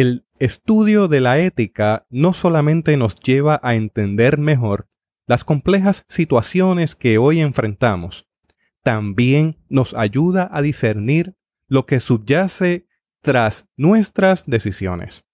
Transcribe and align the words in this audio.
El 0.00 0.28
estudio 0.38 1.08
de 1.08 1.20
la 1.20 1.40
ética 1.40 2.06
no 2.08 2.32
solamente 2.32 2.96
nos 2.96 3.16
lleva 3.16 3.58
a 3.64 3.74
entender 3.74 4.38
mejor 4.38 4.88
las 5.26 5.42
complejas 5.42 6.04
situaciones 6.08 6.94
que 6.94 7.18
hoy 7.18 7.40
enfrentamos, 7.40 8.28
también 8.84 9.58
nos 9.68 9.94
ayuda 9.94 10.48
a 10.52 10.62
discernir 10.62 11.34
lo 11.66 11.84
que 11.84 11.98
subyace 11.98 12.86
tras 13.22 13.66
nuestras 13.76 14.46
decisiones. 14.46 15.24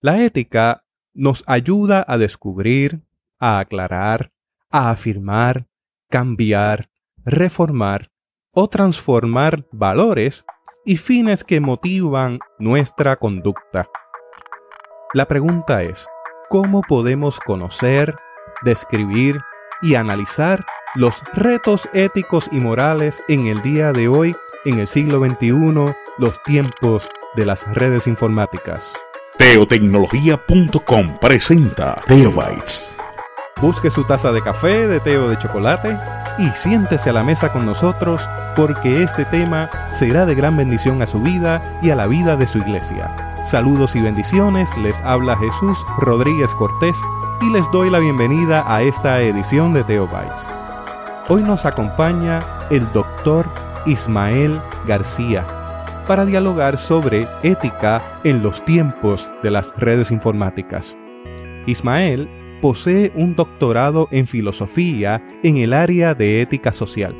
La 0.00 0.22
ética 0.22 0.84
nos 1.12 1.42
ayuda 1.48 2.04
a 2.06 2.16
descubrir, 2.16 3.02
a 3.40 3.58
aclarar, 3.58 4.30
a 4.70 4.92
afirmar, 4.92 5.66
cambiar, 6.08 6.90
reformar 7.24 8.12
o 8.52 8.68
transformar 8.68 9.66
valores 9.72 10.46
y 10.86 10.96
fines 10.96 11.44
que 11.44 11.60
motivan 11.60 12.38
nuestra 12.58 13.16
conducta. 13.16 13.90
La 15.12 15.26
pregunta 15.26 15.82
es, 15.82 16.06
¿cómo 16.48 16.80
podemos 16.80 17.40
conocer, 17.40 18.14
describir 18.62 19.40
y 19.82 19.96
analizar 19.96 20.64
los 20.94 21.22
retos 21.34 21.88
éticos 21.92 22.48
y 22.52 22.60
morales 22.60 23.22
en 23.28 23.48
el 23.48 23.60
día 23.62 23.92
de 23.92 24.08
hoy, 24.08 24.34
en 24.64 24.78
el 24.78 24.86
siglo 24.86 25.18
XXI, 25.18 25.94
los 26.18 26.40
tiempos 26.42 27.08
de 27.34 27.44
las 27.44 27.66
redes 27.74 28.06
informáticas? 28.06 28.92
Teotecnología.com 29.36 31.18
presenta 31.20 32.00
Teobytes. 32.06 32.96
Busque 33.60 33.90
su 33.90 34.04
taza 34.04 34.32
de 34.32 34.40
café, 34.40 34.86
de 34.86 35.00
té 35.00 35.18
o 35.18 35.28
de 35.28 35.36
chocolate 35.36 35.98
y 36.38 36.48
siéntese 36.50 37.10
a 37.10 37.12
la 37.12 37.22
mesa 37.22 37.52
con 37.52 37.66
nosotros 37.66 38.26
porque 38.56 39.02
este 39.02 39.24
tema 39.24 39.68
será 39.94 40.26
de 40.26 40.34
gran 40.34 40.56
bendición 40.56 41.02
a 41.02 41.06
su 41.06 41.20
vida 41.20 41.62
y 41.82 41.90
a 41.90 41.96
la 41.96 42.06
vida 42.06 42.36
de 42.36 42.46
su 42.46 42.58
iglesia. 42.58 43.14
Saludos 43.44 43.94
y 43.96 44.00
bendiciones, 44.00 44.68
les 44.78 45.00
habla 45.02 45.36
Jesús 45.36 45.78
Rodríguez 45.98 46.52
Cortés 46.54 46.96
y 47.40 47.50
les 47.50 47.70
doy 47.70 47.90
la 47.90 47.98
bienvenida 47.98 48.64
a 48.66 48.82
esta 48.82 49.20
edición 49.20 49.72
de 49.72 49.84
Teobytes. 49.84 50.48
Hoy 51.28 51.42
nos 51.42 51.64
acompaña 51.64 52.42
el 52.70 52.90
doctor 52.92 53.46
Ismael 53.84 54.60
García 54.86 55.44
para 56.06 56.24
dialogar 56.24 56.78
sobre 56.78 57.28
ética 57.42 58.02
en 58.24 58.42
los 58.42 58.64
tiempos 58.64 59.32
de 59.42 59.50
las 59.50 59.74
redes 59.76 60.10
informáticas. 60.10 60.96
Ismael 61.66 62.28
posee 62.60 63.12
un 63.14 63.36
doctorado 63.36 64.08
en 64.10 64.26
filosofía 64.26 65.22
en 65.42 65.56
el 65.58 65.72
área 65.72 66.14
de 66.14 66.42
ética 66.42 66.72
social. 66.72 67.16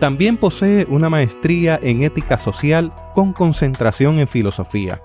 También 0.00 0.36
posee 0.36 0.86
una 0.88 1.10
maestría 1.10 1.78
en 1.82 2.02
ética 2.02 2.38
social 2.38 2.92
con 3.14 3.32
concentración 3.32 4.20
en 4.20 4.28
filosofía. 4.28 5.02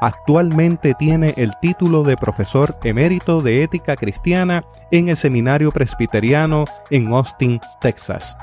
Actualmente 0.00 0.94
tiene 0.98 1.32
el 1.38 1.52
título 1.62 2.02
de 2.02 2.16
profesor 2.16 2.76
emérito 2.84 3.40
de 3.40 3.62
ética 3.62 3.96
cristiana 3.96 4.64
en 4.90 5.08
el 5.08 5.16
Seminario 5.16 5.70
Presbiteriano 5.70 6.66
en 6.90 7.12
Austin, 7.12 7.58
Texas. 7.80 8.36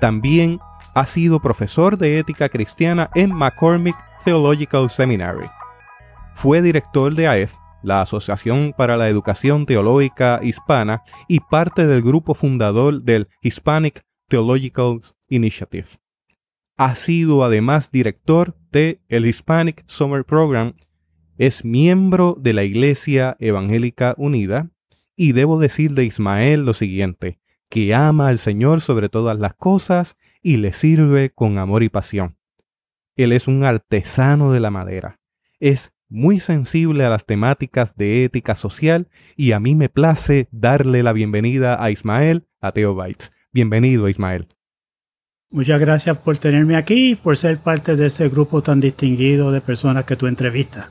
También 0.00 0.60
ha 0.94 1.06
sido 1.06 1.40
profesor 1.40 1.98
de 1.98 2.18
ética 2.18 2.48
cristiana 2.48 3.10
en 3.14 3.34
McCormick 3.34 3.96
Theological 4.24 4.88
Seminary. 4.88 5.46
Fue 6.34 6.62
director 6.62 7.14
de 7.14 7.26
AEF 7.26 7.56
la 7.82 8.02
Asociación 8.02 8.74
para 8.76 8.96
la 8.96 9.08
Educación 9.08 9.66
Teológica 9.66 10.40
Hispana 10.42 11.02
y 11.28 11.40
parte 11.40 11.86
del 11.86 12.02
grupo 12.02 12.34
fundador 12.34 13.02
del 13.02 13.28
Hispanic 13.42 14.02
Theological 14.28 15.00
Initiative. 15.28 15.86
Ha 16.76 16.94
sido 16.94 17.44
además 17.44 17.90
director 17.90 18.56
de 18.70 19.00
el 19.08 19.26
Hispanic 19.26 19.84
Summer 19.86 20.24
Program, 20.24 20.74
es 21.36 21.64
miembro 21.64 22.36
de 22.38 22.52
la 22.52 22.64
Iglesia 22.64 23.36
Evangélica 23.38 24.14
Unida 24.16 24.70
y 25.16 25.32
debo 25.32 25.58
decir 25.58 25.92
de 25.94 26.04
Ismael 26.04 26.64
lo 26.64 26.74
siguiente, 26.74 27.40
que 27.68 27.94
ama 27.94 28.28
al 28.28 28.38
Señor 28.38 28.80
sobre 28.80 29.08
todas 29.08 29.38
las 29.38 29.54
cosas 29.54 30.16
y 30.42 30.56
le 30.56 30.72
sirve 30.72 31.30
con 31.30 31.58
amor 31.58 31.82
y 31.82 31.88
pasión. 31.88 32.36
Él 33.16 33.32
es 33.32 33.48
un 33.48 33.64
artesano 33.64 34.52
de 34.52 34.60
la 34.60 34.70
madera. 34.70 35.20
Es 35.58 35.92
muy 36.10 36.40
sensible 36.40 37.04
a 37.04 37.08
las 37.08 37.24
temáticas 37.24 37.96
de 37.96 38.24
ética 38.24 38.54
social 38.54 39.08
y 39.36 39.52
a 39.52 39.60
mí 39.60 39.74
me 39.74 39.88
place 39.88 40.48
darle 40.50 41.02
la 41.02 41.12
bienvenida 41.12 41.82
a 41.82 41.90
Ismael 41.90 42.46
a 42.60 42.72
Teobytes. 42.72 43.32
Bienvenido, 43.52 44.08
Ismael. 44.08 44.48
Muchas 45.50 45.80
gracias 45.80 46.18
por 46.18 46.38
tenerme 46.38 46.76
aquí 46.76 47.12
y 47.12 47.14
por 47.14 47.36
ser 47.36 47.58
parte 47.58 47.96
de 47.96 48.06
ese 48.06 48.28
grupo 48.28 48.62
tan 48.62 48.80
distinguido 48.80 49.50
de 49.50 49.60
personas 49.60 50.04
que 50.04 50.16
tú 50.16 50.26
entrevistas. 50.26 50.88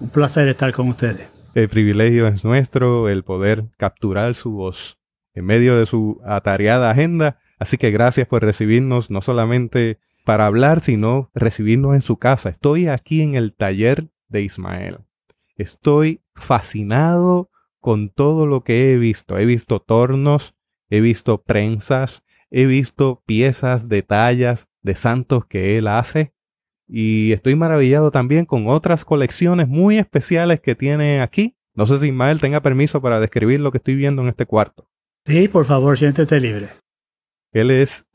Un 0.00 0.08
placer 0.08 0.48
estar 0.48 0.72
con 0.72 0.88
ustedes. 0.88 1.28
El 1.54 1.68
privilegio 1.68 2.26
es 2.28 2.44
nuestro, 2.44 3.08
el 3.08 3.24
poder 3.24 3.64
capturar 3.76 4.34
su 4.34 4.52
voz 4.52 4.98
en 5.34 5.44
medio 5.44 5.78
de 5.78 5.86
su 5.86 6.20
atareada 6.24 6.90
agenda. 6.90 7.38
Así 7.58 7.78
que 7.78 7.90
gracias 7.90 8.26
por 8.26 8.42
recibirnos 8.42 9.10
no 9.10 9.20
solamente 9.22 9.98
para 10.24 10.46
hablar, 10.46 10.80
sino 10.80 11.30
recibirnos 11.34 11.94
en 11.94 12.02
su 12.02 12.18
casa. 12.18 12.50
Estoy 12.50 12.88
aquí 12.88 13.22
en 13.22 13.36
el 13.36 13.54
taller 13.54 14.08
de 14.28 14.42
Ismael. 14.42 14.98
Estoy 15.56 16.22
fascinado 16.34 17.50
con 17.80 18.08
todo 18.08 18.46
lo 18.46 18.62
que 18.62 18.92
he 18.92 18.96
visto. 18.96 19.38
He 19.38 19.46
visto 19.46 19.80
tornos, 19.80 20.54
he 20.90 21.00
visto 21.00 21.42
prensas, 21.42 22.24
he 22.50 22.66
visto 22.66 23.22
piezas 23.26 23.88
de 23.88 24.02
tallas 24.02 24.68
de 24.82 24.94
santos 24.94 25.46
que 25.46 25.78
él 25.78 25.86
hace. 25.88 26.32
Y 26.88 27.32
estoy 27.32 27.56
maravillado 27.56 28.10
también 28.10 28.44
con 28.44 28.68
otras 28.68 29.04
colecciones 29.04 29.68
muy 29.68 29.98
especiales 29.98 30.60
que 30.60 30.74
tiene 30.74 31.20
aquí. 31.20 31.56
No 31.74 31.86
sé 31.86 31.98
si 31.98 32.06
Ismael 32.08 32.40
tenga 32.40 32.62
permiso 32.62 33.02
para 33.02 33.20
describir 33.20 33.60
lo 33.60 33.70
que 33.70 33.78
estoy 33.78 33.96
viendo 33.96 34.22
en 34.22 34.28
este 34.28 34.46
cuarto. 34.46 34.88
Sí, 35.26 35.48
por 35.48 35.64
favor, 35.64 35.98
siéntete 35.98 36.40
libre. 36.40 36.70
Él 37.52 37.70
es 37.70 38.06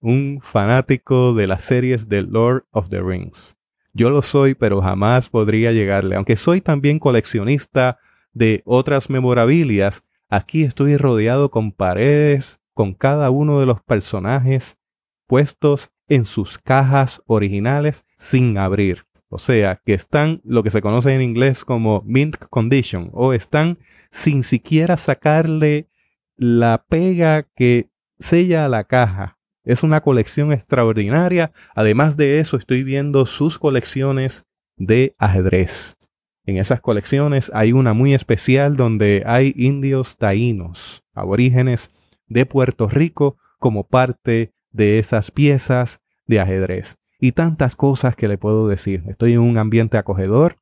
un 0.00 0.40
fanático 0.42 1.34
de 1.34 1.46
las 1.46 1.64
series 1.64 2.08
de 2.08 2.22
Lord 2.22 2.66
of 2.70 2.88
the 2.88 3.00
Rings. 3.00 3.57
Yo 3.98 4.10
lo 4.10 4.22
soy, 4.22 4.54
pero 4.54 4.80
jamás 4.80 5.28
podría 5.28 5.72
llegarle. 5.72 6.14
Aunque 6.14 6.36
soy 6.36 6.60
también 6.60 7.00
coleccionista 7.00 7.98
de 8.32 8.62
otras 8.64 9.10
memorabilias, 9.10 10.04
aquí 10.28 10.62
estoy 10.62 10.96
rodeado 10.96 11.50
con 11.50 11.72
paredes, 11.72 12.60
con 12.74 12.94
cada 12.94 13.30
uno 13.30 13.58
de 13.58 13.66
los 13.66 13.82
personajes 13.82 14.78
puestos 15.26 15.90
en 16.06 16.26
sus 16.26 16.58
cajas 16.58 17.22
originales 17.26 18.04
sin 18.16 18.56
abrir. 18.56 19.04
O 19.30 19.38
sea, 19.38 19.82
que 19.84 19.94
están 19.94 20.42
lo 20.44 20.62
que 20.62 20.70
se 20.70 20.80
conoce 20.80 21.12
en 21.12 21.20
inglés 21.20 21.64
como 21.64 22.04
mint 22.06 22.36
condition, 22.36 23.10
o 23.12 23.32
están 23.32 23.80
sin 24.12 24.44
siquiera 24.44 24.96
sacarle 24.96 25.88
la 26.36 26.84
pega 26.88 27.48
que 27.56 27.90
sella 28.20 28.68
la 28.68 28.84
caja. 28.84 29.37
Es 29.68 29.82
una 29.82 30.00
colección 30.00 30.50
extraordinaria. 30.50 31.52
Además 31.74 32.16
de 32.16 32.38
eso, 32.38 32.56
estoy 32.56 32.84
viendo 32.84 33.26
sus 33.26 33.58
colecciones 33.58 34.46
de 34.78 35.14
ajedrez. 35.18 35.98
En 36.46 36.56
esas 36.56 36.80
colecciones 36.80 37.52
hay 37.52 37.74
una 37.74 37.92
muy 37.92 38.14
especial 38.14 38.78
donde 38.78 39.24
hay 39.26 39.52
indios 39.56 40.16
taínos, 40.16 41.04
aborígenes 41.12 41.90
de 42.28 42.46
Puerto 42.46 42.88
Rico, 42.88 43.36
como 43.58 43.86
parte 43.86 44.54
de 44.70 44.98
esas 44.98 45.30
piezas 45.30 46.00
de 46.26 46.40
ajedrez. 46.40 46.96
Y 47.20 47.32
tantas 47.32 47.76
cosas 47.76 48.16
que 48.16 48.26
le 48.26 48.38
puedo 48.38 48.68
decir. 48.68 49.04
Estoy 49.06 49.34
en 49.34 49.40
un 49.40 49.58
ambiente 49.58 49.98
acogedor, 49.98 50.56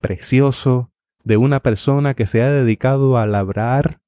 precioso, 0.00 0.92
de 1.24 1.38
una 1.38 1.58
persona 1.58 2.14
que 2.14 2.28
se 2.28 2.40
ha 2.40 2.52
dedicado 2.52 3.18
a 3.18 3.26
labrar, 3.26 3.98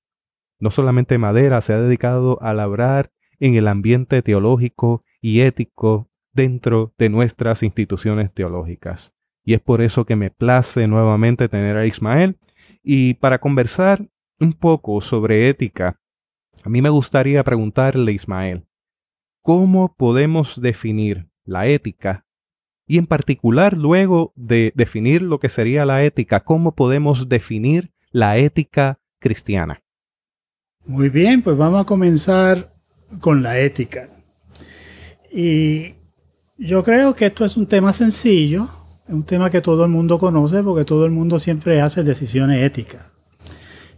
no 0.60 0.70
solamente 0.70 1.18
madera, 1.18 1.60
se 1.62 1.72
ha 1.72 1.80
dedicado 1.80 2.38
a 2.42 2.54
labrar 2.54 3.10
en 3.40 3.54
el 3.54 3.68
ambiente 3.68 4.22
teológico 4.22 5.04
y 5.20 5.40
ético 5.40 6.10
dentro 6.32 6.92
de 6.98 7.08
nuestras 7.08 7.62
instituciones 7.62 8.32
teológicas. 8.32 9.14
Y 9.44 9.54
es 9.54 9.60
por 9.60 9.80
eso 9.82 10.04
que 10.04 10.16
me 10.16 10.30
place 10.30 10.88
nuevamente 10.88 11.48
tener 11.48 11.76
a 11.76 11.86
Ismael. 11.86 12.38
Y 12.82 13.14
para 13.14 13.38
conversar 13.38 14.08
un 14.40 14.52
poco 14.52 15.00
sobre 15.00 15.48
ética, 15.48 16.00
a 16.62 16.68
mí 16.68 16.80
me 16.82 16.88
gustaría 16.88 17.42
preguntarle 17.44 18.12
Ismael, 18.12 18.66
¿cómo 19.42 19.94
podemos 19.96 20.60
definir 20.60 21.28
la 21.44 21.66
ética? 21.66 22.26
Y 22.86 22.98
en 22.98 23.06
particular, 23.06 23.76
luego 23.76 24.32
de 24.36 24.72
definir 24.74 25.22
lo 25.22 25.38
que 25.38 25.48
sería 25.48 25.84
la 25.84 26.04
ética, 26.04 26.40
¿cómo 26.40 26.74
podemos 26.74 27.28
definir 27.28 27.92
la 28.10 28.36
ética 28.38 29.00
cristiana? 29.18 29.82
Muy 30.86 31.08
bien, 31.08 31.40
pues 31.40 31.56
vamos 31.56 31.80
a 31.80 31.86
comenzar 31.86 32.73
con 33.20 33.42
la 33.42 33.58
ética. 33.58 34.08
Y 35.32 35.94
yo 36.58 36.82
creo 36.82 37.14
que 37.14 37.26
esto 37.26 37.44
es 37.44 37.56
un 37.56 37.66
tema 37.66 37.92
sencillo, 37.92 38.68
es 39.06 39.14
un 39.14 39.24
tema 39.24 39.50
que 39.50 39.60
todo 39.60 39.84
el 39.84 39.90
mundo 39.90 40.18
conoce 40.18 40.62
porque 40.62 40.84
todo 40.84 41.04
el 41.04 41.10
mundo 41.10 41.38
siempre 41.38 41.80
hace 41.80 42.02
decisiones 42.02 42.62
éticas. 42.62 43.02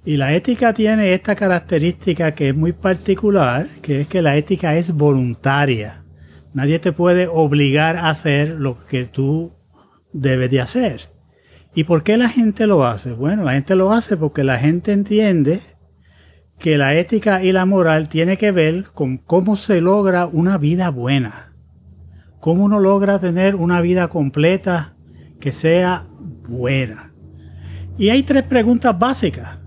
Y 0.04 0.16
la 0.16 0.34
ética 0.34 0.72
tiene 0.72 1.14
esta 1.14 1.34
característica 1.34 2.32
que 2.32 2.50
es 2.50 2.54
muy 2.54 2.72
particular, 2.72 3.66
que 3.82 4.02
es 4.02 4.08
que 4.08 4.22
la 4.22 4.36
ética 4.36 4.76
es 4.76 4.92
voluntaria. 4.92 6.04
Nadie 6.54 6.78
te 6.78 6.92
puede 6.92 7.26
obligar 7.26 7.96
a 7.96 8.10
hacer 8.10 8.50
lo 8.50 8.78
que 8.86 9.04
tú 9.04 9.52
debe 10.12 10.48
de 10.48 10.60
hacer. 10.60 11.10
¿Y 11.74 11.84
por 11.84 12.02
qué 12.04 12.16
la 12.16 12.28
gente 12.28 12.66
lo 12.66 12.86
hace? 12.86 13.12
Bueno, 13.12 13.44
la 13.44 13.52
gente 13.52 13.74
lo 13.74 13.92
hace 13.92 14.16
porque 14.16 14.44
la 14.44 14.58
gente 14.58 14.92
entiende 14.92 15.60
que 16.58 16.78
la 16.78 16.94
ética 16.94 17.42
y 17.42 17.52
la 17.52 17.66
moral 17.66 18.08
tiene 18.08 18.36
que 18.36 18.50
ver 18.50 18.84
con 18.94 19.18
cómo 19.18 19.56
se 19.56 19.80
logra 19.80 20.26
una 20.26 20.58
vida 20.58 20.90
buena. 20.90 21.52
Cómo 22.40 22.64
uno 22.64 22.80
logra 22.80 23.18
tener 23.18 23.56
una 23.56 23.80
vida 23.80 24.08
completa 24.08 24.94
que 25.40 25.52
sea 25.52 26.06
buena. 26.48 27.12
Y 27.98 28.10
hay 28.10 28.22
tres 28.22 28.44
preguntas 28.44 28.98
básicas 28.98 29.58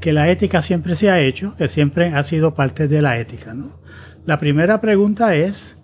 que 0.00 0.12
la 0.12 0.28
ética 0.28 0.60
siempre 0.60 0.96
se 0.96 1.10
ha 1.10 1.20
hecho, 1.20 1.54
que 1.56 1.68
siempre 1.68 2.08
ha 2.08 2.22
sido 2.22 2.54
parte 2.54 2.88
de 2.88 3.00
la 3.00 3.18
ética. 3.18 3.54
La 4.24 4.38
primera 4.38 4.80
pregunta 4.80 5.34
es, 5.34 5.76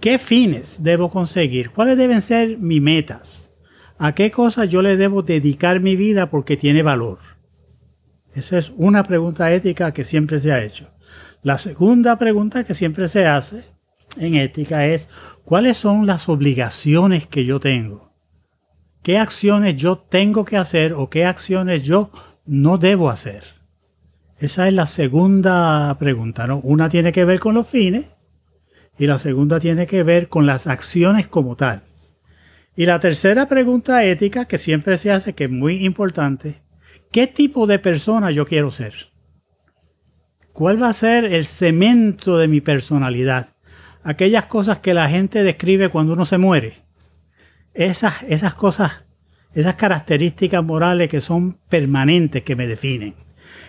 ¿qué 0.00 0.18
fines 0.18 0.82
debo 0.82 1.10
conseguir? 1.10 1.70
¿Cuáles 1.70 1.96
deben 1.96 2.22
ser 2.22 2.58
mis 2.58 2.82
metas? 2.82 3.50
¿A 3.98 4.14
qué 4.14 4.30
cosas 4.30 4.68
yo 4.68 4.82
le 4.82 4.96
debo 4.96 5.22
dedicar 5.22 5.80
mi 5.80 5.96
vida 5.96 6.30
porque 6.30 6.56
tiene 6.56 6.82
valor? 6.82 7.18
Esa 8.38 8.56
es 8.58 8.72
una 8.76 9.02
pregunta 9.02 9.52
ética 9.52 9.92
que 9.92 10.04
siempre 10.04 10.38
se 10.38 10.52
ha 10.52 10.62
hecho. 10.62 10.86
La 11.42 11.58
segunda 11.58 12.16
pregunta 12.18 12.62
que 12.62 12.74
siempre 12.74 13.08
se 13.08 13.26
hace 13.26 13.64
en 14.16 14.36
ética 14.36 14.86
es, 14.86 15.08
¿cuáles 15.44 15.76
son 15.76 16.06
las 16.06 16.28
obligaciones 16.28 17.26
que 17.26 17.44
yo 17.44 17.58
tengo? 17.58 18.12
¿Qué 19.02 19.18
acciones 19.18 19.74
yo 19.74 19.98
tengo 19.98 20.44
que 20.44 20.56
hacer 20.56 20.92
o 20.92 21.10
qué 21.10 21.24
acciones 21.24 21.82
yo 21.82 22.10
no 22.46 22.78
debo 22.78 23.10
hacer? 23.10 23.42
Esa 24.38 24.68
es 24.68 24.74
la 24.74 24.86
segunda 24.86 25.96
pregunta, 25.98 26.46
¿no? 26.46 26.58
Una 26.58 26.88
tiene 26.88 27.10
que 27.10 27.24
ver 27.24 27.40
con 27.40 27.56
los 27.56 27.66
fines 27.66 28.04
y 28.98 29.08
la 29.08 29.18
segunda 29.18 29.58
tiene 29.58 29.88
que 29.88 30.04
ver 30.04 30.28
con 30.28 30.46
las 30.46 30.68
acciones 30.68 31.26
como 31.26 31.56
tal. 31.56 31.82
Y 32.76 32.86
la 32.86 33.00
tercera 33.00 33.48
pregunta 33.48 34.04
ética 34.04 34.44
que 34.44 34.58
siempre 34.58 34.96
se 34.96 35.10
hace, 35.10 35.32
que 35.32 35.44
es 35.44 35.50
muy 35.50 35.84
importante, 35.84 36.62
¿qué 37.10 37.26
tipo 37.26 37.66
de 37.66 37.78
persona 37.78 38.30
yo 38.30 38.46
quiero 38.46 38.70
ser? 38.70 39.12
¿Cuál 40.52 40.82
va 40.82 40.88
a 40.88 40.94
ser 40.94 41.24
el 41.24 41.46
cemento 41.46 42.36
de 42.38 42.48
mi 42.48 42.60
personalidad? 42.60 43.54
Aquellas 44.02 44.46
cosas 44.46 44.78
que 44.78 44.94
la 44.94 45.08
gente 45.08 45.42
describe 45.42 45.88
cuando 45.88 46.14
uno 46.14 46.24
se 46.24 46.38
muere. 46.38 46.84
Esas, 47.74 48.22
esas 48.24 48.54
cosas, 48.54 49.04
esas 49.54 49.76
características 49.76 50.64
morales 50.64 51.08
que 51.08 51.20
son 51.20 51.58
permanentes, 51.68 52.42
que 52.42 52.56
me 52.56 52.66
definen. 52.66 53.14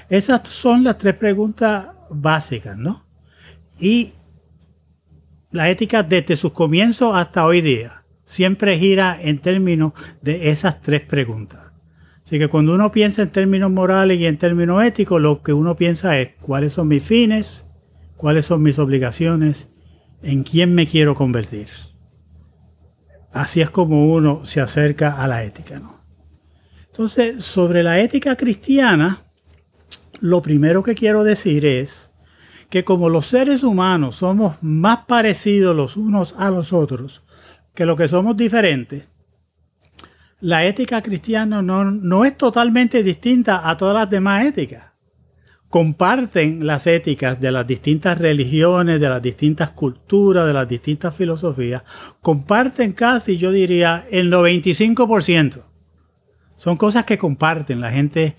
Esas 0.09 0.47
son 0.49 0.83
las 0.83 0.97
tres 0.97 1.15
preguntas 1.15 1.89
básicas, 2.09 2.75
¿no? 2.75 3.05
Y 3.79 4.13
la 5.51 5.69
ética 5.69 6.03
desde 6.03 6.35
sus 6.35 6.51
comienzos 6.51 7.15
hasta 7.15 7.45
hoy 7.45 7.61
día 7.61 8.03
siempre 8.25 8.77
gira 8.77 9.17
en 9.21 9.39
términos 9.39 9.93
de 10.21 10.49
esas 10.49 10.81
tres 10.81 11.01
preguntas. 11.01 11.68
Así 12.29 12.37
que 12.37 12.47
cuando 12.47 12.75
uno 12.75 12.91
piensa 12.91 13.23
en 13.23 13.31
términos 13.31 13.71
morales 13.71 14.19
y 14.19 14.27
en 14.27 14.37
términos 14.37 14.83
éticos, 14.83 15.19
lo 15.19 15.41
que 15.41 15.51
uno 15.51 15.75
piensa 15.75 16.19
es 16.19 16.35
cuáles 16.39 16.73
son 16.73 16.87
mis 16.87 17.03
fines, 17.03 17.65
cuáles 18.17 18.45
son 18.45 18.61
mis 18.61 18.77
obligaciones, 18.77 19.67
en 20.21 20.43
quién 20.43 20.75
me 20.75 20.85
quiero 20.85 21.15
convertir. 21.15 21.69
Así 23.33 23.61
es 23.61 23.71
como 23.71 24.13
uno 24.13 24.45
se 24.45 24.61
acerca 24.61 25.23
a 25.23 25.27
la 25.27 25.43
ética, 25.43 25.79
¿no? 25.79 26.03
Entonces, 26.85 27.43
sobre 27.43 27.81
la 27.81 27.99
ética 27.99 28.35
cristiana, 28.35 29.25
lo 30.19 30.43
primero 30.43 30.83
que 30.83 30.93
quiero 30.93 31.23
decir 31.23 31.65
es 31.65 32.11
que 32.69 32.83
como 32.83 33.09
los 33.09 33.25
seres 33.25 33.63
humanos 33.63 34.17
somos 34.17 34.55
más 34.61 35.07
parecidos 35.07 35.75
los 35.75 35.97
unos 35.97 36.35
a 36.37 36.51
los 36.51 36.73
otros 36.73 37.23
que 37.73 37.87
lo 37.87 37.95
que 37.95 38.07
somos 38.07 38.37
diferentes, 38.37 39.07
la 40.41 40.65
ética 40.65 41.01
cristiana 41.01 41.61
no, 41.61 41.85
no 41.85 42.25
es 42.25 42.37
totalmente 42.37 43.03
distinta 43.03 43.69
a 43.69 43.75
todas 43.75 43.95
las 43.95 44.09
demás 44.09 44.45
éticas. 44.45 44.85
Comparten 45.69 46.65
las 46.65 46.87
éticas 46.87 47.39
de 47.39 47.51
las 47.51 47.67
distintas 47.67 48.17
religiones, 48.17 48.99
de 48.99 49.09
las 49.09 49.21
distintas 49.21 49.69
culturas, 49.71 50.47
de 50.47 50.53
las 50.53 50.67
distintas 50.67 51.13
filosofías. 51.13 51.83
Comparten 52.21 52.93
casi, 52.93 53.37
yo 53.37 53.51
diría, 53.51 54.05
el 54.09 54.31
95%. 54.31 55.61
Son 56.55 56.75
cosas 56.75 57.05
que 57.05 57.19
comparten. 57.19 57.81
La 57.81 57.91
gente 57.91 58.35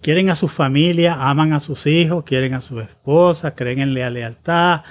quieren 0.00 0.30
a 0.30 0.36
su 0.36 0.48
familia, 0.48 1.28
aman 1.28 1.52
a 1.52 1.60
sus 1.60 1.86
hijos, 1.86 2.24
quieren 2.24 2.54
a 2.54 2.62
sus 2.62 2.82
esposas, 2.82 3.52
creen 3.54 3.80
en 3.80 3.92
la 3.92 4.08
lealtad. 4.08 4.82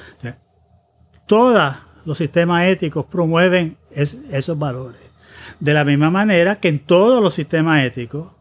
Todos 1.25 1.73
los 2.05 2.17
sistemas 2.17 2.65
éticos 2.65 3.05
promueven 3.05 3.77
esos 3.91 4.59
valores. 4.59 5.08
De 5.59 5.73
la 5.73 5.85
misma 5.85 6.09
manera 6.09 6.59
que 6.59 6.67
en 6.67 6.79
todos 6.79 7.21
los 7.21 7.33
sistemas 7.33 7.83
éticos 7.83 8.31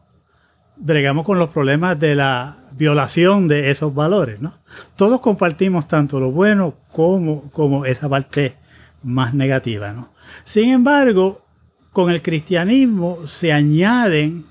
bregamos 0.76 1.24
con 1.24 1.38
los 1.38 1.50
problemas 1.50 1.98
de 1.98 2.14
la 2.14 2.56
violación 2.72 3.48
de 3.48 3.70
esos 3.70 3.94
valores. 3.94 4.40
¿no? 4.40 4.54
Todos 4.96 5.20
compartimos 5.20 5.88
tanto 5.88 6.20
lo 6.20 6.30
bueno 6.30 6.74
como, 6.92 7.50
como 7.50 7.84
esa 7.84 8.08
parte 8.08 8.56
más 9.02 9.34
negativa. 9.34 9.92
¿no? 9.92 10.12
Sin 10.44 10.70
embargo, 10.70 11.44
con 11.92 12.10
el 12.10 12.22
cristianismo 12.22 13.26
se 13.26 13.52
añaden 13.52 14.44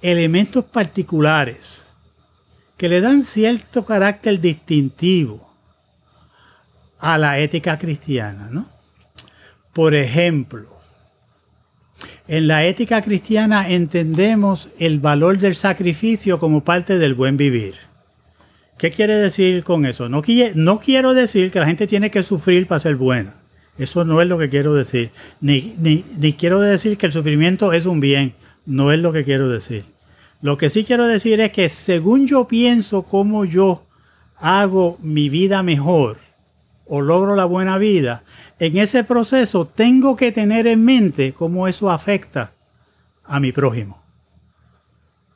elementos 0.00 0.64
particulares 0.64 1.86
que 2.76 2.88
le 2.88 3.00
dan 3.00 3.22
cierto 3.22 3.84
carácter 3.84 4.40
distintivo 4.40 5.52
a 6.98 7.18
la 7.18 7.38
ética 7.38 7.78
cristiana, 7.78 8.48
¿no? 8.50 8.68
Por 9.72 9.94
ejemplo, 9.94 10.71
en 12.32 12.48
la 12.48 12.64
ética 12.64 13.02
cristiana 13.02 13.68
entendemos 13.68 14.70
el 14.78 15.00
valor 15.00 15.38
del 15.38 15.54
sacrificio 15.54 16.38
como 16.38 16.64
parte 16.64 16.98
del 16.98 17.12
buen 17.12 17.36
vivir. 17.36 17.74
¿Qué 18.78 18.90
quiere 18.90 19.16
decir 19.16 19.62
con 19.64 19.84
eso? 19.84 20.08
No, 20.08 20.22
no 20.54 20.80
quiero 20.80 21.12
decir 21.12 21.52
que 21.52 21.60
la 21.60 21.66
gente 21.66 21.86
tiene 21.86 22.10
que 22.10 22.22
sufrir 22.22 22.66
para 22.66 22.80
ser 22.80 22.96
buena. 22.96 23.34
Eso 23.76 24.06
no 24.06 24.22
es 24.22 24.28
lo 24.28 24.38
que 24.38 24.48
quiero 24.48 24.72
decir. 24.72 25.10
Ni, 25.42 25.74
ni 25.78 26.32
quiero 26.32 26.58
decir 26.58 26.96
que 26.96 27.04
el 27.04 27.12
sufrimiento 27.12 27.74
es 27.74 27.84
un 27.84 28.00
bien. 28.00 28.32
No 28.64 28.92
es 28.92 29.00
lo 29.00 29.12
que 29.12 29.24
quiero 29.24 29.50
decir. 29.50 29.84
Lo 30.40 30.56
que 30.56 30.70
sí 30.70 30.84
quiero 30.84 31.06
decir 31.06 31.38
es 31.42 31.52
que 31.52 31.68
según 31.68 32.26
yo 32.26 32.48
pienso 32.48 33.02
cómo 33.02 33.44
yo 33.44 33.84
hago 34.38 34.96
mi 35.02 35.28
vida 35.28 35.62
mejor 35.62 36.16
o 36.86 37.02
logro 37.02 37.36
la 37.36 37.44
buena 37.44 37.76
vida, 37.76 38.24
en 38.62 38.78
ese 38.78 39.02
proceso 39.02 39.66
tengo 39.66 40.14
que 40.14 40.30
tener 40.30 40.68
en 40.68 40.84
mente 40.84 41.32
cómo 41.32 41.66
eso 41.66 41.90
afecta 41.90 42.52
a 43.24 43.40
mi 43.40 43.50
prójimo. 43.50 44.00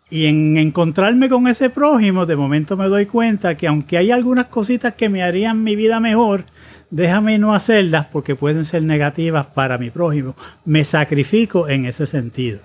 Y 0.09 0.27
en 0.27 0.57
encontrarme 0.57 1.29
con 1.29 1.49
ese 1.49 1.69
prójimo, 1.69 2.25
de 2.25 2.37
momento 2.37 2.77
me 2.77 2.87
doy 2.87 3.07
cuenta 3.07 3.57
que 3.57 3.67
aunque 3.67 3.99
hay 3.99 4.13
algunas 4.13 4.47
cositas 4.47 4.95
que 4.95 5.09
me 5.09 5.25
harían 5.25 5.65
mi 5.65 5.75
vida 5.75 5.99
mejor, 5.99 6.45
déjame 6.91 7.37
no 7.41 7.53
hacerlas 7.53 8.07
porque 8.07 8.37
pueden 8.37 8.65
ser 8.65 8.85
negativas 8.85 9.47
para 9.47 9.77
mi 9.77 9.91
prójimo. 9.91 10.37
Me 10.65 10.85
sacrifico 10.85 11.69
en 11.69 11.85
ese 11.87 12.07
sentido. 12.07 12.61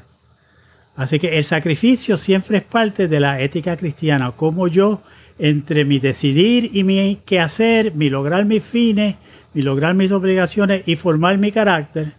Así 0.95 1.17
que 1.17 1.39
el 1.39 1.43
sacrificio 1.43 2.17
siempre 2.17 2.59
es 2.59 2.63
parte 2.63 3.07
de 3.07 3.19
la 3.19 3.41
ética 3.41 3.77
cristiana, 3.77 4.33
como 4.33 4.67
yo 4.67 5.01
entre 5.39 5.85
mi 5.85 5.97
decidir 5.97 6.69
y 6.71 6.83
mi 6.83 7.17
qué 7.25 7.39
hacer, 7.39 7.95
mi 7.95 8.11
lograr 8.11 8.45
mis 8.45 8.61
fines, 8.61 9.15
mi 9.53 9.61
lograr 9.61 9.93
mis 9.93 10.11
obligaciones 10.11 10.87
y 10.87 10.95
formar 10.95 11.37
mi 11.37 11.51
carácter, 11.51 12.13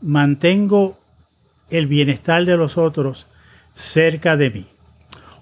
mantengo 0.00 0.98
el 1.70 1.86
bienestar 1.86 2.44
de 2.44 2.56
los 2.56 2.76
otros 2.78 3.26
cerca 3.74 4.36
de 4.36 4.50
mí. 4.50 4.66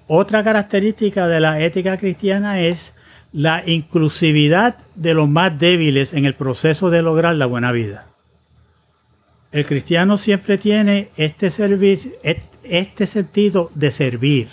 Otra 0.06 0.44
característica 0.44 1.26
de 1.26 1.40
la 1.40 1.60
ética 1.60 1.96
cristiana 1.96 2.60
es 2.60 2.94
la 3.32 3.62
inclusividad 3.66 4.76
de 4.94 5.14
los 5.14 5.28
más 5.28 5.58
débiles 5.58 6.12
en 6.12 6.26
el 6.26 6.34
proceso 6.34 6.90
de 6.90 7.02
lograr 7.02 7.34
la 7.36 7.46
buena 7.46 7.72
vida. 7.72 8.06
El 9.52 9.66
cristiano 9.66 10.16
siempre 10.16 10.58
tiene 10.58 11.10
este 11.16 11.50
servicio, 11.50 12.12
este 12.62 13.06
sentido 13.06 13.70
de 13.74 13.90
servir. 13.90 14.48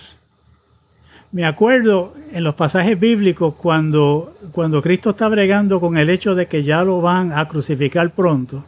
Me 1.31 1.45
acuerdo 1.45 2.13
en 2.31 2.43
los 2.43 2.55
pasajes 2.55 2.99
bíblicos 2.99 3.53
cuando, 3.53 4.35
cuando 4.51 4.81
Cristo 4.81 5.11
está 5.11 5.27
bregando 5.27 5.79
con 5.79 5.97
el 5.97 6.09
hecho 6.09 6.33
de 6.33 6.47
que 6.47 6.63
ya 6.63 6.83
lo 6.83 7.01
van 7.01 7.31
a 7.31 7.47
crucificar 7.47 8.11
pronto. 8.15 8.65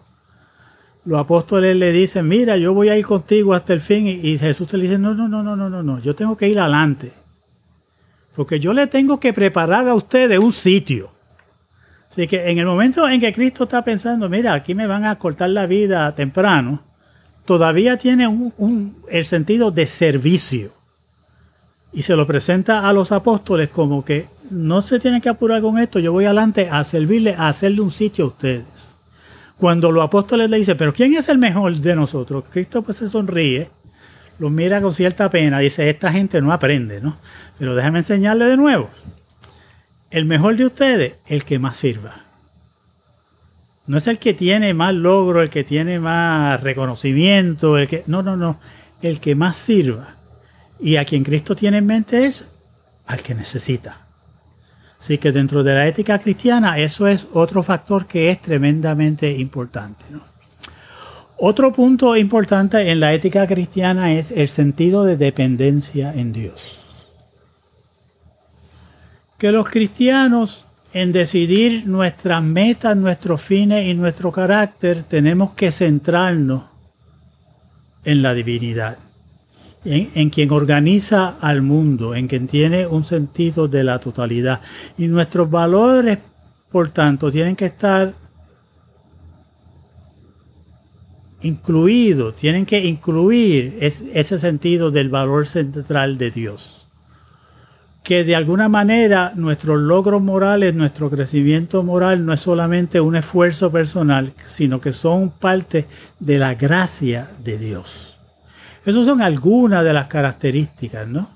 Los 1.04 1.20
apóstoles 1.20 1.76
le 1.76 1.92
dicen, 1.92 2.28
mira, 2.28 2.58
yo 2.58 2.76
voy 2.76 2.90
a 2.90 2.98
ir 2.98 3.06
contigo 3.06 3.56
hasta 3.56 3.74
el 3.74 3.82
fin. 3.82 4.06
Y, 4.06 4.38
Jesús 4.38 4.72
le 4.74 4.84
dice, 4.84 5.00
no, 5.00 5.16
no, 5.16 5.28
no, 5.28 5.42
no, 5.42 5.56
no, 5.56 5.70
no, 5.70 5.82
no, 5.82 6.00
yo 6.00 6.14
tengo 6.14 6.38
que 6.38 6.48
ir 6.48 6.60
adelante. 6.60 7.12
Porque 8.36 8.60
yo 8.60 8.74
le 8.74 8.86
tengo 8.86 9.20
que 9.20 9.34
preparar 9.34 9.88
a 9.88 9.96
ustedes 9.96 10.38
un 10.38 10.54
sitio. 10.54 11.10
Así 12.12 12.28
que 12.28 12.52
en 12.52 12.60
el 12.60 12.66
momento 12.68 13.10
en 13.10 13.20
que 13.20 13.34
Cristo 13.34 13.64
está 13.64 13.84
pensando, 13.84 14.30
mira, 14.30 14.54
aquí 14.54 14.76
me 14.76 14.86
van 14.86 15.06
a 15.06 15.18
cortar 15.18 15.50
la 15.50 15.66
vida 15.66 16.14
temprano, 16.14 16.84
todavía 17.46 17.98
tiene 17.98 18.28
un, 18.28 18.98
el 19.10 19.26
sentido 19.26 19.72
de 19.72 19.88
servicio. 19.88 20.81
Y 21.94 22.04
se 22.04 22.16
lo 22.16 22.26
presenta 22.26 22.88
a 22.88 22.94
los 22.94 23.12
apóstoles 23.12 23.70
como 23.70 24.06
que 24.06 24.28
no 24.50 24.82
se 24.82 25.00
tienen 25.00 25.22
que 25.22 25.30
apurar 25.30 25.62
con 25.62 25.78
esto, 25.80 26.00
yo 26.00 26.12
voy 26.12 26.26
adelante 26.26 26.70
a 26.70 26.84
servirle, 26.84 27.36
a 27.36 27.48
hacerle 27.50 27.82
un 27.82 27.92
sitio 27.92 28.26
a 28.26 28.28
ustedes. 28.30 28.96
Cuando 29.58 29.92
los 29.92 30.04
apóstoles 30.04 30.50
le 30.50 30.58
dicen, 30.58 30.78
pero 30.78 30.94
¿quién 30.94 31.16
es 31.16 31.30
el 31.30 31.38
mejor 31.38 31.76
de 31.76 31.96
nosotros? 31.96 32.46
Cristo 32.50 32.82
pues 32.82 32.98
se 32.98 33.08
sonríe, 33.08 33.70
lo 34.40 34.50
mira 34.50 34.82
con 34.82 34.94
cierta 34.94 35.30
pena, 35.30 35.60
dice, 35.60 35.90
esta 35.90 36.12
gente 36.12 36.42
no 36.42 36.52
aprende, 36.52 37.00
¿no? 37.00 37.18
Pero 37.60 37.76
déjame 37.76 38.00
enseñarle 38.00 38.46
de 38.46 38.58
nuevo. 38.58 38.90
El 40.10 40.26
mejor 40.26 40.58
de 40.58 40.66
ustedes, 40.66 41.16
el 41.28 41.46
que 41.46 41.60
más 41.60 41.78
sirva. 41.78 42.26
No 43.86 43.98
es 43.98 44.08
el 44.08 44.20
que 44.20 44.34
tiene 44.34 44.74
más 44.74 44.94
logro, 44.94 45.42
el 45.42 45.50
que 45.50 45.64
tiene 45.64 46.00
más 46.00 46.62
reconocimiento, 46.62 47.78
el 47.78 47.88
que... 47.88 48.04
No, 48.08 48.24
no, 48.24 48.36
no. 48.36 48.60
El 49.02 49.20
que 49.20 49.36
más 49.36 49.58
sirva. 49.58 50.16
Y 50.82 50.96
a 50.98 51.06
quien 51.06 51.24
Cristo 51.24 51.56
tiene 51.56 51.78
en 51.78 51.86
mente 51.86 52.26
es 52.26 52.50
al 53.06 53.22
que 53.22 53.36
necesita. 53.36 54.08
Así 55.00 55.18
que 55.18 55.32
dentro 55.32 55.64
de 55.64 55.74
la 55.74 55.88
ética 55.88 56.20
cristiana 56.20 56.78
eso 56.78 57.08
es 57.08 57.28
otro 57.34 57.64
factor 57.64 58.06
que 58.06 58.30
es 58.30 58.42
tremendamente 58.42 59.32
importante. 59.32 60.06
Otro 61.38 61.72
punto 61.72 62.16
importante 62.16 62.92
en 62.92 63.00
la 63.00 63.14
ética 63.14 63.48
cristiana 63.48 64.14
es 64.14 64.32
el 64.32 64.48
sentido 64.48 65.04
de 65.04 65.18
dependencia 65.18 66.14
en 66.14 66.34
Dios. 66.34 66.78
Que 69.40 69.52
los 69.52 69.68
cristianos 69.68 70.68
en 70.94 71.12
decidir 71.12 71.88
nuestras 71.88 72.44
metas, 72.44 72.96
nuestros 72.96 73.42
fines 73.42 73.88
y 73.88 73.96
nuestro 73.96 74.32
carácter 74.32 75.04
tenemos 75.04 75.54
que 75.54 75.72
centrarnos 75.72 76.66
en 78.04 78.22
la 78.22 78.34
divinidad 78.34 78.98
en, 79.84 80.30
quien 80.30 80.52
organiza 80.52 81.38
al 81.42 81.62
mundo, 81.62 82.14
en 82.16 82.28
quien 82.28 82.48
tiene 82.48 82.86
un 82.86 83.04
sentido 83.04 83.68
de 83.68 83.84
la 83.84 84.00
totalidad. 84.00 84.62
Y 84.98 85.08
nuestros 85.08 85.50
valores, 85.50 86.20
por 86.72 86.90
tanto, 86.90 87.32
tienen 87.32 87.56
que 87.56 87.66
estar 87.66 88.14
incluidos, 91.42 92.36
tienen 92.36 92.66
que 92.66 92.86
incluir 92.86 93.78
ese 93.82 94.38
sentido 94.38 94.92
del 94.92 95.10
valor 95.10 95.48
central 95.48 96.18
de 96.18 96.30
Dios. 96.30 96.88
Que 98.04 98.24
de 98.24 98.36
alguna 98.36 98.68
manera 98.68 99.32
nuestros 99.36 99.80
logros 99.80 100.22
morales, 100.22 100.74
nuestro 100.74 101.10
crecimiento 101.10 101.84
moral 101.84 102.26
no 102.26 102.34
es 102.34 102.40
solamente 102.40 103.00
un 103.00 103.16
esfuerzo 103.16 103.72
personal, 103.72 104.34
sino 104.48 104.82
que 104.82 104.94
son 104.94 105.30
parte 105.30 105.88
de 106.20 106.40
la 106.40 106.56
gracia 106.56 107.30
de 107.44 107.58
Dios. 107.58 108.11
Esas 108.86 109.06
son 109.06 109.22
algunas 109.22 109.84
de 109.84 109.94
las 109.94 110.08
características, 110.08 111.08
¿no? 111.08 111.30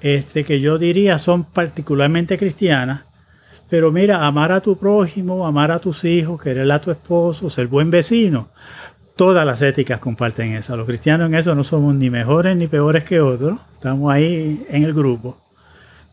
Este, 0.00 0.44
que 0.44 0.60
yo 0.60 0.78
diría 0.78 1.18
son 1.18 1.44
particularmente 1.44 2.38
cristianas. 2.38 3.04
Pero 3.68 3.90
mira, 3.90 4.26
amar 4.26 4.52
a 4.52 4.60
tu 4.60 4.76
prójimo, 4.76 5.46
amar 5.46 5.70
a 5.70 5.78
tus 5.78 6.04
hijos, 6.04 6.40
querer 6.40 6.70
a 6.70 6.80
tu 6.80 6.90
esposo, 6.90 7.48
ser 7.48 7.68
buen 7.68 7.90
vecino. 7.90 8.50
Todas 9.16 9.46
las 9.46 9.62
éticas 9.62 9.98
comparten 9.98 10.54
eso. 10.54 10.76
Los 10.76 10.86
cristianos 10.86 11.28
en 11.28 11.36
eso 11.36 11.54
no 11.54 11.64
somos 11.64 11.94
ni 11.94 12.10
mejores 12.10 12.56
ni 12.56 12.66
peores 12.66 13.04
que 13.04 13.20
otros. 13.20 13.58
Estamos 13.74 14.12
ahí 14.12 14.66
en 14.68 14.82
el 14.84 14.92
grupo. 14.92 15.38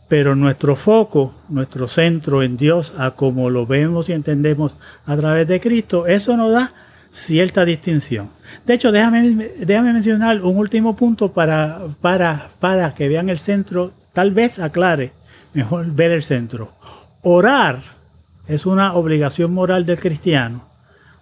Pero 0.08 0.36
nuestro 0.36 0.76
foco, 0.76 1.36
nuestro 1.50 1.88
centro 1.88 2.42
en 2.44 2.58
Dios, 2.58 2.94
a 2.98 3.12
como 3.12 3.50
lo 3.50 3.66
vemos 3.66 4.10
y 4.10 4.14
entendemos 4.14 4.76
a 5.06 5.16
través 5.18 5.48
de 5.48 5.60
Cristo, 5.60 6.08
eso 6.08 6.36
nos 6.38 6.52
da 6.52 6.74
cierta 7.12 7.66
distinción. 7.66 8.30
De 8.66 8.74
hecho, 8.74 8.92
déjame, 8.92 9.52
déjame 9.60 9.94
mencionar 9.94 10.42
un 10.42 10.58
último 10.58 10.96
punto 10.96 11.32
para, 11.32 11.80
para, 12.02 12.50
para 12.60 12.94
que 12.94 13.08
vean 13.08 13.30
el 13.30 13.40
centro, 13.40 13.94
tal 14.14 14.32
vez 14.32 14.60
aclare 14.60 15.14
mejor 15.54 15.92
ver 15.92 16.12
el 16.12 16.24
centro. 16.24 16.74
Orar 17.22 17.82
es 18.48 18.66
una 18.66 18.94
obligación 18.94 19.54
moral 19.54 19.86
del 19.86 20.00
cristiano, 20.00 20.68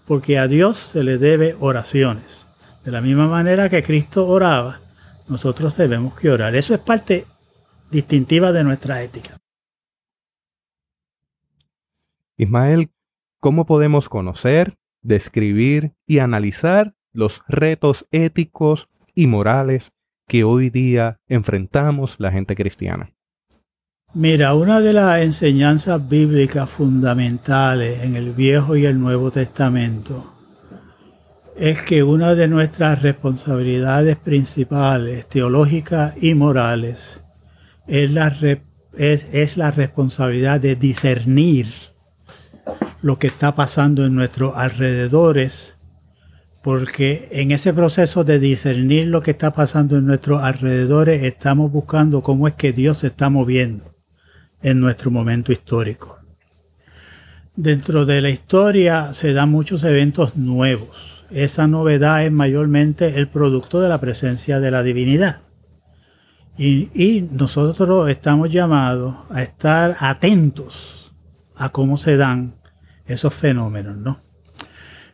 porque 0.06 0.38
a 0.38 0.48
Dios 0.48 0.78
se 0.78 1.04
le 1.04 1.18
debe 1.18 1.56
oraciones. 1.60 2.48
De 2.84 2.92
la 2.92 3.02
misma 3.02 3.28
manera 3.28 3.70
que 3.70 3.84
Cristo 3.84 4.28
oraba, 4.28 4.80
nosotros 5.28 5.76
debemos 5.76 6.16
que 6.16 6.30
orar. 6.30 6.56
Eso 6.56 6.74
es 6.74 6.80
parte 6.80 7.26
distintiva 7.92 8.52
de 8.52 8.64
nuestra 8.64 9.02
ética. 9.02 9.38
Ismael, 12.38 12.92
¿cómo 13.40 13.66
podemos 13.66 14.10
conocer, 14.10 14.78
describir 15.02 15.94
y 16.06 16.20
analizar 16.20 16.94
los 17.18 17.42
retos 17.48 18.06
éticos 18.12 18.90
y 19.16 19.26
morales 19.26 19.92
que 20.28 20.44
hoy 20.44 20.70
día 20.70 21.20
enfrentamos 21.28 22.18
la 22.20 22.32
gente 22.32 22.54
cristiana. 22.54 23.10
Mira, 24.14 24.54
una 24.54 24.82
de 24.82 24.94
las 24.94 25.22
enseñanzas 25.22 26.08
bíblicas 26.08 26.70
fundamentales 26.70 28.04
en 28.04 28.16
el 28.16 28.34
Viejo 28.34 28.76
y 28.76 28.86
el 28.86 29.00
Nuevo 29.00 29.32
Testamento 29.32 30.32
es 31.56 31.82
que 31.82 32.04
una 32.04 32.36
de 32.36 32.48
nuestras 32.48 33.02
responsabilidades 33.02 34.16
principales, 34.18 35.28
teológicas 35.28 36.14
y 36.22 36.36
morales, 36.36 37.24
es 37.88 38.12
la, 38.12 38.32
es, 38.94 39.58
la 39.58 39.72
responsabilidad 39.72 40.60
de 40.60 40.76
discernir 40.76 41.74
lo 43.02 43.18
que 43.18 43.26
está 43.26 43.56
pasando 43.56 44.06
en 44.06 44.14
nuestros 44.14 44.56
alrededores 44.56 45.77
porque 46.68 47.30
en 47.32 47.52
ese 47.52 47.74
proceso 47.74 48.26
de 48.26 48.40
discernir 48.40 49.08
lo 49.08 49.22
que 49.22 49.32
está 49.32 49.54
pasando 49.54 49.98
en 49.98 50.06
nuestros 50.06 50.44
alrededores 50.44 51.24
estamos 51.24 51.72
buscando 51.72 52.22
cómo 52.22 52.46
es 52.46 52.56
que 52.56 52.74
Dios 52.74 52.98
se 52.98 53.08
está 53.08 53.30
moviendo 53.30 53.96
en 54.62 54.82
nuestro 54.82 55.10
momento 55.10 55.54
histórico. 55.54 56.20
Dentro 57.56 58.06
de 58.06 58.20
la 58.20 58.32
historia 58.32 59.14
se 59.14 59.32
dan 59.32 59.50
muchos 59.50 59.86
eventos 59.86 60.36
nuevos. 60.36 61.24
Esa 61.32 61.68
novedad 61.68 62.26
es 62.26 62.34
mayormente 62.34 63.18
el 63.18 63.30
producto 63.30 63.80
de 63.80 63.88
la 63.88 64.02
presencia 64.02 64.60
de 64.60 64.70
la 64.70 64.84
divinidad. 64.84 65.40
Y, 66.58 67.30
nosotros 67.32 68.10
estamos 68.10 68.52
llamados 68.52 69.16
a 69.30 69.42
estar 69.42 69.96
atentos 70.02 71.14
a 71.56 71.70
cómo 71.70 71.96
se 71.96 72.18
dan 72.18 72.56
esos 73.06 73.34
fenómenos, 73.34 73.96
¿no? 73.96 74.27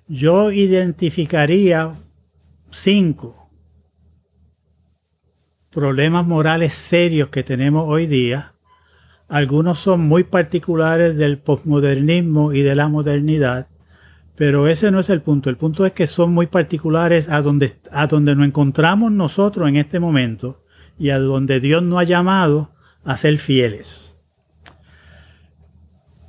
Yo 0.08 0.52
identificaría 0.52 1.94
cinco 2.70 3.50
problemas 5.70 6.26
morales 6.26 6.74
serios 6.74 7.30
que 7.30 7.44
tenemos 7.44 7.86
hoy 7.88 8.06
día. 8.06 8.54
Algunos 9.28 9.80
son 9.80 10.02
muy 10.02 10.24
particulares 10.24 11.18
del 11.18 11.40
posmodernismo 11.40 12.54
y 12.54 12.62
de 12.62 12.76
la 12.76 12.90
modernidad, 12.90 13.68
pero 14.36 14.68
ese 14.68 14.92
no 14.92 15.00
es 15.00 15.10
el 15.10 15.22
punto. 15.22 15.50
El 15.50 15.58
punto 15.58 15.86
es 15.86 15.94
que 15.94 16.06
son 16.06 16.34
muy 16.34 16.48
particulares 16.48 17.30
a 17.30 17.42
donde, 17.42 17.76
a 17.92 18.06
donde 18.08 18.36
nos 18.36 18.46
encontramos 18.46 19.12
nosotros 19.12 19.68
en 19.68 19.78
este 19.78 20.00
momento 20.00 20.64
y 21.00 21.10
a 21.10 21.20
donde 21.20 21.60
Dios 21.60 21.82
nos 21.82 22.00
ha 22.00 22.04
llamado 22.04 22.72
a 23.04 23.18
ser 23.18 23.38
fieles. 23.38 24.13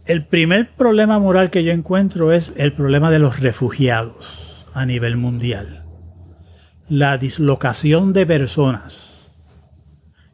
El 0.07 0.27
primer 0.27 0.69
problema 0.75 1.19
moral 1.19 1.49
que 1.49 1.65
yo 1.65 1.73
encuentro 1.73 2.33
es 2.33 2.53
el 2.57 2.75
problema 2.75 3.11
de 3.11 3.19
los 3.19 3.41
refugiados 3.41 4.67
a 4.75 4.85
nivel 4.85 5.17
mundial. 5.17 5.85
La 6.91 7.17
dislocación 7.17 8.13
de 8.13 8.27
personas 8.27 9.33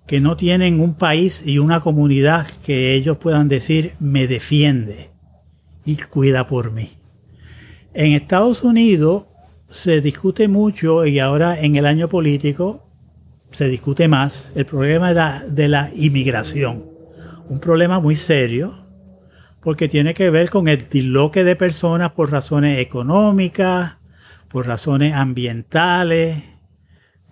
que 0.09 0.21
no 0.21 0.37
tienen 0.37 0.81
un 0.81 0.95
país 0.95 1.47
y 1.47 1.59
una 1.59 1.79
comunidad 1.79 2.49
que 2.65 2.95
ellos 2.95 3.19
puedan 3.19 3.47
decir 3.47 3.93
me 4.01 4.27
defiende 4.27 5.11
y 5.85 5.95
cuida 5.95 6.49
por 6.49 6.73
mí. 6.73 6.91
En 7.95 8.15
Estados 8.15 8.65
Unidos 8.65 9.27
se 9.69 10.01
discute 10.01 10.49
mucho 10.49 11.07
y 11.07 11.21
ahora 11.21 11.61
en 11.61 11.77
el 11.77 11.87
año 11.87 12.09
político 12.09 12.89
se 13.53 13.69
discute 13.69 14.09
más 14.09 14.51
el 14.57 14.67
problema 14.67 15.13
de 15.13 15.69
la, 15.69 15.91
inmigración. 15.95 16.87
Un 17.49 17.61
problema 17.61 18.01
muy 18.01 18.17
serio 18.17 18.90
porque 19.61 19.89
tiene 19.89 20.15
que 20.15 20.31
ver 20.31 20.51
con 20.51 20.69
el 20.69 20.89
disloque 20.89 21.45
de 21.45 21.57
personas 21.57 22.13
por 22.13 22.31
razones 22.31 22.79
económicas, 22.79 23.99
por 24.49 24.67
razones 24.67 25.15
ambientales, 25.15 26.43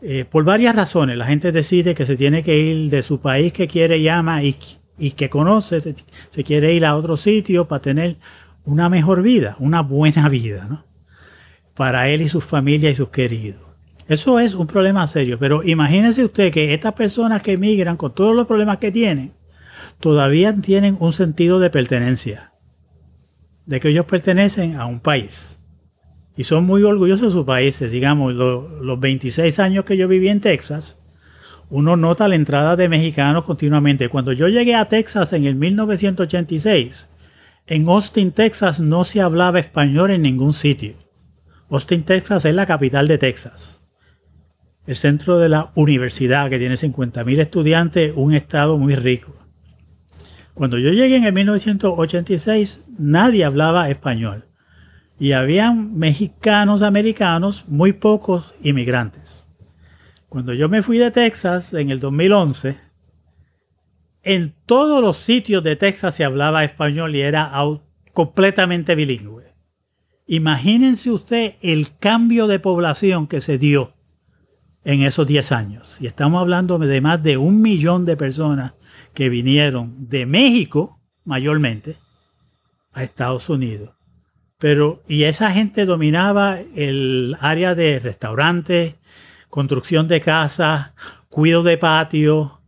eh, 0.02 0.24
por 0.24 0.44
varias 0.44 0.76
razones. 0.76 1.16
La 1.16 1.26
gente 1.26 1.52
decide 1.52 1.94
que 1.94 2.06
se 2.06 2.16
tiene 2.16 2.42
que 2.42 2.58
ir 2.58 2.90
de 2.90 3.02
su 3.02 3.20
país 3.20 3.52
que 3.52 3.66
quiere 3.66 3.98
y 3.98 4.08
y, 5.00 5.12
que 5.12 5.30
conoce, 5.30 5.80
se, 6.30 6.44
quiere 6.44 6.74
ir 6.74 6.84
a 6.84 6.96
otro 6.96 7.16
sitio 7.16 7.68
para 7.68 7.82
tener 7.82 8.16
una 8.64 8.88
mejor 8.88 9.22
vida, 9.22 9.54
una 9.60 9.80
buena 9.80 10.28
vida, 10.28 10.66
¿no? 10.68 10.84
Para 11.74 12.08
él 12.08 12.22
y 12.22 12.28
su 12.28 12.40
familia 12.40 12.90
y 12.90 12.96
sus 12.96 13.08
queridos. 13.10 13.60
Eso 14.08 14.40
es 14.40 14.54
un 14.54 14.66
problema 14.66 15.06
serio, 15.06 15.38
pero 15.38 15.62
imagínese 15.62 16.24
usted 16.24 16.52
que 16.52 16.74
estas 16.74 16.94
personas 16.94 17.42
que 17.42 17.52
emigran 17.52 17.96
con 17.96 18.12
todos 18.12 18.34
los 18.34 18.46
problemas 18.46 18.78
que 18.78 18.90
tienen, 18.90 19.32
todavía 20.00 20.54
tienen 20.56 20.96
un 21.00 21.12
sentido 21.12 21.58
de 21.58 21.70
pertenencia, 21.70 22.52
de 23.66 23.80
que 23.80 23.88
ellos 23.88 24.06
pertenecen 24.06 24.76
a 24.76 24.86
un 24.86 25.00
país. 25.00 25.58
Y 26.36 26.44
son 26.44 26.64
muy 26.64 26.84
orgullosos 26.84 27.26
de 27.26 27.32
sus 27.32 27.44
países. 27.44 27.90
Digamos, 27.90 28.32
los 28.32 29.00
26 29.00 29.58
años 29.58 29.84
que 29.84 29.96
yo 29.96 30.06
viví 30.06 30.28
en 30.28 30.40
Texas, 30.40 31.02
uno 31.68 31.96
nota 31.96 32.28
la 32.28 32.36
entrada 32.36 32.76
de 32.76 32.88
mexicanos 32.88 33.44
continuamente. 33.44 34.08
Cuando 34.08 34.32
yo 34.32 34.48
llegué 34.48 34.76
a 34.76 34.88
Texas 34.88 35.32
en 35.32 35.44
el 35.46 35.56
1986, 35.56 37.08
En 37.70 37.86
Austin, 37.86 38.32
Texas 38.32 38.80
no 38.80 39.04
se 39.04 39.20
hablaba 39.20 39.60
español 39.60 40.10
en 40.10 40.22
ningún 40.22 40.54
sitio. 40.54 40.94
Austin, 41.68 42.02
Texas 42.04 42.46
es 42.46 42.54
la 42.54 42.64
capital 42.64 43.06
de 43.08 43.18
Texas. 43.18 43.80
El 44.86 44.96
centro 44.96 45.38
de 45.38 45.50
la 45.50 45.70
universidad 45.74 46.48
que 46.48 46.58
tiene 46.58 46.76
50.000 46.76 47.40
estudiantes, 47.40 48.12
un 48.16 48.32
estado 48.32 48.78
muy 48.78 48.94
rico. 48.94 49.34
Cuando 50.58 50.76
yo 50.76 50.90
llegué 50.90 51.14
en 51.14 51.24
el 51.24 51.32
1986, 51.32 52.82
nadie 52.98 53.44
hablaba 53.44 53.90
español. 53.90 54.46
Y 55.16 55.30
habían 55.30 55.96
mexicanos 55.96 56.82
americanos, 56.82 57.64
muy 57.68 57.92
pocos 57.92 58.56
inmigrantes. 58.64 59.46
Cuando 60.28 60.52
yo 60.54 60.68
me 60.68 60.82
fui 60.82 60.98
de 60.98 61.12
Texas 61.12 61.74
en 61.74 61.92
el 61.92 62.00
2011, 62.00 62.76
en 64.24 64.52
todos 64.66 65.00
los 65.00 65.18
sitios 65.18 65.62
de 65.62 65.76
Texas 65.76 66.16
se 66.16 66.24
hablaba 66.24 66.64
español 66.64 67.14
y 67.14 67.20
era 67.20 67.52
completamente 68.12 68.96
bilingüe. 68.96 69.54
Imagínense 70.26 71.12
usted 71.12 71.54
el 71.62 71.96
cambio 72.00 72.48
de 72.48 72.58
población 72.58 73.28
que 73.28 73.40
se 73.40 73.58
dio 73.58 73.94
en 74.82 75.02
esos 75.02 75.24
10 75.24 75.52
años. 75.52 75.98
Y 76.00 76.08
estamos 76.08 76.40
hablando 76.40 76.80
de 76.80 77.00
más 77.00 77.22
de 77.22 77.36
un 77.36 77.62
millón 77.62 78.04
de 78.04 78.16
personas 78.16 78.72
que 79.18 79.28
vinieron 79.28 80.08
de 80.08 80.26
México, 80.26 81.00
mayormente, 81.24 81.96
a 82.92 83.02
Estados 83.02 83.48
Unidos. 83.48 83.90
Pero, 84.58 85.02
y 85.08 85.24
esa 85.24 85.50
gente 85.50 85.86
dominaba 85.86 86.60
el 86.76 87.36
área 87.40 87.74
de 87.74 87.98
restaurantes, 87.98 88.94
construcción 89.48 90.06
de 90.06 90.20
casas, 90.20 90.90
cuido 91.28 91.64
de 91.64 91.76
patio, 91.78 92.60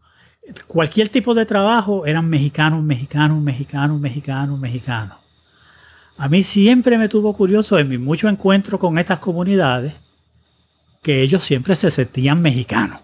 cualquier 0.67 1.09
tipo 1.09 1.35
de 1.35 1.47
trabajo 1.47 2.05
eran 2.05 2.29
mexicanos, 2.29 2.83
mexicanos, 2.83 3.41
mexicanos, 3.41 4.01
mexicanos, 4.01 4.59
mexicanos. 4.59 5.19
A 6.19 6.29
mí 6.29 6.43
siempre 6.43 6.99
me 6.99 7.09
tuvo 7.09 7.33
curioso 7.33 7.79
en 7.79 7.89
mi 7.89 7.97
mucho 7.97 8.29
encuentro 8.29 8.77
con 8.77 8.99
estas 8.99 9.21
comunidades 9.21 9.95
que 11.01 11.23
ellos 11.23 11.45
siempre 11.45 11.77
se 11.77 11.93
sentían 11.93 12.43
mexicanos. 12.43 13.03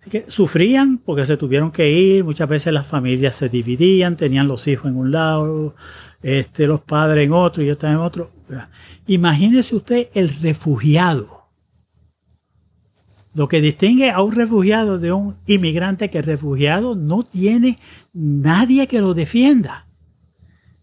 Así 0.00 0.10
que 0.10 0.24
sufrían 0.28 0.98
porque 0.98 1.26
se 1.26 1.36
tuvieron 1.36 1.70
que 1.70 1.90
ir, 1.90 2.24
muchas 2.24 2.48
veces 2.48 2.72
las 2.72 2.86
familias 2.86 3.36
se 3.36 3.48
dividían, 3.48 4.16
tenían 4.16 4.48
los 4.48 4.66
hijos 4.66 4.90
en 4.90 4.96
un 4.96 5.10
lado, 5.10 5.74
este, 6.22 6.66
los 6.66 6.80
padres 6.80 7.26
en 7.26 7.32
otro 7.32 7.62
y 7.62 7.66
yo 7.66 7.76
en 7.82 7.96
otro. 7.96 8.30
Imagínese 9.06 9.76
usted 9.76 10.08
el 10.14 10.30
refugiado 10.40 11.40
lo 13.34 13.48
que 13.48 13.60
distingue 13.60 14.10
a 14.10 14.22
un 14.22 14.32
refugiado 14.32 14.98
de 14.98 15.12
un 15.12 15.36
inmigrante 15.46 16.10
que 16.10 16.18
el 16.18 16.24
refugiado 16.24 16.96
no 16.96 17.22
tiene 17.22 17.78
nadie 18.12 18.88
que 18.88 19.00
lo 19.00 19.14
defienda. 19.14 19.86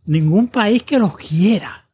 Ningún 0.05 0.47
país 0.47 0.83
que 0.83 0.99
los 0.99 1.17
quiera. 1.17 1.86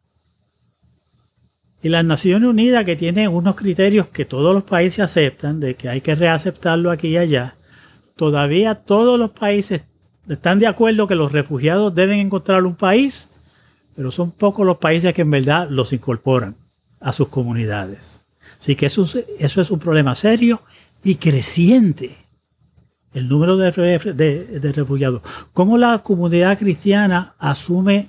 Y 1.84 1.90
las 1.90 2.06
Naciones 2.06 2.50
Unidas, 2.50 2.86
que 2.86 2.96
tiene 2.96 3.28
unos 3.28 3.58
criterios 3.58 4.08
que 4.08 4.24
todos 4.24 4.54
los 4.54 4.64
países 4.64 5.02
aceptan, 5.02 5.60
de 5.60 5.76
que 5.76 5.90
hay 5.90 6.00
que 6.00 6.16
reaceptarlo 6.16 6.90
aquí 6.90 7.10
y 7.10 7.18
allá, 7.18 7.58
todavía 8.16 8.76
todos 8.76 9.20
los 9.20 9.32
países 9.32 9.84
están 10.30 10.60
de 10.60 10.68
acuerdo 10.68 11.08
que 11.08 11.16
los 11.16 11.34
refugiados 11.34 11.94
deben 11.94 12.20
encontrar 12.20 12.64
un 12.64 12.76
país, 12.76 13.30
pero 13.96 14.12
son 14.12 14.32
pocos 14.32 14.66
los 14.66 14.78
países 14.78 15.14
que 15.14 15.24
en 15.24 15.32
verdad 15.32 15.68
los 15.70 15.92
incorporan 15.92 16.56
a 17.02 17.12
sus 17.12 17.28
comunidades. 17.28 18.22
Así 18.58 18.76
que 18.76 18.86
eso, 18.86 19.06
eso 19.38 19.62
es 19.62 19.70
un 19.70 19.80
problema 19.80 20.16
serio 20.16 20.62
y 21.04 21.16
creciente. 21.16 22.16
El 23.14 23.28
número 23.28 23.58
de, 23.58 23.70
de, 23.70 24.72
refugiados. 24.72 25.22
¿Cómo 25.52 25.78
la 25.78 26.00
comunidad 26.00 26.58
cristiana 26.58 27.36
asume 27.38 28.08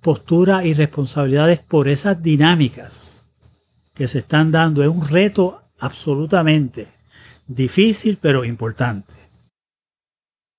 postura 0.00 0.64
y 0.64 0.74
responsabilidades 0.74 1.60
por 1.60 1.88
esas 1.88 2.22
dinámicas 2.22 3.26
que 3.94 4.08
se 4.08 4.20
están 4.20 4.50
dando? 4.50 4.82
Es 4.82 4.88
un 4.88 5.06
reto 5.06 5.62
absolutamente 5.78 6.88
difícil, 7.46 8.18
pero 8.20 8.44
importante. 8.44 9.12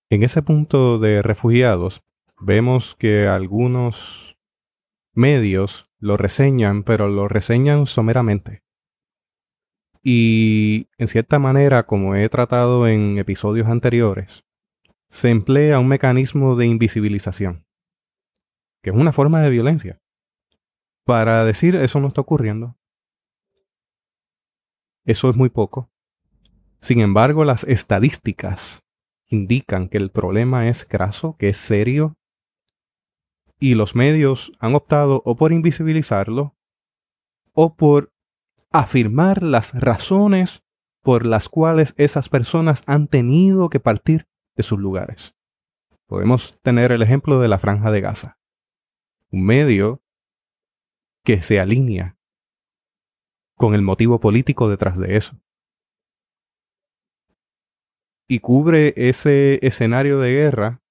En 0.10 0.24
ese 0.24 0.42
punto 0.42 1.00
de 1.00 1.22
refugiados, 1.22 2.02
vemos 2.40 2.96
que 2.96 3.28
algunos 3.28 4.38
medios 5.14 5.90
lo 6.00 6.18
reseñan, 6.18 6.84
pero 6.84 7.08
lo 7.08 7.28
reseñan 7.28 7.86
someramente. 7.86 8.62
Y 10.04 10.88
en 10.98 11.08
cierta 11.08 11.40
manera, 11.40 11.84
como 11.86 12.16
he 12.16 12.28
tratado 12.28 12.88
en 12.88 13.20
episodios 13.20 13.68
anteriores, 13.68 14.44
se 15.10 15.30
emplea 15.30 15.80
un 15.80 15.88
mecanismo 15.88 16.56
de 16.56 16.66
invisibilización, 16.66 17.66
que 18.82 18.90
es 18.90 18.96
una 18.96 19.12
forma 19.12 19.42
de 19.42 19.50
violencia, 19.50 20.02
para 21.06 21.46
decir 21.46 21.76
eso 21.76 22.00
no 22.00 22.08
está 22.08 22.22
ocurriendo. 22.22 22.78
Eso 25.04 25.30
es 25.30 25.36
muy 25.36 25.50
poco. 25.50 25.92
Sin 26.80 27.00
embargo, 27.00 27.44
las 27.46 27.64
estadísticas 27.64 28.84
indican 29.28 29.88
que 29.88 29.98
el 29.98 30.12
problema 30.12 30.68
es 30.68 30.88
graso, 30.88 31.36
que 31.38 31.50
es 31.50 31.58
serio, 31.58 32.16
y 33.60 33.76
los 33.76 33.96
medios 33.96 34.52
han 34.60 34.76
optado 34.76 35.22
o 35.24 35.36
por 35.36 35.54
invisibilizarlo 35.54 36.56
o 37.54 37.76
por 37.76 38.12
afirmar 38.72 39.44
las 39.44 39.80
razones 39.80 40.64
por 41.04 41.26
las 41.26 41.50
cuales 41.50 41.94
esas 41.98 42.30
personas 42.30 42.84
han 42.88 43.08
tenido 43.08 43.70
que 43.70 43.80
partir 43.80 44.28
de 44.56 44.64
sus 44.64 44.80
lugares. 44.80 45.36
Podemos 46.08 46.60
tener 46.62 46.92
el 46.92 47.02
ejemplo 47.02 47.40
de 47.40 47.48
la 47.48 47.60
franja 47.60 47.92
de 47.92 48.02
Gaza, 48.02 48.38
un 49.32 49.46
medio 49.46 50.02
que 51.24 51.42
se 51.42 51.60
alinea 51.60 52.18
con 53.56 53.76
el 53.76 53.82
motivo 53.82 54.20
político 54.20 54.70
detrás 54.70 54.98
de 55.00 55.18
eso. 55.18 55.40
Y 58.28 58.40
cubre 58.40 58.94
ese 58.96 59.66
escenario 59.66 60.20
de 60.20 60.32
guerra 60.32 60.82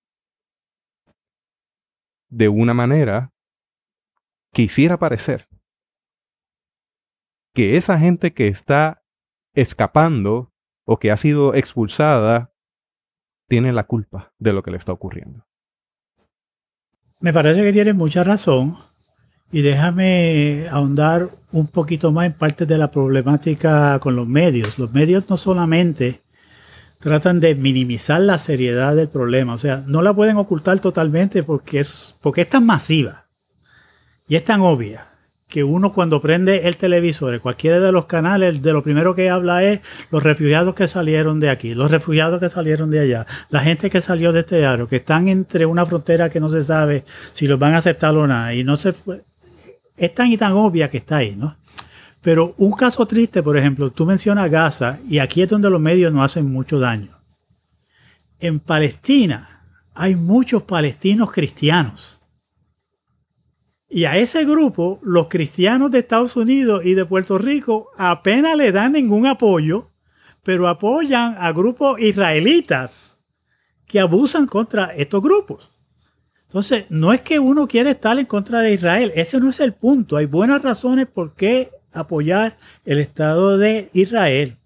de 2.29 2.48
una 2.48 2.74
manera 2.74 3.35
que 4.53 4.62
hiciera 4.62 4.98
parecer 4.98 5.48
que 7.55 7.76
esa 7.76 7.98
gente 7.98 8.33
que 8.33 8.48
está 8.48 9.05
escapando 9.55 10.53
o 10.87 10.98
que 10.98 11.11
ha 11.11 11.16
sido 11.16 11.55
expulsada 11.55 12.55
tiene 13.48 13.72
la 13.72 13.85
culpa 13.85 14.33
de 14.38 14.53
lo 14.53 14.62
que 14.62 14.70
le 14.70 14.76
está 14.76 14.92
ocurriendo. 14.92 15.49
Me 17.20 17.35
parece 17.35 17.62
que 17.62 17.72
tienes 17.74 17.94
mucha 17.94 18.24
razón 18.24 18.78
y 19.52 19.61
déjame 19.61 20.66
ahondar 20.70 21.28
un 21.52 21.66
poquito 21.66 22.12
más 22.12 22.24
en 22.24 22.33
parte 22.33 22.64
de 22.64 22.78
la 22.78 22.90
problemática 22.90 23.98
con 23.98 24.16
los 24.16 24.26
medios. 24.26 24.78
Los 24.78 24.92
medios 24.92 25.24
no 25.28 25.37
solamente 25.37 26.22
tratan 26.98 27.38
de 27.40 27.54
minimizar 27.54 28.22
la 28.22 28.38
seriedad 28.38 28.96
del 28.96 29.09
problema, 29.09 29.54
o 29.54 29.59
sea, 29.59 29.85
no 29.87 30.00
la 30.00 30.14
pueden 30.14 30.38
ocultar 30.38 30.80
totalmente 30.80 31.42
porque 31.42 31.80
es, 31.80 32.16
porque 32.22 32.42
es 32.42 32.48
tan 32.48 32.64
masiva 32.64 33.26
y 34.26 34.37
es 34.37 34.44
tan 34.44 34.61
obvia 34.61 35.10
que 35.50 35.64
uno 35.64 35.92
cuando 35.92 36.20
prende 36.22 36.68
el 36.68 36.76
televisor, 36.76 37.38
cualquiera 37.40 37.80
de 37.80 37.92
los 37.92 38.06
canales, 38.06 38.62
de 38.62 38.72
lo 38.72 38.82
primero 38.82 39.14
que 39.14 39.28
habla 39.28 39.64
es 39.64 39.80
los 40.10 40.22
refugiados 40.22 40.74
que 40.74 40.88
salieron 40.88 41.40
de 41.40 41.50
aquí, 41.50 41.74
los 41.74 41.90
refugiados 41.90 42.40
que 42.40 42.48
salieron 42.48 42.90
de 42.90 43.00
allá, 43.00 43.26
la 43.50 43.60
gente 43.60 43.90
que 43.90 44.00
salió 44.00 44.32
de 44.32 44.40
este 44.40 44.64
aro, 44.64 44.86
que 44.88 44.96
están 44.96 45.28
entre 45.28 45.66
una 45.66 45.84
frontera 45.84 46.30
que 46.30 46.40
no 46.40 46.48
se 46.48 46.62
sabe 46.62 47.04
si 47.32 47.46
los 47.46 47.58
van 47.58 47.74
a 47.74 47.78
aceptar 47.78 48.16
o 48.16 48.26
no, 48.26 48.52
y 48.52 48.64
no 48.64 48.76
se 48.76 48.94
es 49.96 50.14
tan 50.14 50.32
y 50.32 50.38
tan 50.38 50.52
obvia 50.52 50.88
que 50.88 50.98
está 50.98 51.18
ahí, 51.18 51.36
¿no? 51.36 51.58
Pero 52.22 52.54
un 52.56 52.72
caso 52.72 53.06
triste, 53.06 53.42
por 53.42 53.58
ejemplo, 53.58 53.90
tú 53.90 54.06
mencionas 54.06 54.50
Gaza, 54.50 55.00
y 55.08 55.18
aquí 55.18 55.42
es 55.42 55.48
donde 55.48 55.68
los 55.68 55.80
medios 55.80 56.12
no 56.12 56.22
hacen 56.22 56.50
mucho 56.50 56.78
daño. 56.78 57.18
En 58.38 58.60
Palestina 58.60 59.66
hay 59.94 60.14
muchos 60.16 60.62
palestinos 60.62 61.32
cristianos 61.32 62.19
y 63.92 64.05
a 64.05 64.16
ese 64.16 64.44
grupo, 64.44 65.00
los 65.03 65.26
cristianos 65.26 65.90
de 65.90 65.98
Estados 65.98 66.37
Unidos 66.37 66.85
y 66.85 66.94
de 66.94 67.05
Puerto 67.05 67.38
Rico 67.38 67.90
apenas 67.98 68.57
le 68.57 68.70
dan 68.70 68.92
ningún 68.92 69.26
apoyo, 69.26 69.90
pero 70.44 70.68
apoyan 70.68 71.35
a 71.37 71.50
grupos 71.50 72.00
israelitas 72.00 73.18
que 73.87 73.98
abusan 73.98 74.46
contra 74.46 74.94
estos 74.94 75.20
grupos. 75.20 75.76
Entonces, 76.44 76.87
no 76.88 77.12
es 77.12 77.22
que 77.22 77.40
uno 77.40 77.66
quiera 77.66 77.90
estar 77.90 78.16
en 78.16 78.26
contra 78.26 78.61
de 78.61 78.74
Israel, 78.74 79.11
ese 79.16 79.40
no 79.40 79.50
es 79.50 79.59
el 79.59 79.74
punto. 79.74 80.16
Hay 80.16 80.26
buenas 80.26 80.62
razones 80.62 81.09
por 81.09 81.35
qué 81.35 81.72
apoyar 81.92 82.59
el 82.85 83.00
Estado 83.00 83.59
de 83.59 83.90
Israel, 83.92 84.59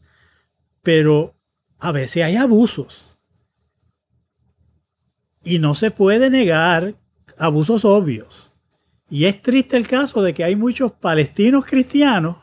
pero 0.83 1.35
a 1.79 1.93
veces 1.93 2.25
hay 2.25 2.37
abusos. 2.37 3.19
Y 5.43 5.59
no 5.59 5.75
se 5.75 5.91
puede 5.91 6.29
negar 6.29 6.95
abusos 7.39 7.87
obvios. 7.87 8.54
Y 9.11 9.27
es 9.27 9.43
triste 9.43 9.77
el 9.77 9.87
caso 9.87 10.23
de 10.23 10.35
que 10.35 10.45
hay 10.45 10.57
muchos 10.57 10.93
palestinos 10.93 11.65
cristianos 11.67 12.37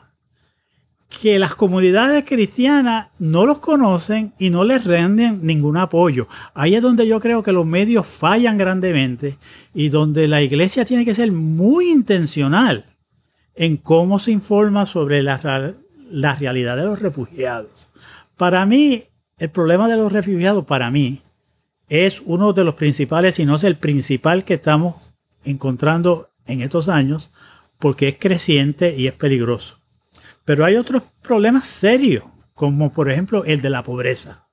que 1.20 1.38
las 1.38 1.54
comunidades 1.54 2.24
cristianas 2.24 3.08
no 3.18 3.44
los 3.44 3.58
conocen 3.58 4.32
y 4.38 4.50
no 4.50 4.64
les 4.64 4.84
renden 4.84 5.40
ningún 5.42 5.76
apoyo. 5.76 6.26
Ahí 6.54 6.74
es 6.74 6.82
donde 6.82 7.06
yo 7.06 7.20
creo 7.20 7.42
que 7.42 7.52
los 7.52 7.66
medios 7.66 8.06
fallan 8.06 8.56
grandemente 8.56 9.36
y 9.74 9.88
donde 9.88 10.26
la 10.28 10.42
iglesia 10.42 10.84
tiene 10.84 11.04
que 11.04 11.14
ser 11.14 11.30
muy 11.32 11.90
intencional 11.90 12.86
en 13.54 13.76
cómo 13.76 14.18
se 14.18 14.32
informa 14.32 14.86
sobre 14.86 15.22
la, 15.22 15.74
la 16.10 16.34
realidad 16.36 16.76
de 16.76 16.84
los 16.84 16.98
refugiados. 16.98 17.90
Para 18.36 18.64
mí, 18.64 19.04
el 19.38 19.50
problema 19.50 19.88
de 19.88 19.96
los 19.96 20.12
refugiados, 20.12 20.64
para 20.64 20.90
mí, 20.90 21.20
es 21.88 22.22
uno 22.24 22.52
de 22.54 22.64
los 22.64 22.74
principales, 22.74 23.34
si 23.34 23.44
no 23.44 23.56
es 23.56 23.64
el 23.64 23.76
principal 23.76 24.44
que 24.44 24.54
estamos 24.54 24.96
encontrando 25.44 26.30
en 26.46 26.60
estos 26.60 26.88
años, 26.88 27.30
porque 27.78 28.08
es 28.08 28.16
creciente 28.18 28.94
y 28.96 29.06
es 29.06 29.12
peligroso. 29.12 29.80
Pero 30.44 30.64
hay 30.64 30.76
otros 30.76 31.02
problemas 31.22 31.66
serios, 31.66 32.24
como 32.54 32.92
por 32.92 33.10
ejemplo 33.10 33.44
el 33.44 33.60
de 33.60 33.70
la 33.70 33.82
pobreza. 33.82 34.46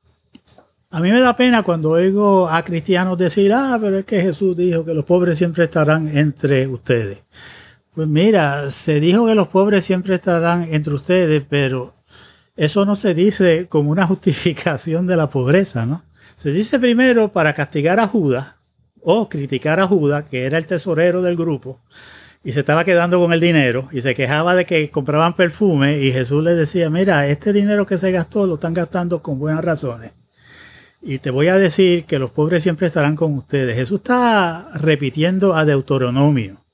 A 0.91 0.99
mí 1.01 1.11
me 1.11 1.21
da 1.21 1.35
pena 1.35 1.61
cuando 1.61 1.91
oigo 1.91 2.49
a 2.49 2.63
cristianos 2.63 3.17
decir, 3.17 3.53
ah, 3.53 3.77
pero 3.79 3.99
es 3.99 4.05
que 4.05 4.21
Jesús 4.21 4.57
dijo 4.57 4.83
que 4.83 4.95
los 4.95 5.05
pobres 5.05 5.37
siempre 5.37 5.65
estarán 5.65 6.17
entre 6.17 6.65
ustedes. 6.67 7.23
Pues 7.93 8.07
mira, 8.07 8.71
se 8.71 8.99
dijo 8.99 9.27
que 9.27 9.35
los 9.35 9.49
pobres 9.49 9.85
siempre 9.85 10.15
estarán 10.15 10.67
entre 10.73 10.93
ustedes, 10.93 11.43
pero 11.47 11.93
eso 12.55 12.85
no 12.85 12.95
se 12.95 13.13
dice 13.13 13.67
como 13.69 13.91
una 13.91 14.07
justificación 14.07 15.05
de 15.05 15.15
la 15.15 15.29
pobreza, 15.29 15.85
¿no? 15.85 16.03
Se 16.35 16.51
dice 16.51 16.79
primero 16.79 17.31
para 17.31 17.53
castigar 17.53 17.99
a 17.99 18.07
Judas 18.07 18.55
o 19.03 19.29
criticar 19.29 19.79
a 19.79 19.87
Judas, 19.87 20.25
que 20.29 20.45
era 20.45 20.57
el 20.57 20.65
tesorero 20.65 21.21
del 21.21 21.35
grupo, 21.35 21.79
y 22.43 22.53
se 22.53 22.61
estaba 22.61 22.85
quedando 22.85 23.19
con 23.19 23.33
el 23.33 23.39
dinero 23.39 23.89
y 23.91 24.01
se 24.01 24.15
quejaba 24.15 24.55
de 24.55 24.65
que 24.65 24.89
compraban 24.89 25.35
perfume 25.35 25.99
y 25.99 26.11
Jesús 26.11 26.43
le 26.43 26.55
decía, 26.55 26.89
mira, 26.89 27.27
este 27.27 27.51
dinero 27.51 27.85
que 27.85 27.97
se 27.97 28.11
gastó 28.11 28.47
lo 28.47 28.55
están 28.55 28.73
gastando 28.73 29.21
con 29.21 29.39
buenas 29.39 29.63
razones. 29.63 30.11
Y 31.01 31.19
te 31.19 31.31
voy 31.31 31.47
a 31.47 31.57
decir 31.57 32.05
que 32.05 32.19
los 32.19 32.31
pobres 32.31 32.63
siempre 32.63 32.87
estarán 32.87 33.15
con 33.15 33.33
ustedes. 33.33 33.75
Jesús 33.75 33.99
está 33.99 34.69
repitiendo 34.73 35.53
a 35.55 35.63
Deuteronomio, 35.65 36.65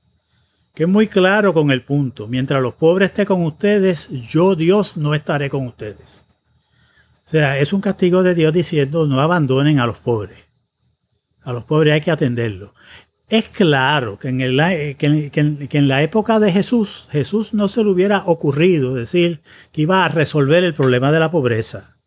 que 0.73 0.83
es 0.83 0.89
muy 0.89 1.07
claro 1.07 1.53
con 1.53 1.71
el 1.71 1.83
punto. 1.83 2.27
Mientras 2.27 2.61
los 2.61 2.73
pobres 2.73 3.09
estén 3.09 3.25
con 3.25 3.43
ustedes, 3.43 4.09
yo 4.09 4.55
Dios 4.55 4.97
no 4.97 5.13
estaré 5.13 5.49
con 5.49 5.65
ustedes. 5.67 6.25
O 7.27 7.29
sea, 7.29 7.57
es 7.57 7.73
un 7.73 7.81
castigo 7.81 8.23
de 8.23 8.35
Dios 8.35 8.53
diciendo 8.53 9.07
no 9.07 9.19
abandonen 9.19 9.79
a 9.79 9.87
los 9.87 9.97
pobres. 9.97 10.44
A 11.45 11.53
los 11.53 11.63
pobres 11.63 11.93
hay 11.93 12.01
que 12.01 12.11
atenderlos. 12.11 12.71
Es 13.29 13.45
claro 13.45 14.19
que 14.19 14.27
en, 14.27 14.41
el, 14.41 14.59
eh, 14.59 14.95
que, 14.97 15.31
en, 15.77 15.87
la 15.87 16.03
época 16.03 16.39
de 16.39 16.51
Jesús, 16.51 17.07
Jesús 17.09 17.53
no 17.53 17.67
se 17.67 17.83
le 17.83 17.89
hubiera 17.89 18.23
ocurrido 18.25 18.93
decir 18.93 19.41
que 19.71 19.81
iba 19.81 20.05
a 20.05 20.09
resolver 20.09 20.63
el 20.63 20.73
problema 20.73 21.11
de 21.11 21.19
la 21.19 21.31
pobreza. 21.31 21.97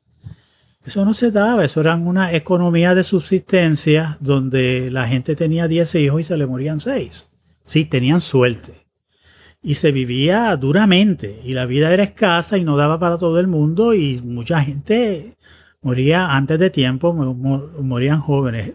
Eso 0.84 1.04
no 1.04 1.14
se 1.14 1.30
daba, 1.30 1.64
eso 1.64 1.80
era 1.80 1.96
una 1.96 2.32
economía 2.32 2.94
de 2.94 3.02
subsistencia 3.02 4.16
donde 4.20 4.90
la 4.90 5.06
gente 5.08 5.34
tenía 5.34 5.66
10 5.66 5.94
hijos 5.96 6.20
y 6.20 6.24
se 6.24 6.36
le 6.36 6.46
morían 6.46 6.80
6. 6.80 7.28
Sí, 7.64 7.84
tenían 7.84 8.20
suerte. 8.20 8.86
Y 9.60 9.74
se 9.74 9.90
vivía 9.90 10.56
duramente 10.56 11.42
y 11.44 11.52
la 11.52 11.66
vida 11.66 11.92
era 11.92 12.04
escasa 12.04 12.58
y 12.58 12.64
no 12.64 12.76
daba 12.76 13.00
para 13.00 13.18
todo 13.18 13.40
el 13.40 13.48
mundo 13.48 13.92
y 13.92 14.20
mucha 14.22 14.60
gente 14.62 15.36
moría 15.82 16.34
antes 16.36 16.60
de 16.60 16.70
tiempo, 16.70 17.12
morían 17.12 18.20
jóvenes 18.20 18.74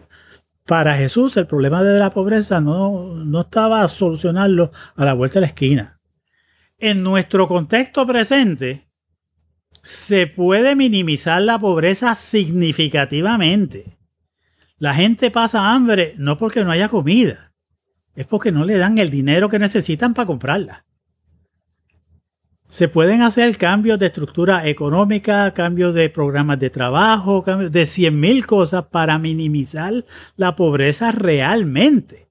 para 0.66 0.96
Jesús 0.96 1.36
el 1.36 1.46
problema 1.46 1.82
de 1.82 1.98
la 1.98 2.10
pobreza 2.10 2.60
no, 2.60 3.14
no 3.14 3.40
estaba 3.42 3.82
a 3.82 3.88
solucionarlo 3.88 4.72
a 4.96 5.04
la 5.04 5.14
vuelta 5.14 5.34
de 5.34 5.42
la 5.42 5.46
esquina. 5.48 6.00
En 6.78 7.02
nuestro 7.02 7.46
contexto 7.46 8.06
presente, 8.06 8.88
se 9.82 10.26
puede 10.26 10.74
minimizar 10.74 11.42
la 11.42 11.58
pobreza 11.58 12.14
significativamente. 12.14 13.98
La 14.78 14.94
gente 14.94 15.30
pasa 15.30 15.72
hambre 15.72 16.14
no 16.16 16.38
porque 16.38 16.64
no 16.64 16.70
haya 16.70 16.88
comida, 16.88 17.52
es 18.14 18.26
porque 18.26 18.50
no 18.50 18.64
le 18.64 18.78
dan 18.78 18.98
el 18.98 19.10
dinero 19.10 19.48
que 19.48 19.58
necesitan 19.58 20.14
para 20.14 20.26
comprarla. 20.26 20.84
Se 22.74 22.88
pueden 22.88 23.22
hacer 23.22 23.56
cambios 23.56 24.00
de 24.00 24.06
estructura 24.06 24.66
económica, 24.66 25.54
cambios 25.54 25.94
de 25.94 26.10
programas 26.10 26.58
de 26.58 26.70
trabajo, 26.70 27.44
cambios 27.44 27.70
de 27.70 27.86
100 27.86 28.18
mil 28.18 28.46
cosas 28.48 28.86
para 28.86 29.16
minimizar 29.16 30.04
la 30.34 30.56
pobreza 30.56 31.12
realmente. 31.12 32.26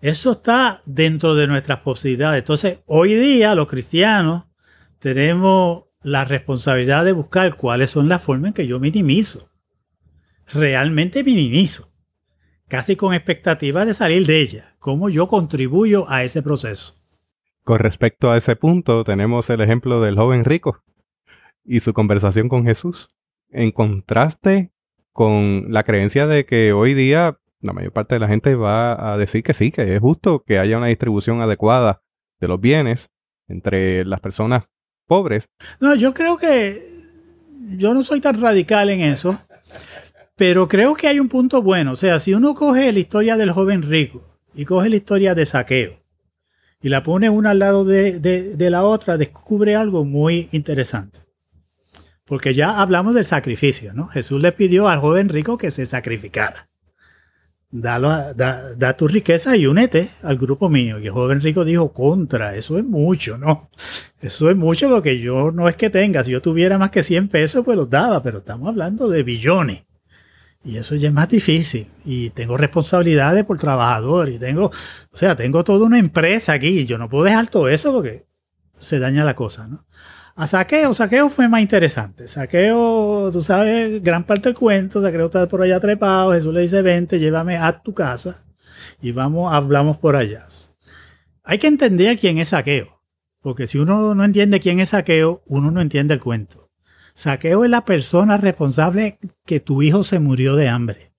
Eso 0.00 0.32
está 0.32 0.82
dentro 0.86 1.36
de 1.36 1.46
nuestras 1.46 1.82
posibilidades. 1.82 2.40
Entonces, 2.40 2.80
hoy 2.86 3.14
día 3.14 3.54
los 3.54 3.68
cristianos 3.68 4.46
tenemos 4.98 5.84
la 6.02 6.24
responsabilidad 6.24 7.04
de 7.04 7.12
buscar 7.12 7.54
cuáles 7.54 7.92
son 7.92 8.08
las 8.08 8.22
formas 8.22 8.48
en 8.48 8.54
que 8.54 8.66
yo 8.66 8.80
minimizo. 8.80 9.52
Realmente 10.48 11.22
minimizo. 11.22 11.92
Casi 12.66 12.96
con 12.96 13.14
expectativa 13.14 13.84
de 13.84 13.94
salir 13.94 14.26
de 14.26 14.40
ella. 14.40 14.74
Cómo 14.80 15.08
yo 15.10 15.28
contribuyo 15.28 16.10
a 16.10 16.24
ese 16.24 16.42
proceso. 16.42 17.05
Con 17.66 17.80
respecto 17.80 18.30
a 18.30 18.36
ese 18.36 18.54
punto, 18.54 19.02
tenemos 19.02 19.50
el 19.50 19.60
ejemplo 19.60 20.00
del 20.00 20.16
joven 20.16 20.44
rico 20.44 20.84
y 21.64 21.80
su 21.80 21.94
conversación 21.94 22.48
con 22.48 22.64
Jesús, 22.64 23.08
en 23.50 23.72
contraste 23.72 24.70
con 25.10 25.64
la 25.70 25.82
creencia 25.82 26.28
de 26.28 26.46
que 26.46 26.72
hoy 26.72 26.94
día 26.94 27.40
la 27.60 27.72
mayor 27.72 27.92
parte 27.92 28.14
de 28.14 28.20
la 28.20 28.28
gente 28.28 28.54
va 28.54 29.12
a 29.12 29.18
decir 29.18 29.42
que 29.42 29.52
sí, 29.52 29.72
que 29.72 29.96
es 29.96 30.00
justo 30.00 30.44
que 30.46 30.60
haya 30.60 30.78
una 30.78 30.86
distribución 30.86 31.40
adecuada 31.40 32.02
de 32.38 32.46
los 32.46 32.60
bienes 32.60 33.10
entre 33.48 34.04
las 34.04 34.20
personas 34.20 34.70
pobres. 35.08 35.48
No, 35.80 35.96
yo 35.96 36.14
creo 36.14 36.36
que 36.36 36.88
yo 37.76 37.94
no 37.94 38.04
soy 38.04 38.20
tan 38.20 38.40
radical 38.40 38.90
en 38.90 39.00
eso, 39.00 39.40
pero 40.36 40.68
creo 40.68 40.94
que 40.94 41.08
hay 41.08 41.18
un 41.18 41.28
punto 41.28 41.62
bueno. 41.62 41.90
O 41.90 41.96
sea, 41.96 42.20
si 42.20 42.32
uno 42.32 42.54
coge 42.54 42.92
la 42.92 43.00
historia 43.00 43.36
del 43.36 43.50
joven 43.50 43.82
rico 43.82 44.22
y 44.54 44.64
coge 44.64 44.88
la 44.88 44.96
historia 44.96 45.34
de 45.34 45.46
saqueo, 45.46 46.05
y 46.86 46.88
la 46.88 47.02
pone 47.02 47.28
una 47.28 47.50
al 47.50 47.58
lado 47.58 47.84
de, 47.84 48.54
la 48.70 48.84
otra, 48.84 49.18
descubre 49.18 49.74
algo 49.74 50.04
muy 50.04 50.48
interesante. 50.52 51.18
Porque 52.24 52.54
ya 52.54 52.80
hablamos 52.80 53.12
del 53.12 53.24
sacrificio, 53.24 53.92
¿no? 53.92 54.06
Jesús 54.06 54.40
le 54.40 54.52
pidió 54.52 54.86
al 54.86 55.00
joven 55.00 55.28
rico 55.28 55.58
que 55.58 55.72
se 55.72 55.84
sacrificara. 55.84 56.68
da, 57.72 58.32
da, 58.32 58.96
tu 58.96 59.08
riqueza 59.08 59.56
y 59.56 59.66
únete 59.66 60.10
al 60.22 60.36
grupo 60.38 60.68
mío. 60.68 61.00
Y 61.00 61.06
el 61.06 61.12
joven 61.12 61.40
rico 61.40 61.64
dijo, 61.64 61.92
contra, 61.92 62.54
eso 62.54 62.78
es 62.78 62.84
mucho, 62.84 63.36
¿no? 63.36 63.68
Eso 64.20 64.48
es 64.48 64.56
mucho 64.56 64.88
porque 64.88 65.18
yo 65.18 65.50
no 65.50 65.68
es 65.68 65.74
que 65.74 65.90
tenga, 65.90 66.22
si 66.22 66.30
yo 66.30 66.40
tuviera 66.40 66.78
más 66.78 66.90
que 66.90 67.02
100 67.02 67.26
pesos, 67.26 67.64
pues 67.64 67.76
los 67.76 67.90
daba, 67.90 68.22
pero 68.22 68.38
estamos 68.38 68.68
hablando 68.68 69.08
de 69.08 69.24
billones. 69.24 69.82
Y 70.66 70.78
eso 70.78 70.96
ya 70.96 71.08
es 71.08 71.14
más 71.14 71.28
difícil. 71.28 71.86
Y 72.04 72.30
tengo 72.30 72.56
responsabilidades 72.56 73.44
por 73.44 73.56
trabajador. 73.56 74.28
Y 74.30 74.38
tengo, 74.38 74.66
o 74.66 75.16
sea, 75.16 75.36
tengo 75.36 75.62
toda 75.62 75.86
una 75.86 75.98
empresa 75.98 76.54
aquí. 76.54 76.80
Y 76.80 76.86
yo 76.86 76.98
no 76.98 77.08
puedo 77.08 77.22
dejar 77.22 77.48
todo 77.48 77.68
eso 77.68 77.92
porque 77.92 78.26
se 78.76 78.98
daña 78.98 79.24
la 79.24 79.36
cosa, 79.36 79.68
¿no? 79.68 79.86
A 80.34 80.48
saqueo, 80.48 80.92
saqueo 80.92 81.30
fue 81.30 81.48
más 81.48 81.62
interesante. 81.62 82.26
Saqueo, 82.26 83.30
tú 83.32 83.40
sabes, 83.40 84.02
gran 84.02 84.24
parte 84.24 84.48
del 84.48 84.58
cuento, 84.58 85.00
saqueo 85.00 85.26
está 85.26 85.46
por 85.46 85.62
allá 85.62 85.78
trepado. 85.78 86.32
Jesús 86.32 86.52
le 86.52 86.62
dice, 86.62 86.82
vente, 86.82 87.20
llévame 87.20 87.56
a 87.56 87.80
tu 87.80 87.94
casa. 87.94 88.44
Y 89.00 89.12
vamos, 89.12 89.54
hablamos 89.54 89.98
por 89.98 90.16
allá. 90.16 90.44
Hay 91.44 91.58
que 91.58 91.68
entender 91.68 92.18
quién 92.18 92.38
es 92.38 92.48
saqueo. 92.48 93.00
Porque 93.40 93.68
si 93.68 93.78
uno 93.78 94.16
no 94.16 94.24
entiende 94.24 94.58
quién 94.58 94.80
es 94.80 94.88
saqueo, 94.88 95.44
uno 95.46 95.70
no 95.70 95.80
entiende 95.80 96.12
el 96.12 96.20
cuento. 96.20 96.65
Saqueo 97.16 97.64
es 97.64 97.70
la 97.70 97.86
persona 97.86 98.36
responsable 98.36 99.18
que 99.46 99.58
tu 99.58 99.80
hijo 99.80 100.04
se 100.04 100.20
murió 100.20 100.54
de 100.54 100.68
hambre. 100.68 101.12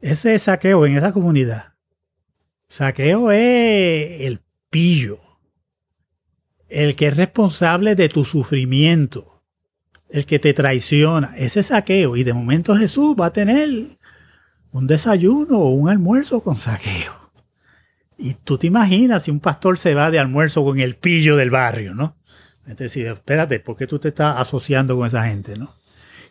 Ese 0.00 0.36
es 0.36 0.42
saqueo 0.42 0.86
en 0.86 0.96
esa 0.96 1.12
comunidad. 1.12 1.74
Saqueo 2.68 3.32
es 3.32 4.20
el 4.20 4.40
pillo. 4.70 5.18
El 6.68 6.94
que 6.94 7.08
es 7.08 7.16
responsable 7.16 7.96
de 7.96 8.08
tu 8.08 8.24
sufrimiento. 8.24 9.42
El 10.08 10.24
que 10.24 10.38
te 10.38 10.54
traiciona. 10.54 11.34
Ese 11.36 11.64
saqueo. 11.64 12.16
Y 12.16 12.22
de 12.22 12.32
momento 12.32 12.76
Jesús 12.76 13.16
va 13.20 13.26
a 13.26 13.32
tener 13.32 13.98
un 14.70 14.86
desayuno 14.86 15.58
o 15.58 15.70
un 15.70 15.88
almuerzo 15.88 16.40
con 16.44 16.54
saqueo. 16.54 17.32
Y 18.16 18.34
tú 18.34 18.56
te 18.56 18.68
imaginas 18.68 19.24
si 19.24 19.32
un 19.32 19.40
pastor 19.40 19.78
se 19.78 19.94
va 19.94 20.12
de 20.12 20.20
almuerzo 20.20 20.62
con 20.62 20.78
el 20.78 20.94
pillo 20.94 21.34
del 21.34 21.50
barrio, 21.50 21.92
¿no? 21.92 22.16
Es 22.66 22.76
decir, 22.76 23.06
espérate, 23.06 23.60
¿por 23.60 23.76
qué 23.76 23.86
tú 23.86 23.98
te 23.98 24.08
estás 24.08 24.38
asociando 24.38 24.96
con 24.96 25.06
esa 25.06 25.24
gente, 25.24 25.56
no? 25.56 25.74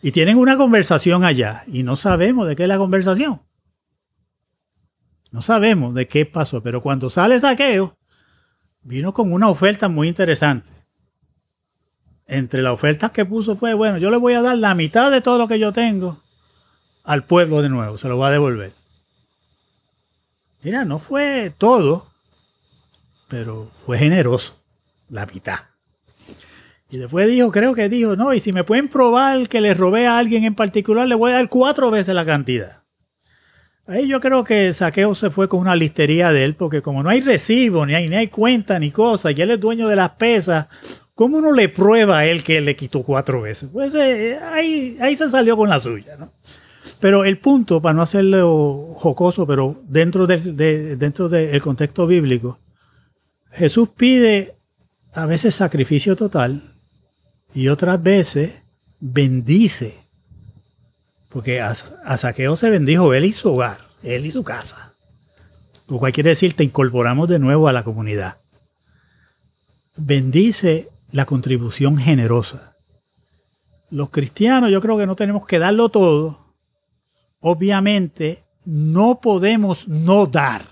Y 0.01 0.11
tienen 0.11 0.37
una 0.37 0.57
conversación 0.57 1.23
allá 1.23 1.63
y 1.67 1.83
no 1.83 1.95
sabemos 1.95 2.47
de 2.47 2.55
qué 2.55 2.63
es 2.63 2.69
la 2.69 2.77
conversación. 2.77 3.41
No 5.31 5.41
sabemos 5.41 5.93
de 5.93 6.07
qué 6.07 6.25
pasó, 6.25 6.61
pero 6.61 6.81
cuando 6.81 7.09
sale 7.09 7.39
Saqueo, 7.39 7.97
vino 8.81 9.13
con 9.13 9.31
una 9.31 9.47
oferta 9.49 9.87
muy 9.89 10.07
interesante. 10.07 10.69
Entre 12.27 12.61
las 12.61 12.73
ofertas 12.73 13.11
que 13.11 13.25
puso 13.25 13.55
fue, 13.55 13.73
bueno, 13.73 13.97
yo 13.97 14.09
le 14.09 14.17
voy 14.17 14.33
a 14.33 14.41
dar 14.41 14.57
la 14.57 14.75
mitad 14.75 15.11
de 15.11 15.21
todo 15.21 15.37
lo 15.37 15.47
que 15.47 15.59
yo 15.59 15.73
tengo 15.73 16.21
al 17.03 17.25
pueblo 17.25 17.61
de 17.61 17.69
nuevo, 17.69 17.97
se 17.97 18.07
lo 18.07 18.17
voy 18.17 18.27
a 18.27 18.31
devolver. 18.31 18.73
Mira, 20.61 20.85
no 20.85 20.99
fue 20.99 21.53
todo, 21.57 22.07
pero 23.27 23.69
fue 23.85 23.97
generoso. 23.97 24.59
la 25.09 25.25
mitad. 25.25 25.72
Y 26.93 26.97
después 26.97 27.27
dijo, 27.27 27.51
creo 27.51 27.73
que 27.73 27.89
dijo, 27.89 28.15
no, 28.15 28.35
y 28.35 28.39
si 28.39 28.53
me 28.53 28.63
pueden 28.63 28.87
probar 28.87 29.49
que 29.49 29.61
le 29.61 29.73
robé 29.73 30.05
a 30.05 30.19
alguien 30.19 30.43
en 30.43 30.53
particular, 30.53 31.07
le 31.07 31.15
voy 31.15 31.31
a 31.31 31.35
dar 31.37 31.49
cuatro 31.49 31.89
veces 31.89 32.13
la 32.13 32.23
cantidad. 32.23 32.83
Ahí 33.87 34.07
yo 34.07 34.19
creo 34.19 34.43
que 34.43 34.71
Saqueo 34.71 35.15
se 35.15 35.31
fue 35.31 35.49
con 35.49 35.61
una 35.61 35.75
listería 35.75 36.31
de 36.31 36.43
él, 36.43 36.53
porque 36.53 36.83
como 36.83 37.01
no 37.01 37.09
hay 37.09 37.21
recibo, 37.21 37.83
ni 37.87 37.95
hay, 37.95 38.09
ni 38.09 38.15
hay 38.15 38.27
cuenta, 38.27 38.77
ni 38.77 38.91
cosa, 38.91 39.31
y 39.31 39.41
él 39.41 39.49
es 39.49 39.59
dueño 39.59 39.87
de 39.87 39.95
las 39.95 40.11
pesas, 40.11 40.67
¿cómo 41.15 41.39
uno 41.39 41.51
le 41.51 41.67
prueba 41.67 42.19
a 42.19 42.25
él 42.27 42.43
que 42.43 42.61
le 42.61 42.75
quitó 42.75 43.01
cuatro 43.01 43.41
veces? 43.41 43.71
Pues 43.73 43.95
eh, 43.95 44.37
ahí, 44.51 44.95
ahí 45.01 45.15
se 45.15 45.31
salió 45.31 45.57
con 45.57 45.69
la 45.69 45.79
suya, 45.79 46.15
¿no? 46.15 46.31
Pero 46.99 47.25
el 47.25 47.39
punto, 47.39 47.81
para 47.81 47.95
no 47.95 48.03
hacerlo 48.03 48.93
jocoso, 48.93 49.47
pero 49.47 49.81
dentro 49.87 50.27
del, 50.27 50.55
dentro 50.99 51.27
del 51.27 51.59
contexto 51.63 52.05
bíblico, 52.05 52.59
Jesús 53.49 53.89
pide 53.97 54.57
a 55.11 55.25
veces 55.25 55.55
sacrificio 55.55 56.15
total, 56.15 56.72
y 57.53 57.67
otras 57.67 58.01
veces 58.01 58.61
bendice. 58.99 60.03
Porque 61.29 61.61
a, 61.61 61.75
Saqueo 61.75 62.55
se 62.55 62.69
bendijo 62.69 63.13
él 63.13 63.25
y 63.25 63.33
su 63.33 63.53
hogar, 63.53 63.79
él 64.03 64.25
y 64.25 64.31
su 64.31 64.43
casa. 64.43 64.93
Lo 65.87 65.97
cual 65.97 66.11
quiere 66.11 66.31
decir, 66.31 66.55
te 66.55 66.63
incorporamos 66.63 67.27
de 67.27 67.39
nuevo 67.39 67.67
a 67.67 67.73
la 67.73 67.83
comunidad. 67.83 68.37
Bendice 69.95 70.89
la 71.11 71.25
contribución 71.25 71.97
generosa. 71.97 72.77
Los 73.89 74.09
cristianos 74.09 74.71
yo 74.71 74.81
creo 74.81 74.97
que 74.97 75.05
no 75.05 75.15
tenemos 75.15 75.45
que 75.45 75.59
darlo 75.59 75.89
todo. 75.89 76.55
Obviamente 77.39 78.43
no 78.65 79.19
podemos 79.21 79.87
no 79.87 80.25
dar. 80.25 80.67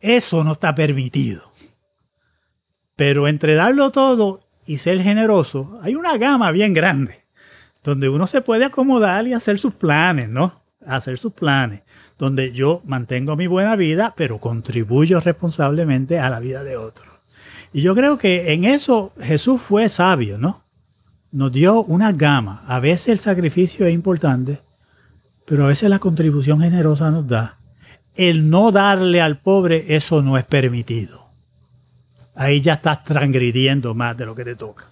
Eso 0.00 0.42
no 0.42 0.52
está 0.52 0.74
permitido. 0.74 1.50
Pero 2.96 3.28
entre 3.28 3.54
darlo 3.54 3.90
todo 3.90 4.42
y 4.66 4.78
ser 4.78 5.00
generoso, 5.02 5.78
hay 5.82 5.94
una 5.94 6.16
gama 6.16 6.50
bien 6.50 6.72
grande 6.72 7.22
donde 7.82 8.08
uno 8.08 8.26
se 8.26 8.40
puede 8.40 8.64
acomodar 8.64 9.26
y 9.26 9.32
hacer 9.32 9.58
sus 9.58 9.74
planes, 9.74 10.28
¿no? 10.28 10.62
Hacer 10.86 11.18
sus 11.18 11.32
planes, 11.32 11.82
donde 12.18 12.52
yo 12.52 12.80
mantengo 12.84 13.36
mi 13.36 13.46
buena 13.46 13.76
vida, 13.76 14.14
pero 14.16 14.38
contribuyo 14.38 15.20
responsablemente 15.20 16.18
a 16.18 16.30
la 16.30 16.40
vida 16.40 16.62
de 16.62 16.76
otros. 16.76 17.12
Y 17.72 17.82
yo 17.82 17.94
creo 17.94 18.18
que 18.18 18.52
en 18.52 18.64
eso 18.64 19.12
Jesús 19.20 19.60
fue 19.60 19.88
sabio, 19.88 20.38
¿no? 20.38 20.64
Nos 21.32 21.50
dio 21.50 21.82
una 21.82 22.12
gama. 22.12 22.62
A 22.66 22.78
veces 22.78 23.08
el 23.08 23.18
sacrificio 23.18 23.86
es 23.86 23.94
importante, 23.94 24.60
pero 25.46 25.64
a 25.64 25.68
veces 25.68 25.88
la 25.88 25.98
contribución 25.98 26.60
generosa 26.60 27.10
nos 27.10 27.26
da. 27.26 27.58
El 28.14 28.50
no 28.50 28.70
darle 28.70 29.22
al 29.22 29.40
pobre, 29.40 29.96
eso 29.96 30.22
no 30.22 30.36
es 30.36 30.44
permitido 30.44 31.21
ahí 32.34 32.60
ya 32.60 32.74
estás 32.74 33.04
transgrediendo 33.04 33.94
más 33.94 34.16
de 34.16 34.26
lo 34.26 34.34
que 34.34 34.44
te 34.44 34.56
toca. 34.56 34.84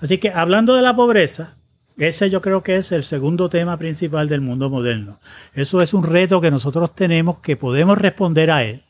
Así 0.00 0.18
que 0.18 0.30
hablando 0.30 0.74
de 0.74 0.82
la 0.82 0.94
pobreza, 0.94 1.56
ese 1.96 2.28
yo 2.28 2.42
creo 2.42 2.62
que 2.62 2.76
es 2.76 2.92
el 2.92 3.04
segundo 3.04 3.48
tema 3.48 3.78
principal 3.78 4.28
del 4.28 4.42
mundo 4.42 4.68
moderno. 4.68 5.18
Eso 5.54 5.80
es 5.80 5.94
un 5.94 6.04
reto 6.04 6.40
que 6.40 6.50
nosotros 6.50 6.94
tenemos, 6.94 7.38
que 7.38 7.56
podemos 7.56 7.96
responder 7.96 8.50
a 8.50 8.64
él, 8.64 8.84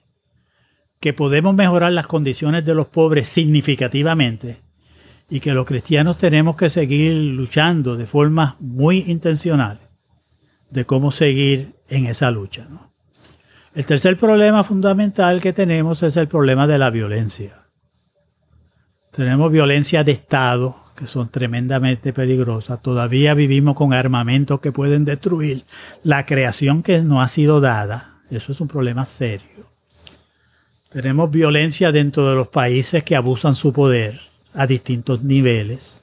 que 0.99 1.13
podemos 1.13 1.55
mejorar 1.55 1.93
las 1.93 2.07
condiciones 2.07 2.65
de 2.65 2.75
los 2.75 2.89
pobres 2.89 3.29
significativamente 3.29 4.61
y 5.31 5.41
que 5.41 5.55
los 5.55 5.67
cristianos 5.67 6.19
tenemos 6.19 6.57
que 6.57 6.71
seguir 6.71 7.15
luchando 7.15 7.97
de 7.97 8.07
forma 8.07 8.57
muy 8.59 9.05
intencional 9.07 9.79
de 10.71 10.85
cómo 10.85 11.13
seguir 11.13 11.75
en 11.89 12.07
esa 12.07 12.31
lucha. 12.31 12.67
El 13.75 13.87
tercer 13.87 14.17
problema 14.17 14.65
fundamental 14.65 15.41
que 15.41 15.53
tenemos 15.53 16.03
es 16.03 16.17
el 16.17 16.29
problema 16.29 16.67
de 16.67 16.79
la 16.79 16.91
violencia. 16.91 17.66
Tenemos 19.17 19.51
violencia 19.51 20.05
de 20.05 20.13
Estado, 20.13 20.77
que 20.95 21.07
son 21.07 21.31
tremendamente 21.31 22.13
peligrosas. 22.13 22.83
Todavía 22.83 23.33
vivimos 23.33 23.75
con 23.75 23.95
armamentos 23.95 24.61
que 24.61 24.73
pueden 24.73 25.07
destruir 25.07 25.65
la 26.03 26.27
creación 26.27 26.83
que 26.83 27.01
no 27.01 27.23
ha 27.23 27.29
sido 27.29 27.63
dada. 27.63 28.21
Eso 28.29 28.53
es 28.53 28.61
un 28.61 28.69
problema 28.69 29.07
serio. 29.07 29.73
Tenemos 30.91 31.31
violencia 31.31 31.93
dentro 31.93 32.29
de 32.29 32.37
los 32.37 32.49
países 32.49 33.05
que 33.05 33.17
abusan 33.17 33.55
su 33.55 33.73
poder 33.73 34.21
a 34.53 34.67
distintos 34.67 35.23
niveles. 35.23 36.03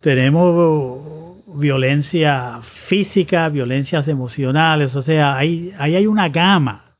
Tenemos 0.00 1.38
violencia 1.46 2.60
física, 2.60 3.48
violencias 3.48 4.08
emocionales, 4.08 4.94
o 4.94 5.00
sea, 5.00 5.38
ahí, 5.38 5.72
ahí 5.78 5.96
hay 5.96 6.06
una 6.06 6.28
gama 6.28 6.96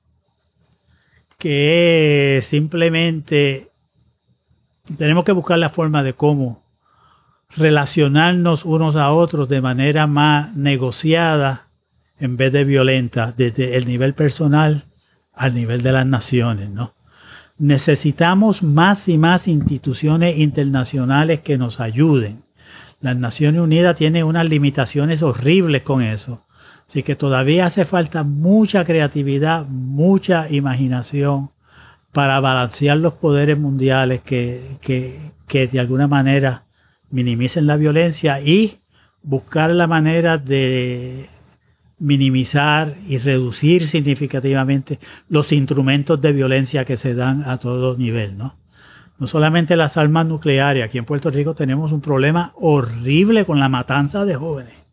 que 1.37 2.41
simplemente 2.43 3.71
tenemos 4.97 5.25
que 5.25 5.33
buscar 5.33 5.59
la 5.59 5.69
forma 5.69 6.03
de 6.03 6.15
cómo 6.15 6.63
relacionarnos 7.57 8.65
unos 8.65 8.97
a 8.97 9.13
otros 9.13 9.49
de 9.49 9.61
manera 9.61 10.07
más 10.07 10.55
negociada 10.55 11.69
en 12.19 12.37
vez 12.37 12.53
de 12.53 12.65
violenta, 12.65 13.33
desde 13.37 13.77
el 13.77 13.87
nivel 13.87 14.15
personal 14.15 14.87
al 15.33 15.55
nivel 15.55 15.83
de 15.83 15.93
las 15.93 16.07
naciones, 16.07 16.71
¿no? 16.71 16.95
Necesitamos 17.59 18.63
más 18.63 19.09
y 19.09 19.19
más 19.19 19.49
instituciones 19.49 20.39
internacionales 20.39 21.41
que 21.41 21.59
nos 21.59 21.81
ayuden. 21.81 22.43
Las 23.01 23.17
Naciones 23.17 23.61
Unidas 23.61 23.97
tienen 23.97 24.25
unas 24.25 24.47
limitaciones 24.47 25.23
horribles 25.23 25.83
con 25.83 26.03
eso. 26.03 26.43
Así 26.89 27.03
que 27.03 27.17
todavía 27.17 27.67
hace 27.67 27.85
falta 27.85 28.23
mucha 28.25 28.85
creatividad, 28.85 29.67
mucha 29.67 30.51
imaginación 30.51 31.51
para 32.17 32.41
balancear 32.41 32.97
los 32.97 33.13
poderes 33.13 33.59
mundiales 33.59 34.23
que, 34.23 34.79
que, 34.81 35.67
de 35.67 35.79
alguna 35.79 36.09
manera 36.09 36.65
minimicen 37.11 37.67
la 37.67 37.77
violencia 37.77 38.41
y 38.41 38.79
buscar 39.23 39.71
la 39.73 39.87
manera 39.87 40.39
de 40.39 41.29
minimizar 41.99 42.97
y 43.07 43.19
reducir 43.19 43.87
significativamente 43.87 44.99
los 45.29 45.53
instrumentos 45.53 46.19
de 46.19 46.33
violencia 46.33 46.87
que 46.87 46.97
se 46.97 47.15
dan 47.15 47.43
a 47.43 47.59
todo 47.59 47.99
nivel, 47.99 48.39
¿no? 48.39 48.57
No 49.19 49.27
solamente 49.27 49.77
las 49.77 49.99
armas 49.99 50.25
nucleares, 50.25 50.85
aquí 50.85 50.97
en 50.97 51.05
Puerto 51.05 51.31
Rico 51.31 51.55
tenemos 51.55 51.93
un 51.93 52.01
problema 52.01 52.55
horrible 52.55 53.45
con 53.45 53.61
la 53.61 53.69
matanza 53.69 54.25
de 54.25 54.37
jóvenes. 54.37 54.87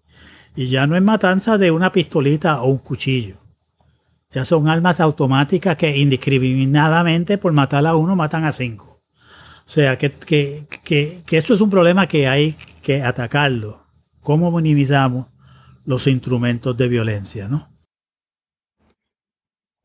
Y 0.57 0.67
ya 0.67 0.87
no 0.87 0.97
es 0.97 1.01
matanza 1.01 1.57
de 1.57 1.71
una 1.71 1.93
pistolita 1.93 2.61
o 2.61 2.67
un 2.67 2.79
cuchillo. 2.79 3.42
Ya 4.33 4.45
son 4.45 4.67
armas 4.67 4.99
automáticas 4.99 5.77
que 5.77 5.95
indiscriminadamente 5.95 7.37
por 7.37 7.53
matar 7.53 7.85
a 7.85 7.95
uno 7.95 8.15
matan 8.15 8.45
a 8.45 8.51
cinco. 8.51 9.03
O 9.65 9.69
sea, 9.69 9.97
que, 9.99 10.11
que, 10.11 10.65
que, 10.83 11.37
esto 11.37 11.53
es 11.53 11.61
un 11.61 11.69
problema 11.69 12.07
que 12.07 12.27
hay 12.27 12.57
que 12.81 13.03
atacarlo. 13.03 13.85
¿Cómo 14.21 14.51
minimizamos 14.51 15.27
los 15.85 16.07
instrumentos 16.07 16.75
de 16.75 16.87
violencia, 16.87 17.47
no? 17.47 17.69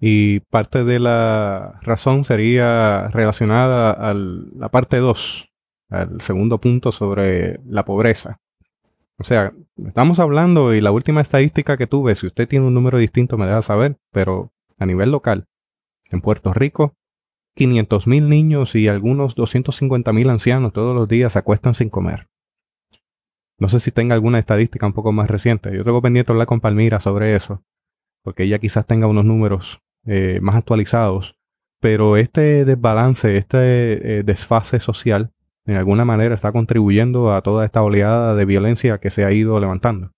Y 0.01 0.41
parte 0.41 0.85
de 0.85 0.99
la 0.99 1.77
razón 1.83 2.25
sería 2.25 3.09
relacionada 3.09 3.91
a 3.91 4.15
la 4.15 4.71
parte 4.71 4.97
2, 4.97 5.51
al 5.91 6.21
segundo 6.23 6.59
punto 6.59 6.91
sobre 6.91 7.61
la 7.67 7.85
pobreza. 7.85 8.41
O 9.19 9.25
sea, 9.25 9.53
estamos 9.85 10.21
hablando 10.21 10.73
y 10.75 10.81
la 10.81 10.93
última 10.93 11.21
estadística 11.21 11.77
que 11.77 11.89
tuve, 11.89 12.15
si 12.15 12.27
usted 12.29 12.47
tiene 12.47 12.67
un 12.67 12.75
número 12.75 12.99
distinto 12.99 13.37
me 13.37 13.47
deja 13.47 13.63
saber, 13.63 13.99
pero 14.13 14.53
a 14.79 14.87
nivel 14.87 15.11
local, 15.11 15.47
en 16.11 16.21
Puerto 16.21 16.55
Rico, 16.55 16.95
500.000 17.57 18.29
niños 18.29 18.77
y 18.77 18.87
algunos 18.87 19.37
250.000 19.37 20.31
ancianos 20.31 20.73
todos 20.73 20.95
los 20.95 21.09
días 21.09 21.33
se 21.33 21.41
acuestan 21.41 21.75
sin 21.75 21.91
comer. 21.91 22.29
No 23.59 23.69
sé 23.69 23.81
si 23.81 23.91
tenga 23.91 24.15
alguna 24.15 24.39
estadística 24.39 24.87
un 24.87 24.93
poco 24.93 25.11
más 25.11 25.29
reciente. 25.29 25.75
Yo 25.77 25.83
tengo 25.83 26.01
pendiente 26.01 26.31
hablar 26.31 26.47
con 26.47 26.61
Palmira 26.61 27.01
sobre 27.01 27.35
eso, 27.35 27.65
porque 28.23 28.45
ella 28.45 28.61
quizás 28.61 28.87
tenga 28.87 29.09
unos 29.09 29.25
números 29.25 29.81
eh, 30.07 30.39
más 30.41 30.55
actualizados. 30.55 31.35
Pero 31.81 32.17
este 32.17 32.65
desbalance, 32.65 33.37
este 33.37 34.19
eh, 34.19 34.23
desfase 34.23 34.79
social 34.79 35.33
de 35.73 35.79
alguna 35.79 36.07
manera 36.07 36.35
está 36.35 36.51
contribuyendo 36.51 37.35
a 37.35 37.43
toda 37.43 37.65
esta 37.65 37.83
oleada 37.83 38.35
de 38.35 38.45
violencia 38.47 38.99
que 38.99 39.11
se 39.11 39.25
ha 39.25 39.33
ido 39.33 39.61
levantando. 39.61 40.13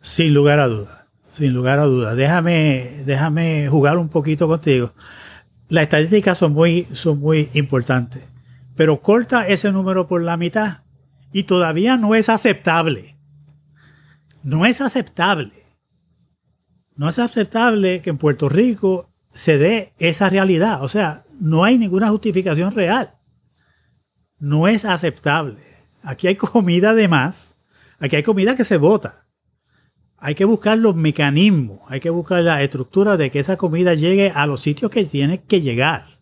Sin 0.00 0.34
lugar 0.34 0.58
a 0.58 0.66
dudas, 0.66 1.04
sin 1.30 1.54
lugar 1.54 1.78
a 1.78 1.84
dudas. 1.84 2.16
Déjame, 2.16 3.04
déjame 3.06 3.68
jugar 3.68 3.98
un 3.98 4.08
poquito 4.08 4.48
contigo. 4.48 4.92
Las 5.68 5.84
estadísticas 5.84 6.38
son 6.38 6.52
muy, 6.52 6.88
son 6.92 7.20
muy 7.20 7.50
importantes, 7.54 8.28
pero 8.74 9.00
corta 9.00 9.46
ese 9.46 9.70
número 9.70 10.08
por 10.08 10.22
la 10.22 10.36
mitad 10.36 10.78
y 11.32 11.44
todavía 11.44 11.96
no 11.96 12.16
es 12.16 12.28
aceptable. 12.28 13.16
No 14.42 14.66
es 14.66 14.80
aceptable. 14.80 15.52
No 16.96 17.08
es 17.08 17.20
aceptable 17.20 18.02
que 18.02 18.10
en 18.10 18.18
Puerto 18.18 18.48
Rico 18.48 19.08
se 19.32 19.56
dé 19.56 19.92
esa 19.98 20.28
realidad. 20.28 20.82
O 20.82 20.88
sea, 20.88 21.24
no 21.38 21.62
hay 21.62 21.78
ninguna 21.78 22.08
justificación 22.08 22.72
real 22.72 23.21
no 24.42 24.66
es 24.66 24.84
aceptable. 24.84 25.60
Aquí 26.02 26.26
hay 26.26 26.34
comida 26.34 26.94
de 26.94 27.06
más. 27.06 27.54
Aquí 28.00 28.16
hay 28.16 28.24
comida 28.24 28.56
que 28.56 28.64
se 28.64 28.76
bota. 28.76 29.26
Hay 30.18 30.34
que 30.34 30.44
buscar 30.44 30.78
los 30.78 30.94
mecanismos, 30.94 31.80
hay 31.88 32.00
que 32.00 32.10
buscar 32.10 32.42
la 32.42 32.62
estructura 32.62 33.16
de 33.16 33.30
que 33.30 33.40
esa 33.40 33.56
comida 33.56 33.94
llegue 33.94 34.30
a 34.32 34.46
los 34.46 34.60
sitios 34.60 34.90
que 34.90 35.04
tiene 35.04 35.42
que 35.42 35.60
llegar. 35.60 36.18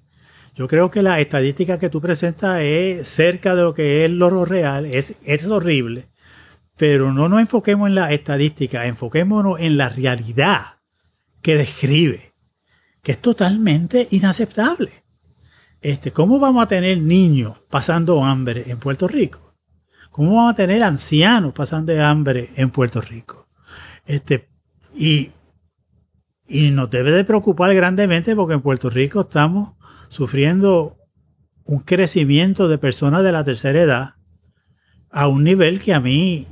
Yo 0.55 0.69
creo 0.69 0.91
que 0.91 1.03
la 1.03 1.21
estadística 1.21 1.79
que 1.79 1.91
tú 1.91 2.01
presentas 2.01 2.61
es 2.61 3.09
cerca 3.09 3.55
de 3.55 3.63
lo 3.63 3.75
que 3.75 4.05
es 4.05 4.11
lo 4.11 4.45
real, 4.45 4.87
es, 4.87 5.17
es 5.25 5.47
horrible, 5.47 6.09
pero 6.77 7.13
no 7.13 7.29
nos 7.29 7.41
enfoquemos 7.41 7.89
en 7.89 7.95
la 7.95 8.13
estadística, 8.13 8.87
enfoquémonos 8.87 9.61
en 9.61 9.77
la 9.77 9.91
realidad 9.91 10.81
que 11.43 11.57
describe, 11.57 12.33
que 13.03 13.13
es 13.13 13.21
totalmente 13.21 14.09
inaceptable. 14.11 15.00
Este, 15.81 16.13
¿Cómo 16.13 16.39
vamos 16.39 16.63
a 16.63 16.69
tener 16.69 16.99
niños 16.99 17.59
pasando 17.71 18.23
hambre 18.23 18.65
en 18.67 18.79
Puerto 18.79 19.09
Rico? 19.09 19.55
¿Cómo 20.11 20.37
vamos 20.37 20.53
a 20.53 20.57
tener 20.57 20.83
ancianos 20.83 21.53
pasando 21.53 21.93
hambre 22.05 22.51
en 22.57 22.71
Puerto 22.71 23.01
Rico? 23.01 23.49
Este, 24.05 24.49
y, 24.95 25.31
y 26.47 26.71
nos 26.71 26.91
debe 26.91 27.13
de 27.13 27.25
preocupar 27.25 27.75
grandemente 27.75 28.37
porque 28.37 28.55
en 28.55 28.61
Puerto 28.61 28.91
Rico 28.91 29.23
estamos 29.23 29.75
sufriendo 30.09 30.97
un 31.65 31.81
crecimiento 31.81 32.69
de 32.69 32.79
personas 32.79 33.23
de 33.23 33.33
la 33.33 33.45
tercera 33.45 33.81
edad 33.81 34.15
a 35.11 35.29
un 35.29 35.45
nivel 35.45 35.81
que 35.81 35.95
a 35.95 36.01
mí 36.01 36.47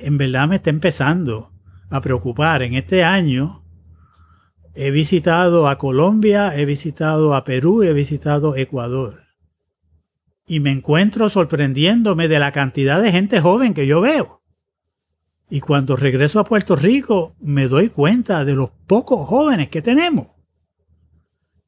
en 0.00 0.18
verdad 0.18 0.48
me 0.48 0.56
está 0.56 0.70
empezando 0.70 1.52
a 1.88 2.00
preocupar. 2.00 2.62
En 2.62 2.74
este 2.74 3.04
año 3.04 3.65
he 4.76 4.90
visitado 4.90 5.68
a 5.68 5.78
Colombia, 5.78 6.54
he 6.54 6.66
visitado 6.66 7.34
a 7.34 7.44
Perú, 7.44 7.82
he 7.82 7.94
visitado 7.94 8.56
Ecuador. 8.56 9.22
Y 10.46 10.60
me 10.60 10.70
encuentro 10.70 11.30
sorprendiéndome 11.30 12.28
de 12.28 12.38
la 12.38 12.52
cantidad 12.52 13.02
de 13.02 13.10
gente 13.10 13.40
joven 13.40 13.72
que 13.72 13.86
yo 13.86 14.02
veo. 14.02 14.42
Y 15.48 15.60
cuando 15.60 15.96
regreso 15.96 16.40
a 16.40 16.44
Puerto 16.44 16.76
Rico 16.76 17.34
me 17.40 17.68
doy 17.68 17.88
cuenta 17.88 18.44
de 18.44 18.54
los 18.54 18.70
pocos 18.86 19.26
jóvenes 19.26 19.70
que 19.70 19.80
tenemos. 19.80 20.28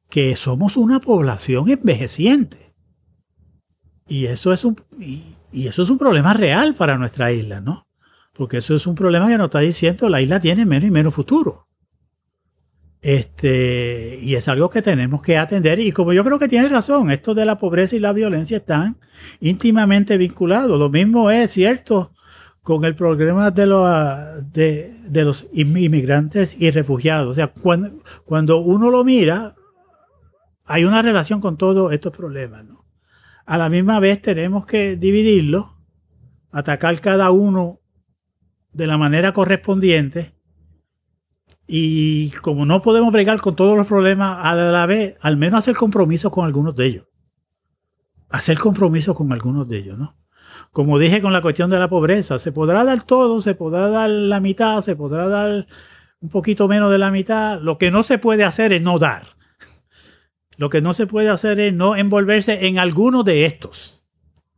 Que 0.07 0.35
somos 0.35 0.77
una 0.77 0.99
población 0.99 1.67
envejeciente. 1.69 2.75
Y 4.07 4.27
eso 4.27 4.53
es 4.53 4.63
un, 4.65 4.79
y 4.99 5.67
eso 5.67 5.81
es 5.81 5.89
un 5.89 5.97
problema 5.97 6.33
real 6.33 6.75
para 6.75 6.97
nuestra 6.97 7.31
isla, 7.31 7.59
¿no? 7.59 7.87
Porque 8.33 8.57
eso 8.57 8.75
es 8.75 8.85
un 8.85 8.95
problema 8.95 9.27
que 9.27 9.37
nos 9.37 9.45
está 9.45 9.59
diciendo 9.59 10.09
la 10.09 10.21
isla 10.21 10.39
tiene 10.39 10.65
menos 10.65 10.87
y 10.87 10.91
menos 10.91 11.13
futuro. 11.13 11.68
Este, 13.01 14.19
y 14.21 14.35
es 14.35 14.47
algo 14.47 14.69
que 14.69 14.81
tenemos 14.81 15.21
que 15.21 15.37
atender. 15.37 15.79
Y 15.79 15.91
como 15.91 16.13
yo 16.13 16.23
creo 16.23 16.39
que 16.39 16.47
tiene 16.47 16.67
razón, 16.67 17.11
esto 17.11 17.33
de 17.33 17.45
la 17.45 17.57
pobreza 17.57 17.95
y 17.95 17.99
la 17.99 18.13
violencia 18.13 18.57
están 18.57 18.97
íntimamente 19.39 20.17
vinculados. 20.17 20.77
Lo 20.77 20.89
mismo 20.89 21.31
es 21.31 21.51
cierto 21.51 22.11
con 22.61 22.85
el 22.85 22.95
problema 22.95 23.51
de, 23.51 23.65
los, 23.65 24.51
de, 24.51 25.23
los 25.23 25.47
inmigrantes 25.53 26.59
y 26.59 26.71
refugiados. 26.71 27.29
O 27.29 27.33
sea, 27.33 27.47
cuando, 27.47 27.89
cuando 28.25 28.57
uno 28.59 28.91
lo 28.91 29.03
mira, 29.03 29.55
hay 30.65 30.83
una 30.83 31.01
relación 31.01 31.41
con 31.41 31.57
todos 31.57 31.91
estos 31.93 32.15
problemas. 32.15 32.65
A 33.45 33.57
la 33.57 33.69
misma 33.69 33.99
vez 33.99 34.21
tenemos 34.21 34.65
que 34.67 34.97
dividirlo, 34.97 35.77
atacar 36.51 36.99
cada 37.01 37.31
uno 37.31 37.79
de 38.71 38.85
la 38.85 38.97
manera 38.97 39.33
correspondiente. 39.33 40.35
Y 41.71 42.31
como 42.41 42.65
no 42.65 42.81
podemos 42.81 43.13
bregar 43.13 43.39
con 43.41 43.55
todos 43.55 43.77
los 43.77 43.85
problemas 43.85 44.43
a 44.43 44.55
la 44.55 44.87
vez, 44.87 45.17
al 45.21 45.37
menos 45.37 45.59
hacer 45.59 45.75
compromiso 45.75 46.31
con 46.31 46.43
algunos 46.43 46.75
de 46.75 46.85
ellos. 46.87 47.07
Hacer 48.29 48.57
compromiso 48.57 49.13
con 49.13 49.31
algunos 49.31 49.69
de 49.69 49.77
ellos, 49.77 49.95
¿no? 49.95 50.17
Como 50.71 50.97
dije 50.97 51.21
con 51.21 51.31
la 51.31 51.43
cuestión 51.43 51.69
de 51.69 51.77
la 51.77 51.87
pobreza, 51.87 52.39
se 52.39 52.51
podrá 52.51 52.83
dar 52.83 53.03
todo, 53.03 53.39
se 53.39 53.53
podrá 53.53 53.87
dar 53.89 54.09
la 54.09 54.39
mitad, 54.39 54.81
se 54.81 54.95
podrá 54.95 55.27
dar 55.27 55.67
un 56.19 56.29
poquito 56.29 56.67
menos 56.67 56.89
de 56.89 56.97
la 56.97 57.11
mitad. 57.11 57.61
Lo 57.61 57.77
que 57.77 57.91
no 57.91 58.01
se 58.01 58.17
puede 58.17 58.45
hacer 58.45 58.73
es 58.73 58.81
no 58.81 58.97
dar. 58.97 59.37
Lo 60.57 60.71
que 60.71 60.81
no 60.81 60.93
se 60.93 61.05
puede 61.05 61.29
hacer 61.29 61.59
es 61.59 61.71
no 61.71 61.95
envolverse 61.95 62.65
en 62.65 62.79
alguno 62.79 63.21
de 63.21 63.45
estos 63.45 64.03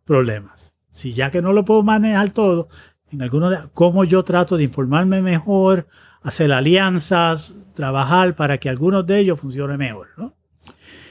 problemas. 0.06 0.76
Si 0.92 1.12
ya 1.12 1.30
que 1.30 1.42
no 1.42 1.52
lo 1.52 1.66
puedo 1.66 1.84
manejar 1.84 2.32
todo, 2.32 2.70
en 3.12 3.22
algunos 3.22 3.50
de, 3.50 3.58
cómo 3.74 4.06
yo 4.06 4.24
trato 4.24 4.56
de 4.56 4.64
informarme 4.64 5.22
mejor, 5.22 5.88
hacer 6.22 6.52
alianzas, 6.52 7.56
trabajar 7.74 8.36
para 8.36 8.58
que 8.58 8.70
algunos 8.70 9.06
de 9.08 9.20
ellos 9.20 9.40
funcionen 9.40 9.78
mejor. 9.78 10.10
¿no? 10.18 10.36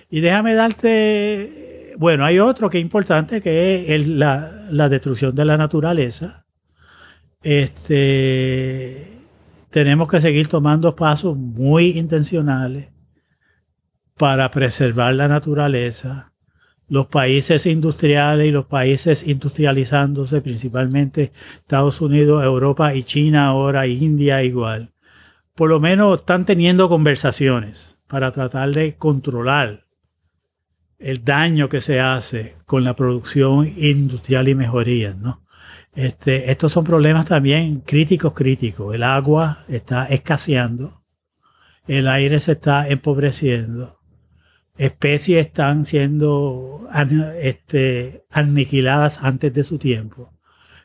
Y 0.08 0.20
déjame 0.20 0.54
darte, 0.54 1.94
bueno, 1.98 2.24
hay 2.24 2.38
otro 2.38 2.70
que 2.70 2.78
es 2.78 2.82
importante, 2.82 3.40
que 3.40 3.94
es 3.94 4.08
la, 4.08 4.66
la 4.70 4.88
destrucción 4.88 5.34
de 5.34 5.44
la 5.44 5.56
naturaleza. 5.56 6.46
Este, 7.42 9.10
tenemos 9.70 10.08
que 10.08 10.20
seguir 10.20 10.48
tomando 10.48 10.94
pasos 10.94 11.36
muy 11.36 11.98
intencionales 11.98 12.88
para 14.18 14.50
preservar 14.50 15.14
la 15.14 15.28
naturaleza, 15.28 16.32
los 16.88 17.06
países 17.06 17.64
industriales 17.66 18.48
y 18.48 18.50
los 18.50 18.66
países 18.66 19.26
industrializándose, 19.26 20.42
principalmente 20.42 21.32
Estados 21.56 22.00
Unidos, 22.00 22.44
Europa 22.44 22.94
y 22.94 23.04
China 23.04 23.46
ahora, 23.46 23.86
India 23.86 24.42
igual, 24.42 24.92
por 25.60 25.68
lo 25.68 25.78
menos 25.78 26.20
están 26.20 26.46
teniendo 26.46 26.88
conversaciones 26.88 27.98
para 28.08 28.32
tratar 28.32 28.70
de 28.70 28.96
controlar 28.96 29.84
el 30.98 31.22
daño 31.22 31.68
que 31.68 31.82
se 31.82 32.00
hace 32.00 32.56
con 32.64 32.82
la 32.82 32.96
producción 32.96 33.70
industrial 33.76 34.48
y 34.48 34.54
mejorías, 34.54 35.18
¿no? 35.18 35.44
Este, 35.94 36.50
estos 36.50 36.72
son 36.72 36.84
problemas 36.84 37.26
también 37.26 37.80
críticos, 37.80 38.32
críticos. 38.32 38.94
El 38.94 39.02
agua 39.02 39.58
está 39.68 40.06
escaseando, 40.06 41.02
el 41.86 42.08
aire 42.08 42.40
se 42.40 42.52
está 42.52 42.88
empobreciendo, 42.88 44.00
especies 44.78 45.46
están 45.46 45.84
siendo 45.84 46.88
este, 47.38 48.24
aniquiladas 48.30 49.22
antes 49.22 49.52
de 49.52 49.64
su 49.64 49.76
tiempo. 49.76 50.32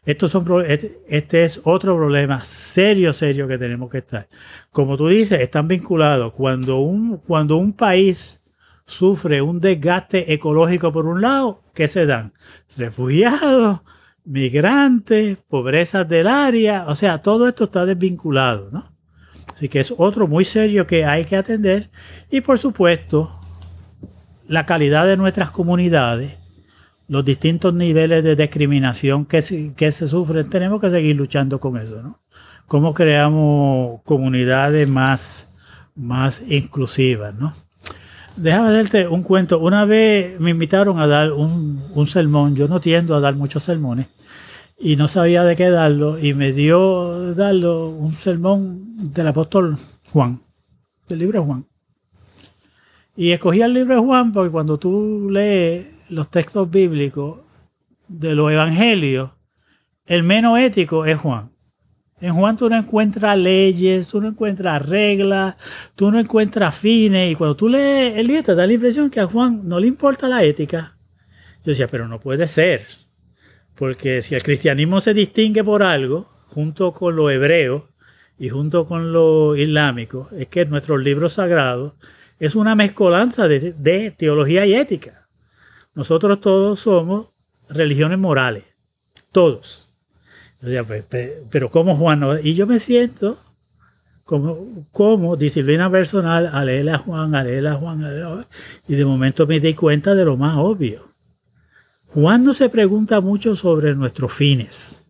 Estos 0.05 0.31
son, 0.31 0.45
este, 0.67 0.99
este 1.07 1.43
es 1.43 1.61
otro 1.63 1.95
problema 1.95 2.45
serio, 2.45 3.11
serio 3.11 3.47
que 3.47 3.57
tenemos 3.57 3.89
que 3.89 3.99
estar. 3.99 4.27
Como 4.71 4.97
tú 4.97 5.07
dices, 5.07 5.41
están 5.41 5.67
vinculados. 5.67 6.33
Cuando 6.33 6.79
un, 6.79 7.17
cuando 7.17 7.57
un 7.57 7.73
país 7.73 8.43
sufre 8.85 9.41
un 9.41 9.59
desgaste 9.59 10.33
ecológico 10.33 10.91
por 10.91 11.07
un 11.07 11.21
lado, 11.21 11.63
¿qué 11.73 11.87
se 11.87 12.05
dan? 12.05 12.33
Refugiados, 12.77 13.81
migrantes, 14.23 15.37
pobrezas 15.47 16.07
del 16.07 16.27
área, 16.27 16.85
o 16.87 16.95
sea, 16.95 17.21
todo 17.21 17.47
esto 17.47 17.65
está 17.65 17.85
desvinculado, 17.85 18.69
¿no? 18.71 18.91
Así 19.55 19.69
que 19.69 19.79
es 19.79 19.93
otro 19.97 20.27
muy 20.27 20.43
serio 20.43 20.85
que 20.85 21.05
hay 21.05 21.25
que 21.25 21.37
atender. 21.37 21.89
Y 22.29 22.41
por 22.41 22.59
supuesto, 22.59 23.39
la 24.47 24.65
calidad 24.65 25.05
de 25.07 25.17
nuestras 25.17 25.49
comunidades, 25.49 26.33
los 27.07 27.23
distintos 27.23 27.73
niveles 27.73 28.23
de 28.23 28.35
discriminación 28.35 29.25
que, 29.25 29.73
que 29.75 29.91
se 29.91 30.07
sufren, 30.07 30.49
tenemos 30.49 30.81
que 30.81 30.89
seguir 30.89 31.15
luchando 31.15 31.59
con 31.59 31.77
eso, 31.77 32.01
¿no? 32.01 32.19
¿Cómo 32.67 32.93
creamos 32.93 34.01
comunidades 34.03 34.89
más, 34.89 35.47
más 35.95 36.41
inclusivas, 36.49 37.35
¿no? 37.35 37.53
Déjame 38.35 38.71
darte 38.71 39.07
un 39.07 39.21
cuento. 39.21 39.59
Una 39.59 39.85
vez 39.85 40.39
me 40.39 40.49
invitaron 40.49 40.99
a 40.99 41.07
dar 41.07 41.31
un, 41.31 41.81
un 41.93 42.07
sermón. 42.07 42.55
Yo 42.55 42.67
no 42.67 42.81
tiendo 42.81 43.15
a 43.15 43.19
dar 43.19 43.35
muchos 43.35 43.63
sermones 43.63 44.07
y 44.77 44.95
no 44.95 45.07
sabía 45.07 45.43
de 45.43 45.55
qué 45.55 45.69
darlo 45.69 46.19
y 46.19 46.33
me 46.33 46.51
dio 46.51 47.33
darlo 47.33 47.89
un 47.89 48.13
sermón 48.13 49.13
del 49.13 49.27
apóstol 49.27 49.77
Juan, 50.11 50.41
del 51.07 51.19
libro 51.19 51.39
de 51.39 51.45
Juan. 51.45 51.65
Y 53.15 53.31
escogí 53.31 53.61
el 53.61 53.73
libro 53.73 53.95
de 53.95 54.01
Juan 54.01 54.33
porque 54.33 54.51
cuando 54.51 54.77
tú 54.77 55.29
lees 55.31 55.87
los 56.09 56.29
textos 56.29 56.69
bíblicos 56.69 57.39
de 58.07 58.35
los 58.35 58.51
evangelios, 58.51 59.31
el 60.05 60.23
menos 60.23 60.59
ético 60.59 61.05
es 61.05 61.17
Juan. 61.17 61.51
En 62.21 62.33
Juan 62.33 62.55
tú 62.55 62.69
no 62.69 62.77
encuentras 62.77 63.37
leyes, 63.37 64.07
tú 64.07 64.21
no 64.21 64.29
encuentras 64.29 64.87
reglas, 64.87 65.55
tú 65.95 66.11
no 66.11 66.19
encuentras 66.19 66.77
fines. 66.77 67.31
Y 67.31 67.35
cuando 67.35 67.55
tú 67.55 67.67
lees 67.67 68.17
el 68.17 68.27
libro 68.27 68.43
te 68.43 68.55
da 68.55 68.65
la 68.65 68.73
impresión 68.73 69.09
que 69.09 69.19
a 69.19 69.27
Juan 69.27 69.67
no 69.67 69.79
le 69.79 69.87
importa 69.87 70.27
la 70.27 70.43
ética. 70.43 70.97
Yo 71.63 71.71
decía, 71.71 71.87
pero 71.87 72.07
no 72.07 72.19
puede 72.19 72.47
ser. 72.47 72.85
Porque 73.75 74.21
si 74.21 74.35
el 74.35 74.43
cristianismo 74.43 75.01
se 75.01 75.13
distingue 75.13 75.63
por 75.63 75.83
algo, 75.83 76.29
junto 76.47 76.93
con 76.93 77.15
lo 77.15 77.29
hebreo 77.29 77.89
y 78.37 78.49
junto 78.49 78.85
con 78.85 79.11
lo 79.11 79.55
islámico, 79.55 80.29
es 80.37 80.47
que 80.47 80.65
nuestros 80.65 81.01
libros 81.01 81.33
sagrados 81.33 81.93
es 82.39 82.55
una 82.55 82.75
mezcolanza 82.75 83.47
de, 83.47 84.13
teología 84.17 84.65
y 84.65 84.75
ética. 84.75 85.24
Nosotros 85.95 86.41
todos 86.41 86.81
somos 86.81 87.29
religiones 87.69 88.19
morales, 88.19 88.65
todos. 89.31 89.89
Pero 91.49 91.71
como 91.71 91.95
Juan, 91.95 92.21
y 92.43 92.53
yo 92.53 92.67
me 92.67 92.79
siento 92.79 93.37
como, 94.25 94.87
como 94.91 95.37
disciplina 95.37 95.89
personal 95.89 96.47
a 96.51 96.65
leer 96.65 96.89
a 96.89 96.97
Juan, 96.97 97.33
a 97.33 97.43
leer 97.43 97.67
a 97.67 97.75
Juan, 97.75 98.03
a 98.03 98.09
a 98.09 98.29
Juan, 98.29 98.47
y 98.87 98.95
de 98.95 99.05
momento 99.05 99.47
me 99.47 99.59
di 99.59 99.73
cuenta 99.73 100.15
de 100.15 100.25
lo 100.25 100.35
más 100.35 100.57
obvio. 100.57 101.13
Juan 102.07 102.43
no 102.43 102.53
se 102.53 102.69
pregunta 102.69 103.21
mucho 103.21 103.55
sobre 103.55 103.95
nuestros 103.95 104.33
fines. 104.33 105.05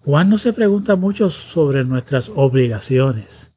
Juan 0.00 0.28
no 0.28 0.38
se 0.38 0.52
pregunta 0.52 0.96
mucho 0.96 1.30
sobre 1.30 1.84
nuestras 1.84 2.30
obligaciones. 2.34 3.52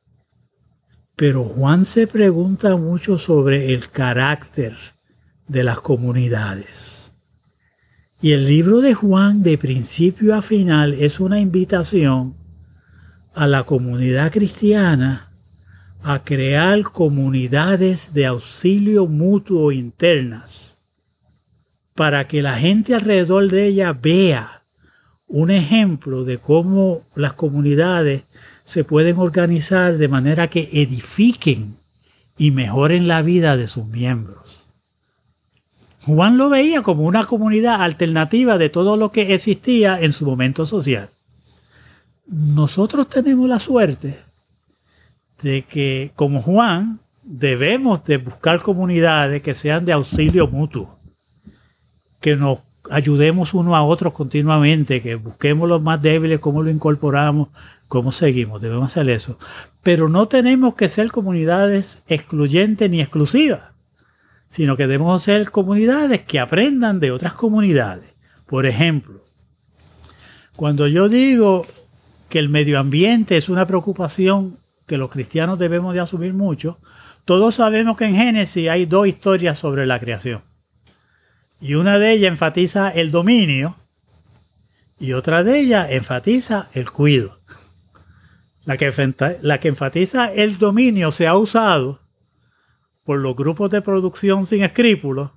Pero 1.16 1.44
Juan 1.44 1.84
se 1.84 2.08
pregunta 2.08 2.78
mucho 2.78 3.18
sobre 3.18 3.74
el 3.74 3.90
carácter 3.90 4.78
de 5.48 5.64
las 5.64 5.80
comunidades. 5.82 7.12
Y 8.22 8.32
el 8.32 8.48
libro 8.48 8.82
de 8.82 8.94
Juan 8.94 9.44
de 9.44 9.58
principio 9.58 10.36
a 10.36 10.42
final 10.42 10.94
es 10.94 11.20
una 11.20 11.40
invitación 11.40 12.36
a 13.34 13.48
la 13.48 13.64
comunidad 13.64 14.32
cristiana 14.32 15.32
a 16.02 16.24
crear 16.24 16.82
comunidades 16.84 18.14
de 18.14 18.26
auxilio 18.26 19.08
mutuo 19.08 19.72
internas 19.72 20.78
para 21.94 22.28
que 22.28 22.42
la 22.42 22.56
gente 22.56 22.96
alrededor 22.96 23.50
de 23.50 23.68
ella 23.68 23.94
vea 23.94 24.64
un 25.28 25.52
ejemplo 25.52 26.24
de 26.24 26.38
cómo 26.38 27.04
las 27.16 27.34
comunidades 27.34 28.24
se 28.64 28.84
pueden 28.84 29.18
organizar 29.18 29.98
de 29.98 30.08
manera 30.08 30.50
que 30.50 30.70
edifiquen 30.72 31.78
y 32.38 32.52
mejoren 32.52 33.08
la 33.08 33.22
vida 33.22 33.58
de 33.58 33.68
sus 33.68 33.86
miembros. 33.86 34.57
Juan 36.08 36.38
lo 36.38 36.50
veía 36.50 36.84
como 36.84 37.04
una 37.04 37.26
comunidad 37.26 37.82
alternativa 37.82 38.58
de 38.58 38.70
todo 38.70 38.96
lo 38.96 39.12
que 39.12 39.34
existía 39.34 40.00
en 40.00 40.14
su 40.14 40.26
momento 40.26 40.66
social. 40.66 41.10
Nosotros 42.26 43.10
tenemos 43.10 43.50
la 43.50 43.60
suerte 43.60 44.18
de 45.42 45.64
que, 45.64 46.12
como 46.16 46.42
Juan, 46.42 47.02
debemos 47.24 48.06
de 48.06 48.18
buscar 48.18 48.62
comunidades 48.62 49.42
que 49.42 49.54
sean 49.54 49.84
de 49.84 49.92
auxilio 49.92 50.48
mutuo, 50.48 50.98
que 52.22 52.38
nos 52.38 52.60
ayudemos 52.90 53.54
uno 53.54 53.76
a 53.76 53.84
otros 53.84 54.14
continuamente, 54.14 55.02
que 55.02 55.16
busquemos 55.16 55.68
los 55.68 55.82
más 55.82 56.02
débiles, 56.02 56.40
cómo 56.40 56.64
lo 56.64 56.70
incorporamos, 56.70 57.50
cómo 57.90 58.14
seguimos, 58.14 58.62
debemos 58.62 58.92
hacer 58.92 59.10
eso. 59.10 59.38
Pero 59.84 60.08
no 60.08 60.30
tenemos 60.30 60.76
que 60.76 60.88
ser 60.88 61.12
comunidades 61.12 62.02
excluyentes 62.08 62.90
ni 62.90 63.02
exclusivas, 63.02 63.74
sino 64.58 64.76
que 64.76 64.88
debemos 64.88 65.22
ser 65.22 65.52
comunidades 65.52 66.22
que 66.22 66.40
aprendan 66.40 67.00
de 67.00 67.12
otras 67.12 67.34
comunidades. 67.34 68.16
Por 68.48 68.66
ejemplo, 68.66 69.24
cuando 70.56 70.88
yo 70.88 71.10
digo 71.10 71.68
que 72.28 72.40
el 72.40 72.50
medio 72.50 72.80
ambiente 72.80 73.38
es 73.38 73.50
una 73.50 73.68
preocupación 73.68 74.58
que 74.88 74.98
los 74.98 75.12
cristianos 75.12 75.60
debemos 75.60 75.94
de 75.94 76.00
asumir 76.00 76.34
mucho, 76.34 76.80
todos 77.24 77.54
sabemos 77.54 77.98
que 77.98 78.06
en 78.06 78.16
Génesis 78.16 78.68
hay 78.68 78.88
dos 78.88 79.08
historias 79.08 79.60
sobre 79.60 79.86
la 79.86 80.00
creación. 80.00 80.42
Y 81.62 81.76
una 81.76 82.00
de 82.00 82.14
ellas 82.14 82.32
enfatiza 82.32 82.90
el 82.90 83.12
dominio 83.12 83.76
y 85.00 85.14
otra 85.14 85.44
de 85.44 85.60
ellas 85.60 85.90
enfatiza 85.92 86.68
el 86.74 86.90
cuido. 86.90 87.42
La 88.66 88.76
que, 88.78 88.92
la 89.44 89.60
que 89.60 89.68
enfatiza 89.68 90.34
el 90.34 90.58
dominio 90.58 91.12
se 91.12 91.28
ha 91.28 91.38
usado 91.38 92.07
por 93.08 93.20
los 93.20 93.38
grupos 93.38 93.70
de 93.70 93.82
producción 93.82 94.46
sin 94.46 94.64
escrúpulos 94.64 95.32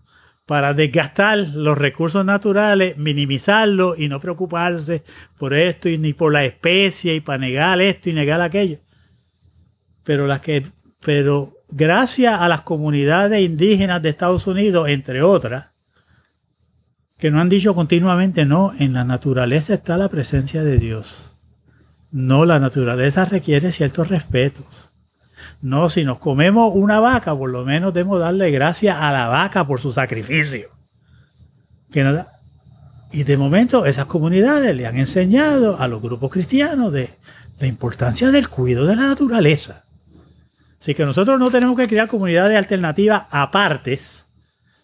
para 0.45 0.75
desgastar 0.75 1.39
los 1.39 1.79
recursos 1.79 2.25
naturales, 2.25 2.97
minimizarlos 2.97 3.97
y 3.97 4.09
no 4.09 4.18
preocuparse 4.18 5.05
por 5.39 5.55
esto 5.55 5.89
y 5.89 5.97
ni 5.97 6.12
por 6.12 6.33
la 6.33 6.45
especie 6.45 7.14
y 7.14 7.21
para 7.21 7.39
negar 7.39 7.81
esto 7.81 8.11
y 8.11 8.12
negar 8.12 8.41
aquello. 8.41 8.81
Pero 10.03 10.27
las 10.27 10.41
que, 10.41 10.66
pero 10.99 11.59
gracias 11.68 12.41
a 12.41 12.49
las 12.49 12.62
comunidades 12.62 13.41
indígenas 13.41 14.03
de 14.03 14.09
Estados 14.09 14.49
Unidos, 14.49 14.89
entre 14.89 15.23
otras, 15.23 15.68
que 17.18 17.31
no 17.31 17.41
han 17.41 17.49
dicho 17.49 17.73
continuamente, 17.73 18.45
no, 18.45 18.73
en 18.81 18.95
la 18.95 19.05
naturaleza 19.05 19.75
está 19.75 19.97
la 19.97 20.09
presencia 20.09 20.64
de 20.64 20.77
Dios. 20.77 21.37
No, 22.11 22.45
la 22.45 22.59
naturaleza 22.59 23.27
requiere 23.27 23.71
ciertos 23.71 24.09
respetos. 24.09 24.89
No, 25.63 25.89
si 25.89 26.05
nos 26.05 26.19
comemos 26.19 26.73
una 26.75 27.01
vaca, 27.01 27.37
por 27.37 27.51
lo 27.51 27.65
menos 27.65 27.93
debemos 27.93 28.21
darle 28.21 28.51
gracias 28.51 28.97
a 28.99 29.13
la 29.13 29.29
vaca 29.29 29.67
por 29.67 29.81
su 29.81 29.93
sacrificio. 29.93 30.71
Que 31.91 32.25
y 33.13 33.25
de 33.25 33.37
momento 33.37 33.87
esas 33.87 34.07
comunidades 34.07 34.75
le 34.75 34.87
han 34.87 34.97
enseñado 34.97 35.81
a 35.81 35.89
los 35.89 36.01
grupos 36.01 36.31
cristianos 36.31 36.93
de 36.93 37.11
la 37.59 37.67
importancia 37.67 38.31
del 38.31 38.49
cuidado 38.49 38.87
de 38.87 38.97
la 38.97 39.09
naturaleza. 39.09 39.85
Así 40.81 40.95
que 40.95 41.05
nosotros 41.05 41.39
no 41.39 41.51
tenemos 41.51 41.77
que 41.77 41.89
crear 41.89 42.09
comunidades 42.09 42.57
alternativas 42.57 43.25
apartes, 43.31 44.27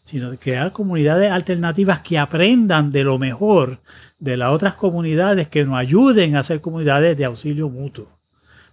sino 0.05 0.37
crear 0.39 0.73
comunidades 0.73 1.31
alternativas 1.31 2.01
que 2.01 2.19
aprendan 2.19 2.93
de 2.93 3.05
lo 3.05 3.19
mejor 3.19 3.81
de 4.19 4.37
las 4.37 4.53
otras 4.53 4.75
comunidades 4.75 5.49
que 5.49 5.65
nos 5.65 5.77
ayuden 5.77 6.37
a 6.37 6.43
ser 6.43 6.61
comunidades 6.61 7.17
de 7.17 7.25
auxilio 7.25 7.71
mutuo. 7.71 8.16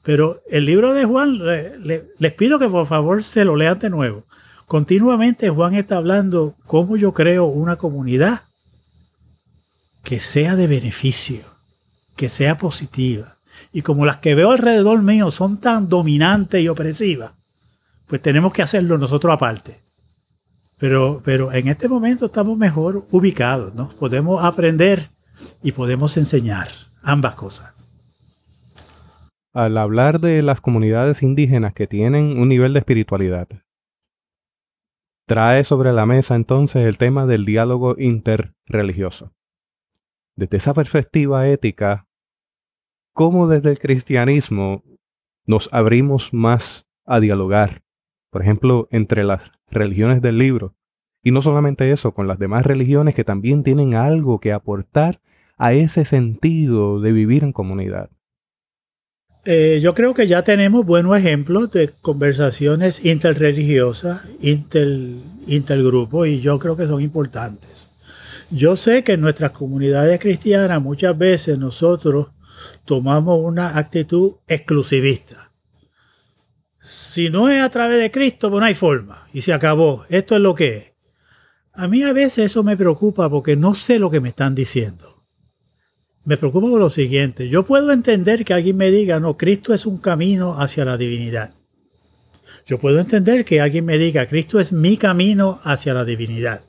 Pero 0.03 0.41
el 0.49 0.65
libro 0.65 0.93
de 0.93 1.05
Juan, 1.05 1.39
les 1.39 2.33
pido 2.33 2.59
que 2.59 2.69
por 2.69 2.85
favor 2.87 3.23
se 3.23 3.45
lo 3.45 3.55
lean 3.55 3.79
de 3.79 3.89
nuevo. 3.89 4.25
Continuamente 4.65 5.49
Juan 5.49 5.75
está 5.75 5.97
hablando 5.97 6.55
cómo 6.65 6.97
yo 6.97 7.13
creo 7.13 7.45
una 7.45 7.77
comunidad 7.77 8.43
que 10.03 10.19
sea 10.19 10.55
de 10.55 10.67
beneficio, 10.67 11.41
que 12.15 12.27
sea 12.29 12.57
positiva. 12.57 13.37
Y 13.71 13.81
como 13.81 14.05
las 14.05 14.17
que 14.17 14.35
veo 14.35 14.51
alrededor 14.51 15.01
mío 15.01 15.31
son 15.31 15.57
tan 15.59 15.87
dominantes 15.87 16.61
y 16.61 16.67
opresivas, 16.67 17.31
pues 18.07 18.21
tenemos 18.21 18.51
que 18.51 18.61
hacerlo 18.61 18.97
nosotros 18.97 19.33
aparte. 19.33 19.83
Pero, 20.77 21.21
pero 21.23 21.53
en 21.53 21.69
este 21.69 21.87
momento 21.87 22.25
estamos 22.25 22.57
mejor 22.57 23.07
ubicados, 23.11 23.73
¿no? 23.73 23.89
Podemos 23.89 24.43
aprender 24.43 25.11
y 25.61 25.71
podemos 25.71 26.17
enseñar 26.17 26.69
ambas 27.01 27.35
cosas. 27.35 27.72
Al 29.53 29.77
hablar 29.77 30.19
de 30.19 30.41
las 30.41 30.61
comunidades 30.61 31.21
indígenas 31.23 31.73
que 31.73 31.87
tienen 31.87 32.39
un 32.39 32.49
nivel 32.49 32.73
de 32.73 32.79
espiritualidad, 32.79 33.47
trae 35.25 35.63
sobre 35.63 35.93
la 35.93 36.05
mesa 36.05 36.35
entonces 36.35 36.83
el 36.83 36.97
tema 36.97 37.25
del 37.25 37.45
diálogo 37.45 37.95
interreligioso. 37.97 39.33
Desde 40.35 40.57
esa 40.57 40.73
perspectiva 40.73 41.47
ética, 41.47 42.07
¿cómo 43.13 43.47
desde 43.47 43.69
el 43.71 43.79
cristianismo 43.79 44.83
nos 45.45 45.69
abrimos 45.71 46.33
más 46.33 46.87
a 47.05 47.19
dialogar 47.19 47.83
por 48.33 48.41
ejemplo, 48.41 48.87
entre 48.89 49.23
las 49.23 49.51
religiones 49.69 50.19
del 50.23 50.39
libro. 50.39 50.75
Y 51.21 51.29
no 51.29 51.43
solamente 51.43 51.91
eso, 51.91 52.15
con 52.15 52.27
las 52.27 52.39
demás 52.39 52.65
religiones 52.65 53.13
que 53.13 53.23
también 53.23 53.61
tienen 53.61 53.93
algo 53.93 54.39
que 54.39 54.51
aportar 54.51 55.21
a 55.55 55.73
ese 55.73 56.03
sentido 56.03 56.99
de 56.99 57.11
vivir 57.11 57.43
en 57.43 57.53
comunidad. 57.53 58.09
Eh, 59.45 59.79
yo 59.81 59.93
creo 59.93 60.13
que 60.13 60.27
ya 60.27 60.43
tenemos 60.43 60.85
buenos 60.85 61.17
ejemplos 61.17 61.69
de 61.71 61.89
conversaciones 62.01 63.03
interreligiosas, 63.03 64.21
inter, 64.39 64.87
intergrupo, 65.47 66.25
y 66.25 66.39
yo 66.39 66.59
creo 66.59 66.77
que 66.77 66.87
son 66.87 67.01
importantes. 67.01 67.89
Yo 68.51 68.77
sé 68.77 69.03
que 69.03 69.13
en 69.13 69.21
nuestras 69.21 69.51
comunidades 69.51 70.19
cristianas 70.19 70.81
muchas 70.81 71.17
veces 71.17 71.57
nosotros 71.57 72.29
tomamos 72.85 73.39
una 73.41 73.77
actitud 73.77 74.35
exclusivista. 74.47 75.51
Si 76.79 77.29
no 77.29 77.49
es 77.49 77.61
a 77.61 77.69
través 77.69 77.99
de 77.99 78.11
Cristo, 78.11 78.49
pues 78.49 78.59
no 78.59 78.65
hay 78.65 78.75
forma. 78.75 79.27
Y 79.33 79.41
se 79.41 79.53
acabó. 79.53 80.05
Esto 80.09 80.35
es 80.35 80.41
lo 80.41 80.55
que 80.55 80.77
es. 80.77 80.91
A 81.73 81.87
mí 81.87 82.03
a 82.03 82.13
veces 82.13 82.51
eso 82.51 82.63
me 82.63 82.77
preocupa 82.77 83.29
porque 83.29 83.55
no 83.55 83.73
sé 83.73 83.99
lo 83.99 84.11
que 84.11 84.21
me 84.21 84.29
están 84.29 84.53
diciendo. 84.55 85.12
Me 86.25 86.37
preocupa 86.37 86.69
por 86.69 86.79
lo 86.79 86.89
siguiente. 86.89 87.49
Yo 87.49 87.65
puedo 87.65 87.91
entender 87.91 88.45
que 88.45 88.53
alguien 88.53 88.77
me 88.77 88.91
diga, 88.91 89.19
no, 89.19 89.37
Cristo 89.37 89.73
es 89.73 89.85
un 89.85 89.97
camino 89.97 90.59
hacia 90.59 90.85
la 90.85 90.97
divinidad. 90.97 91.53
Yo 92.65 92.79
puedo 92.79 92.99
entender 92.99 93.43
que 93.43 93.59
alguien 93.59 93.83
me 93.83 93.97
diga, 93.97 94.25
Cristo 94.25 94.59
es 94.59 94.71
mi 94.71 94.95
camino 94.95 95.59
hacia 95.63 95.93
la 95.93 96.05
divinidad. 96.05 96.63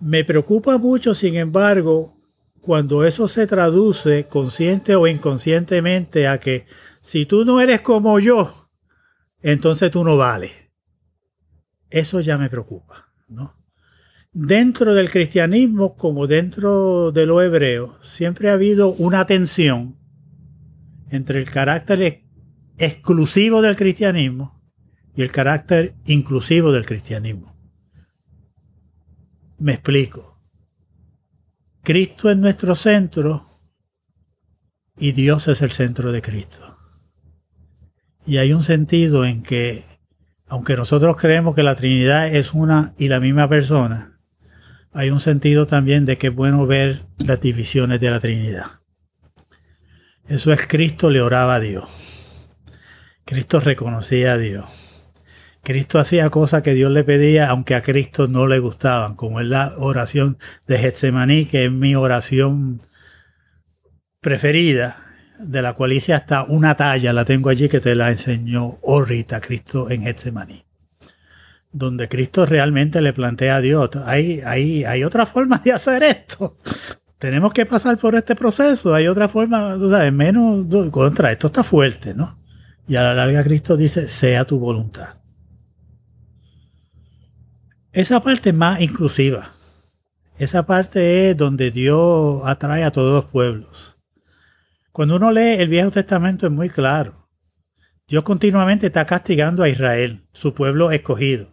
Me 0.00 0.24
preocupa 0.24 0.78
mucho, 0.78 1.14
sin 1.14 1.36
embargo, 1.36 2.16
cuando 2.60 3.04
eso 3.04 3.28
se 3.28 3.46
traduce 3.46 4.26
consciente 4.26 4.96
o 4.96 5.06
inconscientemente 5.06 6.26
a 6.26 6.40
que 6.40 6.66
si 7.00 7.24
tú 7.24 7.44
no 7.44 7.60
eres 7.60 7.82
como 7.82 8.18
yo, 8.18 8.68
entonces 9.42 9.92
tú 9.92 10.02
no 10.02 10.16
vales. 10.16 10.52
Eso 11.88 12.20
ya 12.20 12.36
me 12.36 12.50
preocupa, 12.50 13.12
¿no? 13.28 13.61
Dentro 14.34 14.94
del 14.94 15.10
cristianismo, 15.10 15.94
como 15.94 16.26
dentro 16.26 17.12
de 17.12 17.26
lo 17.26 17.42
hebreo, 17.42 17.98
siempre 18.02 18.48
ha 18.48 18.54
habido 18.54 18.94
una 18.94 19.26
tensión 19.26 19.98
entre 21.10 21.38
el 21.38 21.50
carácter 21.50 22.22
exclusivo 22.78 23.60
del 23.60 23.76
cristianismo 23.76 24.58
y 25.14 25.20
el 25.20 25.30
carácter 25.30 25.96
inclusivo 26.06 26.72
del 26.72 26.86
cristianismo. 26.86 27.54
Me 29.58 29.74
explico. 29.74 30.40
Cristo 31.82 32.30
es 32.30 32.36
nuestro 32.38 32.74
centro 32.74 33.44
y 34.96 35.12
Dios 35.12 35.46
es 35.48 35.60
el 35.60 35.72
centro 35.72 36.10
de 36.10 36.22
Cristo. 36.22 36.78
Y 38.24 38.38
hay 38.38 38.54
un 38.54 38.62
sentido 38.62 39.26
en 39.26 39.42
que, 39.42 39.84
aunque 40.46 40.74
nosotros 40.74 41.16
creemos 41.16 41.54
que 41.54 41.62
la 41.62 41.76
Trinidad 41.76 42.34
es 42.34 42.54
una 42.54 42.94
y 42.96 43.08
la 43.08 43.20
misma 43.20 43.46
persona, 43.46 44.11
hay 44.92 45.10
un 45.10 45.20
sentido 45.20 45.66
también 45.66 46.04
de 46.04 46.18
que 46.18 46.28
es 46.28 46.34
bueno 46.34 46.66
ver 46.66 47.00
las 47.24 47.40
divisiones 47.40 48.00
de 48.00 48.10
la 48.10 48.20
Trinidad. 48.20 48.66
Eso 50.28 50.52
es 50.52 50.66
Cristo 50.66 51.10
le 51.10 51.20
oraba 51.20 51.56
a 51.56 51.60
Dios. 51.60 51.88
Cristo 53.24 53.60
reconocía 53.60 54.34
a 54.34 54.38
Dios. 54.38 54.66
Cristo 55.62 55.98
hacía 56.00 56.28
cosas 56.30 56.62
que 56.62 56.74
Dios 56.74 56.90
le 56.90 57.04
pedía, 57.04 57.48
aunque 57.48 57.74
a 57.74 57.82
Cristo 57.82 58.26
no 58.26 58.46
le 58.46 58.58
gustaban, 58.58 59.14
como 59.14 59.40
es 59.40 59.46
la 59.46 59.74
oración 59.78 60.38
de 60.66 60.78
Getsemaní, 60.78 61.46
que 61.46 61.66
es 61.66 61.72
mi 61.72 61.94
oración 61.94 62.80
preferida, 64.20 64.96
de 65.38 65.62
la 65.62 65.74
cual 65.74 65.92
hice 65.92 66.14
hasta 66.14 66.44
una 66.44 66.76
talla, 66.76 67.12
la 67.12 67.24
tengo 67.24 67.48
allí 67.48 67.68
que 67.68 67.80
te 67.80 67.94
la 67.94 68.10
enseñó 68.10 68.78
Orita 68.82 69.40
Cristo 69.40 69.90
en 69.90 70.02
Getsemaní. 70.02 70.64
Donde 71.72 72.08
Cristo 72.08 72.44
realmente 72.44 73.00
le 73.00 73.12
plantea 73.12 73.56
a 73.56 73.60
Dios, 73.60 73.90
hay, 74.04 74.40
hay, 74.40 74.84
hay 74.84 75.04
otra 75.04 75.24
forma 75.26 75.58
de 75.58 75.72
hacer 75.72 76.02
esto. 76.02 76.56
Tenemos 77.18 77.52
que 77.52 77.64
pasar 77.64 77.96
por 77.98 78.14
este 78.14 78.34
proceso, 78.34 78.94
hay 78.94 79.06
otra 79.06 79.28
forma, 79.28 79.76
tú 79.78 79.88
sabes, 79.88 80.12
menos 80.12 80.66
contra, 80.90 81.32
esto 81.32 81.46
está 81.46 81.62
fuerte, 81.62 82.14
¿no? 82.14 82.38
Y 82.86 82.96
a 82.96 83.02
la 83.02 83.14
larga 83.14 83.42
Cristo 83.44 83.76
dice, 83.76 84.08
sea 84.08 84.44
tu 84.44 84.58
voluntad. 84.58 85.14
Esa 87.92 88.20
parte 88.20 88.50
es 88.50 88.56
más 88.56 88.80
inclusiva. 88.80 89.52
Esa 90.36 90.64
parte 90.64 91.30
es 91.30 91.36
donde 91.36 91.70
Dios 91.70 92.42
atrae 92.44 92.84
a 92.84 92.90
todos 92.90 93.22
los 93.22 93.30
pueblos. 93.30 93.98
Cuando 94.90 95.16
uno 95.16 95.30
lee 95.30 95.56
el 95.58 95.68
Viejo 95.68 95.90
Testamento 95.90 96.46
es 96.46 96.52
muy 96.52 96.68
claro. 96.70 97.28
Dios 98.08 98.24
continuamente 98.24 98.88
está 98.88 99.06
castigando 99.06 99.62
a 99.62 99.68
Israel, 99.68 100.26
su 100.32 100.54
pueblo 100.54 100.90
escogido. 100.90 101.51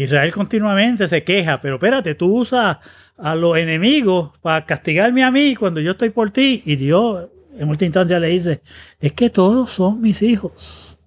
Israel 0.00 0.32
continuamente 0.32 1.08
se 1.08 1.24
queja, 1.24 1.60
pero 1.60 1.76
espérate, 1.76 2.14
tú 2.14 2.34
usas 2.38 2.78
a 3.18 3.34
los 3.34 3.56
enemigos 3.56 4.32
para 4.40 4.64
castigarme 4.64 5.22
a 5.22 5.30
mí 5.30 5.56
cuando 5.56 5.80
yo 5.80 5.92
estoy 5.92 6.10
por 6.10 6.30
ti. 6.30 6.62
Y 6.64 6.76
Dios 6.76 7.28
en 7.58 7.68
última 7.68 7.86
instancia 7.86 8.18
le 8.18 8.28
dice, 8.28 8.62
es 9.00 9.12
que 9.12 9.30
todos 9.30 9.70
son 9.70 10.00
mis 10.00 10.22
hijos. 10.22 10.98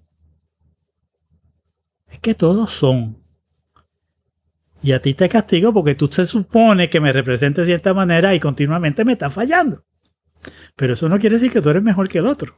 Es 2.07 2.19
que 2.19 2.35
todos 2.35 2.71
son. 2.71 3.17
Y 4.83 4.91
a 4.91 5.01
ti 5.01 5.13
te 5.13 5.29
castigo 5.29 5.73
porque 5.73 5.95
tú 5.95 6.07
se 6.11 6.27
supone 6.27 6.89
que 6.89 6.99
me 6.99 7.13
representes 7.13 7.65
de 7.65 7.71
cierta 7.71 7.93
manera 7.93 8.35
y 8.35 8.39
continuamente 8.39 9.05
me 9.05 9.13
estás 9.13 9.33
fallando. 9.33 9.85
Pero 10.75 10.93
eso 10.93 11.07
no 11.09 11.17
quiere 11.19 11.37
decir 11.37 11.51
que 11.51 11.61
tú 11.61 11.69
eres 11.69 11.81
mejor 11.81 12.09
que 12.09 12.19
el 12.19 12.27
otro. 12.27 12.55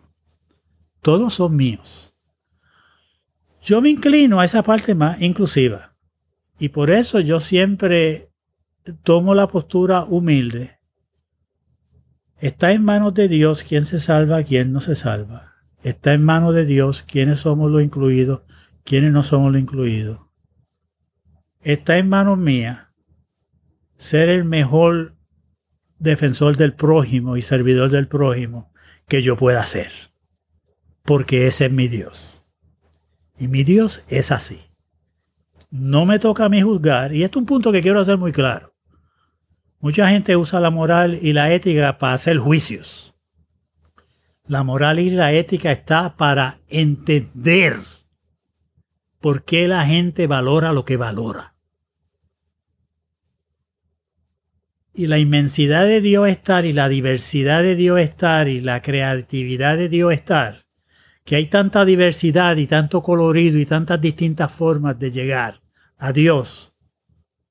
Todos 1.02 1.36
son 1.36 1.56
míos. 1.56 2.18
Yo 3.62 3.82
me 3.82 3.90
inclino 3.90 4.40
a 4.40 4.46
esa 4.46 4.64
parte 4.64 4.94
más 4.96 5.22
inclusiva. 5.22 5.95
Y 6.60 6.70
por 6.70 6.92
eso 6.92 7.20
yo 7.20 7.40
siempre 7.40 8.30
tomo 9.04 9.36
la 9.36 9.48
postura 9.48 10.04
humilde. 10.04 10.80
Está 12.38 12.72
en 12.72 12.84
manos 12.84 13.14
de 13.14 13.28
Dios 13.28 13.64
quién 13.64 13.86
se 13.86 14.00
salva, 14.00 14.44
quién 14.44 14.72
no 14.72 14.82
se 14.82 14.96
salva. 14.96 15.54
Está 15.84 16.14
en 16.14 16.24
manos 16.24 16.54
de 16.56 16.66
Dios 16.66 17.02
quiénes 17.02 17.42
somos 17.42 17.72
los 17.72 17.84
incluidos, 17.84 18.42
quiénes 18.84 19.12
no 19.12 19.24
somos 19.24 19.52
los 19.52 19.62
incluidos 19.62 20.26
está 21.66 21.98
en 21.98 22.08
manos 22.08 22.38
mías 22.38 22.88
ser 23.98 24.30
el 24.30 24.46
mejor 24.46 25.16
defensor 25.98 26.58
del 26.58 26.76
prójimo 26.76 27.38
y 27.38 27.42
servidor 27.42 27.90
del 27.90 28.08
prójimo 28.08 28.72
que 29.08 29.24
yo 29.24 29.36
pueda 29.36 29.66
ser. 29.66 29.92
Porque 31.04 31.48
ese 31.48 31.66
es 31.66 31.72
mi 31.72 31.88
Dios. 31.88 32.48
Y 33.38 33.48
mi 33.48 33.64
Dios 33.64 34.06
es 34.10 34.32
así. 34.32 34.62
No 35.70 36.06
me 36.06 36.20
toca 36.20 36.46
a 36.46 36.50
mí 36.50 36.62
juzgar, 36.62 37.14
y 37.14 37.24
esto 37.24 37.40
es 37.40 37.42
un 37.42 37.46
punto 37.46 37.72
que 37.72 37.82
quiero 37.82 38.00
hacer 38.00 38.18
muy 38.18 38.32
claro. 38.32 38.74
Mucha 39.80 40.10
gente 40.10 40.36
usa 40.36 40.60
la 40.60 40.72
moral 40.72 41.20
y 41.22 41.34
la 41.34 41.52
ética 41.52 41.98
para 41.98 42.14
hacer 42.14 42.38
juicios. 42.38 43.14
La 44.48 44.64
moral 44.64 45.00
y 45.00 45.10
la 45.10 45.34
ética 45.34 45.72
está 45.72 46.16
para 46.16 46.60
entender 46.70 47.80
por 49.20 49.44
qué 49.44 49.68
la 49.68 49.86
gente 49.86 50.28
valora 50.28 50.72
lo 50.72 50.86
que 50.86 50.98
valora. 50.98 51.56
y 54.96 55.08
la 55.08 55.20
inmensidad 55.20 55.86
de 55.86 56.00
Dios 56.00 56.30
estar 56.30 56.66
y 56.66 56.72
la 56.72 56.88
diversidad 56.88 57.62
de 57.62 57.76
Dios 57.76 58.00
estar 58.00 58.48
y 58.48 58.62
la 58.62 58.82
creatividad 58.82 59.78
de 59.78 59.90
Dios 59.90 60.14
estar, 60.14 60.65
que 61.26 61.36
hay 61.36 61.48
tanta 61.48 61.84
diversidad 61.84 62.56
y 62.56 62.68
tanto 62.68 63.02
colorido 63.02 63.58
y 63.58 63.66
tantas 63.66 64.00
distintas 64.00 64.52
formas 64.52 64.98
de 65.00 65.12
llegar 65.12 65.62
a 65.98 66.14
Dios 66.14 66.74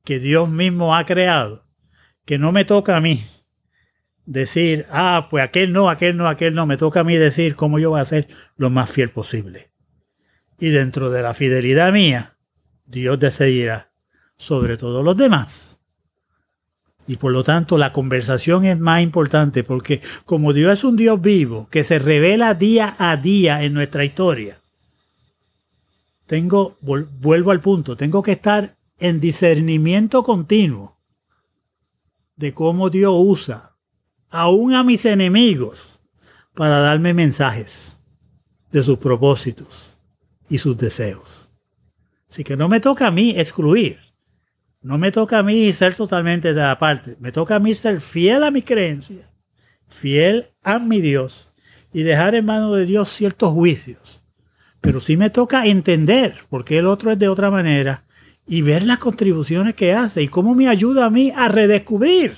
que 0.05 0.21
Dios 0.21 0.49
mismo 0.49 0.95
ha 0.95 1.05
creado, 1.05 1.67
que 2.25 2.39
no 2.39 2.53
me 2.53 2.65
toca 2.65 2.97
a 2.97 3.01
mí 3.01 3.25
decir, 4.27 4.87
ah, 4.91 5.27
pues 5.29 5.45
aquel 5.45 5.73
no, 5.73 5.91
aquel 5.91 6.17
no, 6.17 6.29
aquel 6.29 6.55
no, 6.55 6.67
me 6.67 6.77
toca 6.77 7.01
a 7.01 7.05
mí 7.05 7.17
decir 7.17 7.57
cómo 7.57 7.79
yo 7.79 7.91
voy 7.91 8.01
a 8.01 8.05
ser 8.05 8.29
lo 8.57 8.71
más 8.71 8.91
fiel 8.91 9.11
posible. 9.11 9.71
Y 10.59 10.69
dentro 10.69 11.11
de 11.11 11.23
la 11.23 11.35
fidelidad 11.35 11.93
mía, 11.93 12.37
Dios 12.87 13.19
decidirá 13.19 13.93
sobre 14.37 14.77
todos 14.77 15.05
los 15.05 15.17
demás. 15.17 15.74
Y 17.07 17.17
por 17.17 17.33
lo 17.33 17.45
tanto 17.45 17.77
la 17.77 17.93
conversación 17.93 18.65
es 18.65 18.79
más 18.79 19.03
importante 19.03 19.63
porque 19.63 20.01
como 20.25 20.53
Dios 20.53 20.73
es 20.73 20.85
un 20.85 20.97
Dios 20.97 21.21
vivo 21.21 21.69
que 21.71 21.85
se 21.85 21.99
revela 21.99 22.55
día 22.55 22.97
a 22.99 23.17
día 23.17 23.63
en 23.63 23.75
nuestra 23.75 24.05
historia, 24.05 24.59
tengo, 26.27 26.79
vuelvo 26.81 27.51
al 27.51 27.61
punto, 27.61 27.97
tengo 27.97 28.23
que 28.23 28.33
estar 28.33 28.77
en 28.99 29.21
discernimiento 29.21 30.23
continuo 30.23 30.97
de 32.37 32.55
cómo 32.55 32.89
Dios 32.91 33.13
usa 33.17 33.77
aún 34.31 34.75
a 34.75 34.83
mis 34.83 35.05
enemigos 35.05 36.01
para 36.55 36.81
darme 36.81 37.13
mensajes 37.13 37.99
de 38.73 38.83
sus 38.83 38.99
propósitos 38.99 39.99
y 40.49 40.59
sus 40.59 40.77
deseos. 40.77 41.51
Así 42.29 42.43
que 42.43 42.57
no 42.57 42.69
me 42.69 42.81
toca 42.81 43.07
a 43.07 43.11
mí 43.11 43.39
excluir 43.39 44.04
no 44.85 44.99
me 44.99 45.11
toca 45.11 45.39
a 45.39 45.43
mí 45.43 45.73
ser 45.73 45.95
totalmente 45.95 46.53
de 46.53 46.61
la 46.61 46.79
parte. 46.79 47.17
Me 47.19 47.33
toca 47.33 47.57
a 47.57 47.59
mí 47.59 47.75
ser 47.75 48.03
fiel 48.03 48.45
a 48.45 48.51
mi 48.51 48.61
creencia, 48.61 49.31
fiel 49.89 50.51
a 50.63 50.79
mi 50.79 51.01
Dios 51.01 51.55
y 51.91 52.03
dejar 52.03 52.35
en 52.35 52.45
manos 52.45 52.77
de 52.77 52.85
Dios 52.85 53.09
ciertos 53.09 53.51
juicios. 53.53 54.23
Pero 54.83 55.01
sí 55.01 55.17
me 55.17 55.31
toca 55.31 55.65
entender 55.65 56.37
por 56.51 56.67
qué 56.67 56.79
el 56.79 56.87
otro 56.87 57.11
es 57.11 57.19
de 57.19 57.29
otra 57.29 57.51
manera 57.51 58.05
y 58.47 58.61
ver 58.61 58.83
las 58.83 58.99
contribuciones 58.99 59.73
que 59.75 59.95
hace 59.95 60.23
y 60.23 60.29
cómo 60.29 60.55
me 60.55 60.69
ayuda 60.69 61.07
a 61.07 61.11
mí 61.11 61.33
a 61.35 61.49
redescubrir 61.49 62.37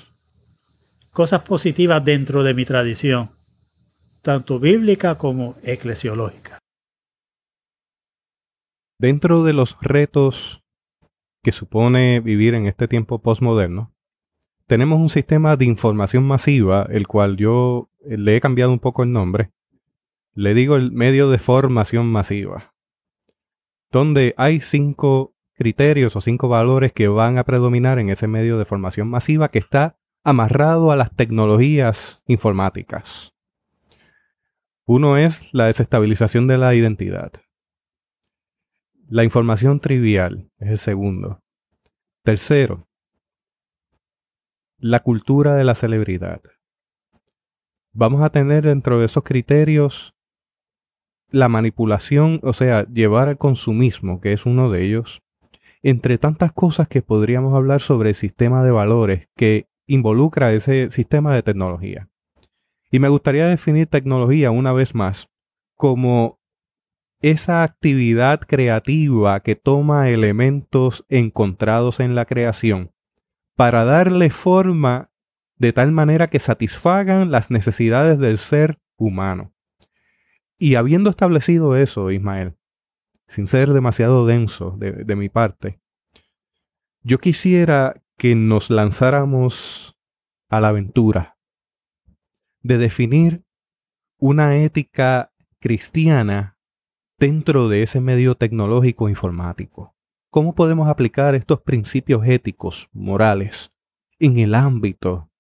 cosas 1.11 1.43
positivas 1.43 2.05
dentro 2.05 2.45
de 2.45 2.55
mi 2.55 2.65
tradición, 2.65 3.33
tanto 4.23 4.61
bíblica 4.61 5.19
como 5.19 5.57
eclesiológica. 5.65 6.61
Dentro 9.01 9.43
de 9.43 9.53
los 9.53 9.77
retos 9.81 10.63
que 11.47 11.53
supone 11.53 12.19
vivir 12.19 12.55
en 12.55 12.67
este 12.67 12.89
tiempo 12.89 13.23
postmoderno, 13.23 13.95
tenemos 14.67 14.99
un 14.99 15.09
sistema 15.09 15.57
de 15.57 15.65
información 15.65 16.27
masiva, 16.27 16.89
el 16.91 17.07
cual 17.07 17.37
yo 17.37 17.89
eh, 18.01 18.19
le 18.19 18.35
he 18.35 18.41
cambiado 18.41 18.73
un 18.73 18.81
poco 18.81 19.05
el 19.05 19.13
nombre. 19.13 19.53
Le 20.35 20.55
digo 20.55 20.75
el 20.75 20.91
medio 20.91 21.31
de 21.31 21.39
formación 21.39 22.11
masiva, 22.11 22.75
donde 23.93 24.35
hay 24.37 24.59
cinco 24.59 25.37
criterios 25.55 26.17
o 26.17 26.21
cinco 26.21 26.49
valores 26.49 26.93
que 26.93 27.07
van 27.07 27.39
a 27.39 27.45
predominar 27.45 28.01
en 28.01 28.11
ese 28.11 28.27
medio 28.27 28.59
de 28.59 28.65
formación 28.65 29.07
masiva 29.07 29.49
que 29.49 29.61
está 29.61 30.01
amarrado 30.25 30.91
a 30.91 30.97
las 30.97 31.15
tecnologías 31.15 32.25
informáticas. 32.27 33.35
Uno 34.85 35.17
es 35.17 35.49
la 35.55 35.67
desestabilización 35.67 36.49
de 36.49 36.59
la 36.59 36.75
identidad. 36.75 37.31
La 39.09 39.23
información 39.23 39.79
trivial 39.79 40.51
es 40.59 40.69
el 40.69 40.79
segundo. 40.79 41.41
Tercero, 42.25 42.89
la 44.79 44.99
cultura 44.99 45.55
de 45.55 45.63
la 45.63 45.77
celebridad. 45.77 46.41
Vamos 47.93 48.23
a 48.23 48.31
tener 48.31 48.65
dentro 48.65 48.99
de 48.99 49.07
esos 49.07 49.23
criterios 49.23 50.17
la 51.31 51.49
manipulación, 51.49 52.41
o 52.43 52.53
sea, 52.53 52.85
llevar 52.89 53.29
al 53.29 53.39
consumismo, 53.39 54.21
que 54.21 54.33
es 54.33 54.45
uno 54.45 54.73
de 54.73 54.85
ellos, 54.85 55.23
entre 55.83 56.19
tantas 56.19 56.51
cosas 56.51 56.89
que 56.89 57.01
podríamos 57.01 57.55
hablar 57.55 57.81
sobre 57.81 58.09
el 58.09 58.15
sistema 58.17 58.65
de 58.65 58.73
valores 58.73 59.29
que 59.37 59.69
involucra 59.87 60.53
ese 60.53 60.91
sistema 60.91 61.33
de 61.33 61.45
tecnología. 61.45 62.09
Y 62.91 62.99
me 62.99 63.09
gustaría 63.09 63.47
definir 63.47 63.87
tecnología 63.87 64.51
una 64.51 64.73
vez 64.73 64.97
más 64.97 65.29
como 65.77 66.41
esa 67.31 67.65
actividad 67.65 68.41
creativa 68.41 69.41
que 69.41 69.57
toma 69.57 70.11
elementos 70.11 71.05
encontrados 71.09 71.99
en 71.99 72.15
la 72.15 72.25
creación 72.25 72.93
para 73.57 73.85
darle 73.85 74.31
forma 74.31 75.11
de 75.57 75.73
tal 75.73 75.91
manera 75.91 76.29
que 76.29 76.39
satisfagan 76.39 77.33
las 77.33 77.51
necesidades 77.51 78.21
del 78.21 78.39
ser 78.39 78.79
humano. 78.97 79.55
Y 80.59 80.77
habiendo 80.77 81.11
establecido 81.11 81.77
eso, 81.77 82.13
Ismael, 82.13 82.57
sin 83.27 83.47
ser 83.49 83.73
demasiado 83.73 84.25
denso 84.25 84.77
de, 84.79 84.93
de 84.93 85.17
mi 85.17 85.29
parte, 85.29 85.81
yo 87.03 87.19
quisiera 87.19 88.03
que 88.17 88.37
nos 88.37 88.71
lanzáramos 88.71 89.99
a 90.49 90.61
la 90.61 90.69
aventura 90.69 91.39
de 92.61 92.79
definir 92.79 93.45
una 94.19 94.59
ética 94.59 95.33
cristiana 95.59 96.56
dentro 97.19 97.69
de 97.69 97.83
ese 97.83 98.01
medio 98.01 98.35
tecnológico 98.35 99.09
informático. 99.09 99.95
¿Cómo 100.31 100.55
podemos 100.55 100.89
aplicar 100.89 101.35
estos 101.35 101.63
principios 101.63 102.27
éticos, 102.27 102.91
morales, 102.93 103.71
en 104.19 104.39
el 104.39 104.55
ámbito 104.55 105.31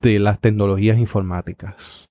de 0.00 0.18
las 0.18 0.40
tecnologías 0.40 0.98
informáticas? 0.98 2.08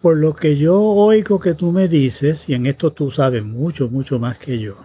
Por 0.00 0.18
lo 0.18 0.34
que 0.34 0.58
yo 0.58 0.78
oigo 0.78 1.40
que 1.40 1.54
tú 1.54 1.72
me 1.72 1.88
dices, 1.88 2.48
y 2.48 2.54
en 2.54 2.66
esto 2.66 2.92
tú 2.92 3.10
sabes 3.10 3.44
mucho, 3.44 3.88
mucho 3.88 4.18
más 4.18 4.38
que 4.38 4.58
yo, 4.58 4.76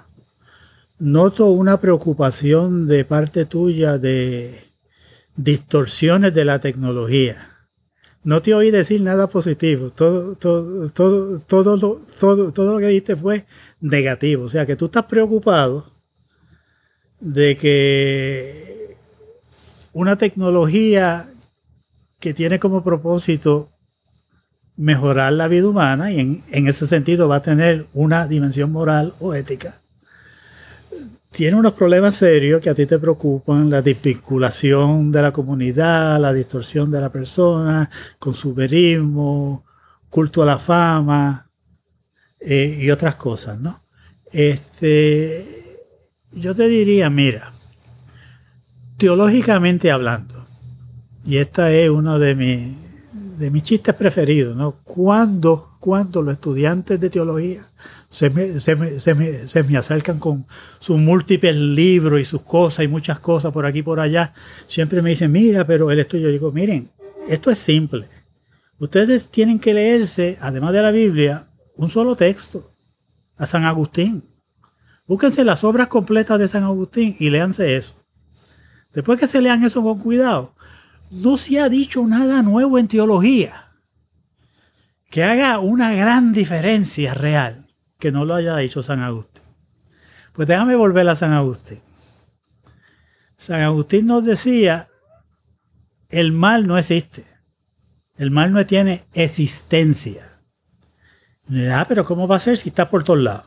noto 0.98 1.48
una 1.48 1.82
preocupación 1.82 2.88
de 2.88 3.04
parte 3.04 3.46
tuya 3.46 3.98
de 3.98 4.72
distorsiones 5.36 6.34
de 6.34 6.46
la 6.46 6.60
tecnología. 6.60 7.51
No 8.24 8.42
te 8.42 8.54
oí 8.54 8.70
decir 8.72 9.02
nada 9.02 9.28
positivo. 9.28 9.90
Todo, 9.90 10.36
todo, 10.36 10.90
todo, 10.90 11.40
todo, 11.40 12.00
todo, 12.20 12.52
todo 12.52 12.74
lo 12.74 12.80
que 12.80 12.88
dijiste 12.88 13.16
fue 13.16 13.46
negativo. 13.80 14.46
O 14.46 14.48
sea 14.48 14.66
que 14.66 14.76
tú 14.76 14.86
estás 14.86 15.06
preocupado 15.06 15.86
de 17.20 17.58
que 17.58 18.98
una 19.94 20.18
tecnología 20.18 21.30
que 22.20 22.34
tiene 22.34 22.60
como 22.60 22.84
propósito 22.84 23.70
mejorar 24.76 25.34
la 25.34 25.48
vida 25.48 25.68
humana 25.68 26.12
y 26.12 26.20
en, 26.20 26.44
en 26.52 26.68
ese 26.68 26.88
sentido 26.88 27.28
va 27.28 27.38
a 27.38 27.44
tener 27.44 27.88
una 27.94 28.28
dimensión 28.28 28.72
moral 28.72 29.14
o 29.20 29.34
ética 29.34 29.81
tiene 31.32 31.56
unos 31.56 31.74
problemas 31.74 32.18
serios 32.18 32.62
que 32.62 32.70
a 32.70 32.76
ti 32.76 32.86
te 32.86 33.00
preocupan, 33.00 33.70
la 33.70 33.82
desvinculación 33.82 35.12
de 35.12 35.22
la 35.22 35.32
comunidad, 35.32 36.20
la 36.20 36.34
distorsión 36.34 36.92
de 36.92 37.00
la 37.00 37.10
persona, 37.10 37.90
consumerismo, 38.20 39.64
culto 40.10 40.44
a 40.44 40.46
la 40.46 40.60
fama 40.60 41.50
eh, 42.38 42.78
y 42.82 42.92
otras 42.92 43.16
cosas, 43.16 43.58
¿no? 43.60 43.82
Este, 44.30 45.80
yo 46.34 46.54
te 46.54 46.68
diría, 46.68 47.10
mira, 47.10 47.54
teológicamente 48.98 49.90
hablando, 49.90 50.46
y 51.26 51.38
esta 51.38 51.72
es 51.72 51.90
uno 51.90 52.20
de 52.20 52.36
mis, 52.36 53.40
de 53.40 53.50
mis 53.52 53.64
chistes 53.64 53.96
preferidos, 53.96 54.58
¿no? 54.58 54.74
Cuando, 54.84 55.78
cuando 55.80 56.22
los 56.22 56.34
estudiantes 56.34 57.00
de 57.00 57.10
teología 57.10 57.70
se 58.12 58.30
me, 58.30 58.60
se 58.60 58.76
me, 58.76 59.00
se 59.00 59.16
me, 59.16 59.48
se 59.48 59.64
me 59.64 59.78
acercan 59.78 60.20
con 60.20 60.46
sus 60.80 61.00
múltiples 61.00 61.56
libros 61.56 62.20
y 62.20 62.26
sus 62.26 62.42
cosas 62.42 62.84
y 62.84 62.90
muchas 62.90 63.22
cosas 63.22 63.54
por 63.54 63.66
aquí 63.66 63.80
y 63.80 63.84
por 63.84 64.02
allá. 64.02 64.34
Siempre 64.68 65.02
me 65.02 65.12
dicen, 65.12 65.32
mira, 65.32 65.66
pero 65.66 65.90
el 65.90 66.00
esto 66.00 66.18
yo 66.18 66.28
digo, 66.28 66.52
miren, 66.52 66.92
esto 67.30 67.50
es 67.50 67.58
simple. 67.58 68.10
Ustedes 68.80 69.30
tienen 69.30 69.60
que 69.60 69.74
leerse, 69.74 70.38
además 70.42 70.74
de 70.74 70.82
la 70.82 70.92
Biblia, 70.92 71.48
un 71.78 71.90
solo 71.90 72.18
texto, 72.18 72.76
a 73.38 73.46
San 73.46 73.64
Agustín. 73.64 74.26
Búsquense 75.08 75.46
las 75.46 75.64
obras 75.64 75.88
completas 75.88 76.38
de 76.38 76.50
San 76.50 76.66
Agustín 76.66 77.16
y 77.18 77.30
léanse 77.30 77.78
eso. 77.78 77.96
Después 78.94 79.22
que 79.22 79.28
se 79.28 79.42
lean 79.42 79.64
eso 79.64 79.82
con 79.82 80.00
cuidado, 80.00 80.54
no 81.12 81.38
se 81.38 81.62
ha 81.62 81.70
dicho 81.70 82.06
nada 82.06 82.42
nuevo 82.42 82.78
en 82.78 82.90
teología 82.90 83.68
que 85.10 85.24
haga 85.24 85.60
una 85.60 85.94
gran 85.94 86.34
diferencia 86.34 87.14
real 87.14 87.61
que 88.02 88.12
no 88.12 88.26
lo 88.26 88.36
haya 88.36 88.58
dicho 88.58 88.82
San 88.82 89.02
Agustín. 89.02 89.44
Pues 90.34 90.48
déjame 90.48 90.76
volver 90.76 91.08
a 91.08 91.16
San 91.16 91.32
Agustín. 91.32 91.80
San 93.38 93.62
Agustín 93.62 94.08
nos 94.08 94.26
decía, 94.26 94.90
el 96.10 96.34
mal 96.34 96.68
no 96.68 96.78
existe. 96.78 97.26
El 98.18 98.32
mal 98.32 98.52
no 98.52 98.66
tiene 98.66 99.06
existencia. 99.14 100.40
Ah, 101.72 101.86
pero 101.88 102.04
¿cómo 102.04 102.28
va 102.28 102.36
a 102.36 102.40
ser 102.40 102.58
si 102.58 102.70
está 102.70 102.90
por 102.90 103.04
todos 103.04 103.20
lados? 103.20 103.46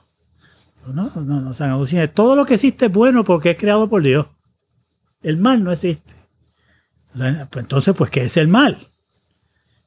No, 0.87 1.11
no, 1.15 1.41
no, 1.41 1.53
San 1.53 1.71
Agustín, 1.71 2.07
todo 2.15 2.37
lo 2.37 2.47
que 2.47 2.55
existe 2.55 2.87
es 2.87 2.93
bueno 2.93 3.25
porque 3.25 3.51
es 3.51 3.57
creado 3.59 3.89
por 3.89 4.03
Dios. 4.03 4.27
El 5.23 5.39
mal 5.39 5.65
no 5.65 5.73
existe. 5.73 6.13
Entonces, 7.15 7.95
pues, 7.95 8.11
¿qué 8.11 8.25
es 8.25 8.37
el 8.37 8.49
mal? 8.49 8.94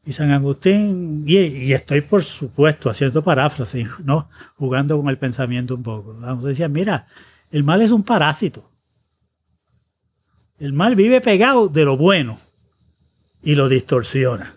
Y 0.07 0.13
San 0.13 0.31
Agustín, 0.31 1.25
y, 1.27 1.73
estoy 1.73 1.99
por 1.99 2.23
supuesto 2.23 2.89
haciendo 2.89 3.21
paráfrasis, 3.25 3.89
¿no? 4.05 4.29
jugando 4.55 4.95
con 4.97 5.09
el 5.09 5.17
pensamiento 5.17 5.75
un 5.75 5.83
poco. 5.83 6.13
Agustín 6.23 6.47
decía, 6.47 6.69
mira, 6.69 7.07
el 7.51 7.65
mal 7.65 7.81
es 7.81 7.91
un 7.91 8.03
parásito. 8.03 8.71
El 10.59 10.71
mal 10.71 10.95
vive 10.95 11.19
pegado 11.19 11.67
de 11.67 11.83
lo 11.83 11.97
bueno 11.97 12.39
y 13.43 13.55
lo 13.55 13.67
distorsiona. 13.67 14.55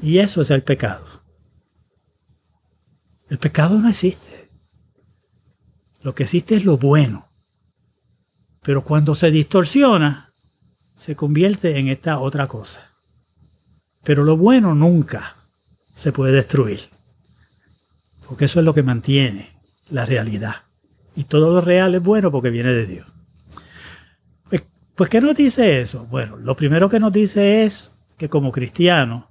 Y 0.00 0.20
eso 0.20 0.40
es 0.40 0.50
el 0.50 0.62
pecado. 0.62 1.04
El 3.28 3.36
pecado 3.36 3.78
no 3.78 3.90
existe. 3.90 4.50
Lo 6.00 6.14
que 6.14 6.22
existe 6.22 6.56
es 6.56 6.64
lo 6.64 6.78
bueno. 6.78 7.28
Pero 8.62 8.84
cuando 8.84 9.14
se 9.14 9.30
distorsiona, 9.30 10.29
se 11.00 11.16
convierte 11.16 11.78
en 11.78 11.88
esta 11.88 12.18
otra 12.18 12.46
cosa. 12.46 12.90
Pero 14.04 14.22
lo 14.22 14.36
bueno 14.36 14.74
nunca 14.74 15.34
se 15.94 16.12
puede 16.12 16.34
destruir. 16.34 16.90
Porque 18.28 18.44
eso 18.44 18.58
es 18.58 18.66
lo 18.66 18.74
que 18.74 18.82
mantiene 18.82 19.48
la 19.88 20.04
realidad. 20.04 20.56
Y 21.16 21.24
todo 21.24 21.54
lo 21.54 21.62
real 21.62 21.94
es 21.94 22.02
bueno 22.02 22.30
porque 22.30 22.50
viene 22.50 22.74
de 22.74 22.86
Dios. 22.86 23.06
Pues, 24.50 24.62
pues 24.94 25.08
¿qué 25.08 25.22
nos 25.22 25.34
dice 25.34 25.80
eso? 25.80 26.04
Bueno, 26.10 26.36
lo 26.36 26.54
primero 26.54 26.90
que 26.90 27.00
nos 27.00 27.12
dice 27.12 27.64
es 27.64 27.98
que 28.18 28.28
como 28.28 28.52
cristianos 28.52 29.24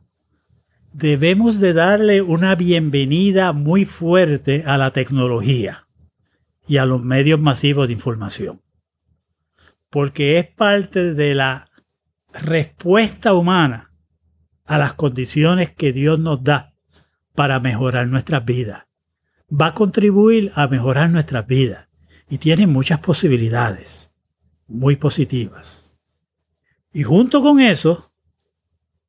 debemos 0.91 1.59
de 1.59 1.74
darle 1.74 2.24
una 2.24 2.55
bienvenida 2.55 3.53
muy 3.53 3.86
fuerte 3.86 4.63
a 4.65 4.80
la 4.80 4.91
tecnología 4.91 5.88
y 6.67 6.78
a 6.78 6.88
los 6.88 7.03
medios 7.03 7.39
masivos 7.39 7.86
de 7.86 7.93
información 7.93 8.59
porque 9.90 10.40
es 10.40 10.48
parte 10.48 11.14
de 11.14 11.36
la 11.36 11.70
respuesta 12.34 13.34
humana 13.34 13.92
a 14.66 14.78
las 14.78 14.94
condiciones 14.94 15.72
que 15.72 15.94
Dios 15.94 16.20
nos 16.20 16.44
da 16.44 16.76
para 17.34 17.60
mejorar 17.60 18.08
nuestras 18.08 18.46
vidas. 18.46 18.86
Va 19.52 19.68
a 19.68 19.74
contribuir 19.74 20.52
a 20.56 20.68
mejorar 20.68 21.10
nuestras 21.10 21.48
vidas 21.48 21.90
y 22.30 22.38
tiene 22.38 22.68
muchas 22.68 23.00
posibilidades 23.00 24.12
muy 24.68 24.96
positivas. 24.96 25.92
Y 26.94 27.04
junto 27.04 27.42
con 27.42 27.60
eso, 27.60 28.12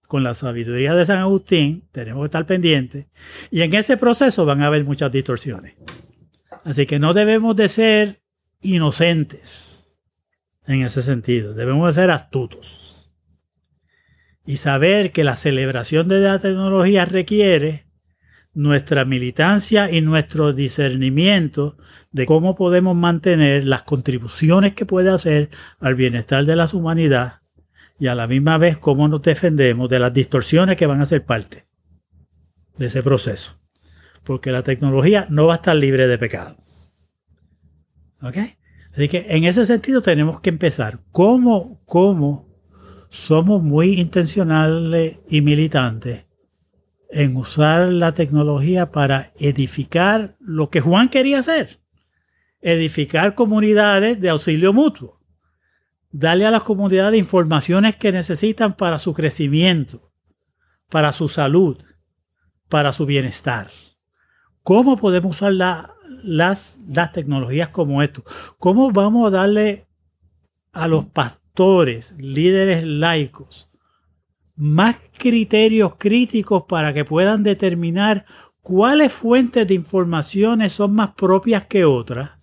con 0.09 0.23
la 0.23 0.35
sabiduría 0.35 0.95
de 0.95 1.05
San 1.05 1.19
Agustín, 1.19 1.89
tenemos 1.93 2.23
que 2.23 2.27
estar 2.27 2.47
pendientes 2.47 3.07
y 3.51 3.61
en 3.61 3.75
ese 3.75 3.99
proceso 3.99 4.47
van 4.47 4.63
a 4.63 4.67
haber 4.67 4.85
muchas 4.85 5.13
distorsiones. 5.13 5.75
Así 6.65 6.87
que 6.87 6.99
no 6.99 7.13
debemos 7.13 7.55
de 7.57 7.69
ser 7.69 8.23
inocentes 8.63 9.80
en 10.71 10.83
ese 10.83 11.03
sentido. 11.03 11.53
Debemos 11.53 11.95
ser 11.95 12.11
astutos 12.11 13.11
y 14.47 14.57
saber 14.57 15.11
que 15.13 15.25
la 15.25 15.37
celebración 15.37 16.09
de 16.09 16.21
la 16.21 16.39
tecnología 16.39 17.05
requiere 17.05 17.87
nuestra 18.53 19.05
militancia 19.05 19.91
y 19.91 20.01
nuestro 20.01 20.53
discernimiento 20.53 21.77
de 22.13 22.27
cómo 22.27 22.55
podemos 22.55 22.97
mantener 22.97 23.65
las 23.67 23.83
contribuciones 23.83 24.75
que 24.75 24.87
puede 24.87 25.11
hacer 25.11 25.51
al 25.81 25.95
bienestar 25.95 26.45
de 26.45 26.57
la 26.57 26.69
humanidad 26.73 27.43
y 27.99 28.07
a 28.07 28.15
la 28.15 28.27
misma 28.27 28.57
vez 28.57 28.79
cómo 28.79 29.09
nos 29.09 29.23
defendemos 29.23 29.89
de 29.89 29.99
las 29.99 30.13
distorsiones 30.13 30.77
que 30.77 30.87
van 30.87 31.01
a 31.01 31.07
ser 31.07 31.25
parte 31.25 31.67
de 32.79 32.87
ese 32.87 33.03
proceso. 33.03 33.61
Porque 34.25 34.53
la 34.53 34.63
tecnología 34.63 35.27
no 35.31 35.47
va 35.47 35.55
a 35.55 35.57
estar 35.57 35.77
libre 35.77 36.07
de 36.07 36.19
pecado. 36.19 36.57
¿Ok? 38.23 38.37
Así 39.01 39.09
que 39.09 39.25
en 39.31 39.45
ese 39.45 39.65
sentido 39.65 40.03
tenemos 40.03 40.41
que 40.41 40.51
empezar. 40.51 41.01
¿Cómo, 41.11 41.81
cómo 41.87 42.51
somos 43.09 43.63
muy 43.63 43.99
intencionales 43.99 45.21
y 45.27 45.41
militantes 45.41 46.27
en 47.09 47.35
usar 47.35 47.91
la 47.91 48.13
tecnología 48.13 48.93
para 48.93 49.33
edificar 49.39 50.37
lo 50.39 50.69
que 50.69 50.83
Juan 50.83 51.09
quería 51.09 51.39
hacer? 51.39 51.81
Edificar 52.61 53.35
comunidades 53.35 54.21
de 54.21 54.29
auxilio 54.29 54.75
mutuo. 54.75 55.19
Darle 56.11 56.45
a 56.45 56.51
las 56.51 56.63
comunidades 56.63 57.19
informaciones 57.19 57.97
que 57.97 58.13
necesitan 58.13 58.77
para 58.77 58.99
su 58.99 59.15
crecimiento, 59.15 60.13
para 60.91 61.13
su 61.13 61.31
salud, 61.31 61.83
para 62.69 62.93
su 62.93 63.07
bienestar. 63.07 63.71
¿Cómo 64.63 64.99
podemos 64.99 65.37
usar 65.37 65.55
la, 65.55 65.95
las, 66.23 66.77
las 66.89 67.13
tecnologías 67.13 67.69
como 67.69 68.03
esto. 68.03 68.25
¿Cómo 68.59 68.91
vamos 68.91 69.29
a 69.29 69.31
darle 69.31 69.87
a 70.73 70.89
los 70.89 71.07
pastores, 71.07 72.15
líderes 72.19 72.85
laicos, 72.85 73.69
más 74.57 74.97
criterios 75.19 75.95
críticos 75.97 76.65
para 76.69 76.93
que 76.93 77.05
puedan 77.05 77.43
determinar 77.43 78.25
cuáles 78.61 79.13
fuentes 79.13 79.67
de 79.67 79.75
informaciones 79.75 80.73
son 80.73 80.95
más 80.95 81.15
propias 81.15 81.67
que 81.67 81.85
otras? 81.85 82.41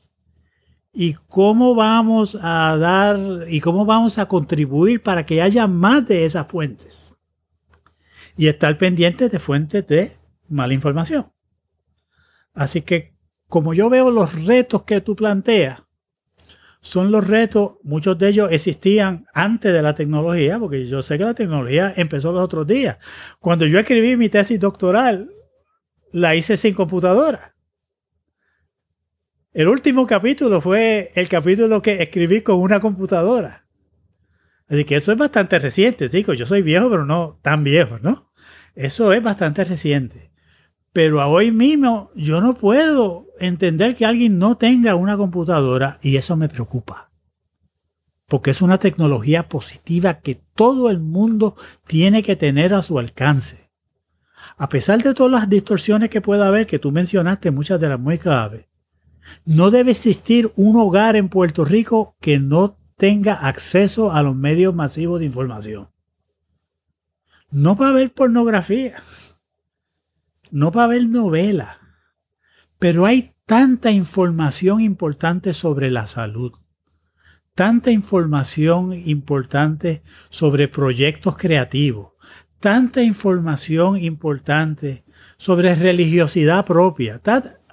y 0.99 1.13
cómo 1.13 1.75
vamos 1.75 2.35
a 2.41 2.75
dar 2.75 3.19
y 3.47 3.61
cómo 3.61 3.85
vamos 3.85 4.17
a 4.17 4.27
contribuir 4.27 5.03
para 5.03 5.27
que 5.27 5.43
haya 5.43 5.67
más 5.67 6.07
de 6.07 6.25
esas 6.25 6.47
fuentes. 6.47 7.13
Y 8.35 8.47
estar 8.47 8.75
pendientes 8.79 9.29
de 9.29 9.37
fuentes 9.37 9.85
de 9.85 10.17
mala 10.49 10.73
información. 10.73 11.31
Así 12.51 12.81
que 12.81 13.13
como 13.47 13.73
yo 13.73 13.89
veo 13.89 14.11
los 14.11 14.45
retos 14.45 14.83
que 14.83 15.01
tú 15.01 15.15
planteas, 15.15 15.83
son 16.79 17.11
los 17.11 17.27
retos, 17.27 17.73
muchos 17.83 18.17
de 18.17 18.29
ellos 18.29 18.51
existían 18.51 19.25
antes 19.33 19.73
de 19.73 19.81
la 19.81 19.95
tecnología, 19.95 20.59
porque 20.59 20.85
yo 20.85 21.01
sé 21.01 21.17
que 21.17 21.25
la 21.25 21.33
tecnología 21.33 21.93
empezó 21.95 22.31
los 22.31 22.41
otros 22.41 22.65
días. 22.65 22.97
Cuando 23.39 23.65
yo 23.65 23.79
escribí 23.79 24.15
mi 24.15 24.29
tesis 24.29 24.59
doctoral, 24.59 25.29
la 26.11 26.35
hice 26.35 26.55
sin 26.55 26.73
computadora. 26.73 27.55
El 29.53 29.67
último 29.67 30.05
capítulo 30.05 30.61
fue 30.61 31.11
el 31.15 31.27
capítulo 31.27 31.81
que 31.81 32.01
escribí 32.01 32.41
con 32.41 32.59
una 32.59 32.79
computadora. 32.79 33.67
Así 34.69 34.85
que 34.85 34.97
eso 34.97 35.11
es 35.11 35.17
bastante 35.17 35.59
reciente, 35.59 36.09
digo, 36.09 36.33
yo 36.33 36.45
soy 36.45 36.61
viejo, 36.61 36.89
pero 36.89 37.05
no 37.05 37.39
tan 37.41 37.63
viejo, 37.63 37.99
¿no? 37.99 38.31
Eso 38.75 39.11
es 39.13 39.23
bastante 39.23 39.63
reciente. 39.63 40.31
Pero 40.93 41.21
a 41.21 41.27
hoy 41.27 41.51
mismo 41.51 42.11
yo 42.15 42.39
no 42.41 42.53
puedo 42.53 43.26
entender 43.39 43.95
que 43.95 44.05
alguien 44.05 44.39
no 44.39 44.57
tenga 44.57 44.95
una 44.95 45.17
computadora 45.17 45.99
y 46.01 46.17
eso 46.17 46.35
me 46.35 46.49
preocupa. 46.49 47.11
Porque 48.27 48.51
es 48.51 48.61
una 48.61 48.77
tecnología 48.77 49.47
positiva 49.47 50.19
que 50.19 50.35
todo 50.55 50.89
el 50.89 50.99
mundo 50.99 51.55
tiene 51.85 52.23
que 52.23 52.35
tener 52.35 52.73
a 52.73 52.81
su 52.81 52.99
alcance. 52.99 53.71
A 54.57 54.69
pesar 54.69 55.01
de 55.01 55.13
todas 55.13 55.31
las 55.31 55.49
distorsiones 55.49 56.09
que 56.09 56.21
pueda 56.21 56.47
haber, 56.47 56.67
que 56.67 56.79
tú 56.79 56.91
mencionaste, 56.91 57.51
muchas 57.51 57.79
de 57.79 57.89
las 57.89 57.99
muy 57.99 58.17
graves, 58.17 58.65
no 59.45 59.71
debe 59.71 59.91
existir 59.91 60.51
un 60.55 60.75
hogar 60.77 61.15
en 61.15 61.29
Puerto 61.29 61.65
Rico 61.65 62.15
que 62.19 62.39
no 62.39 62.77
tenga 62.97 63.33
acceso 63.33 64.11
a 64.11 64.23
los 64.23 64.35
medios 64.35 64.73
masivos 64.73 65.19
de 65.19 65.25
información. 65.25 65.89
No 67.49 67.75
va 67.75 67.87
a 67.87 67.89
haber 67.89 68.13
pornografía 68.13 69.01
no 70.51 70.71
va 70.71 70.83
a 70.83 70.85
haber 70.85 71.07
novela, 71.07 71.79
pero 72.79 73.05
hay 73.05 73.33
tanta 73.45 73.91
información 73.91 74.81
importante 74.81 75.53
sobre 75.53 75.89
la 75.89 76.07
salud, 76.07 76.53
tanta 77.55 77.91
información 77.91 78.93
importante 78.93 80.03
sobre 80.29 80.67
proyectos 80.67 81.37
creativos, 81.37 82.13
tanta 82.59 83.01
información 83.01 83.97
importante 83.97 85.03
sobre 85.37 85.75
religiosidad 85.75 86.65
propia. 86.65 87.21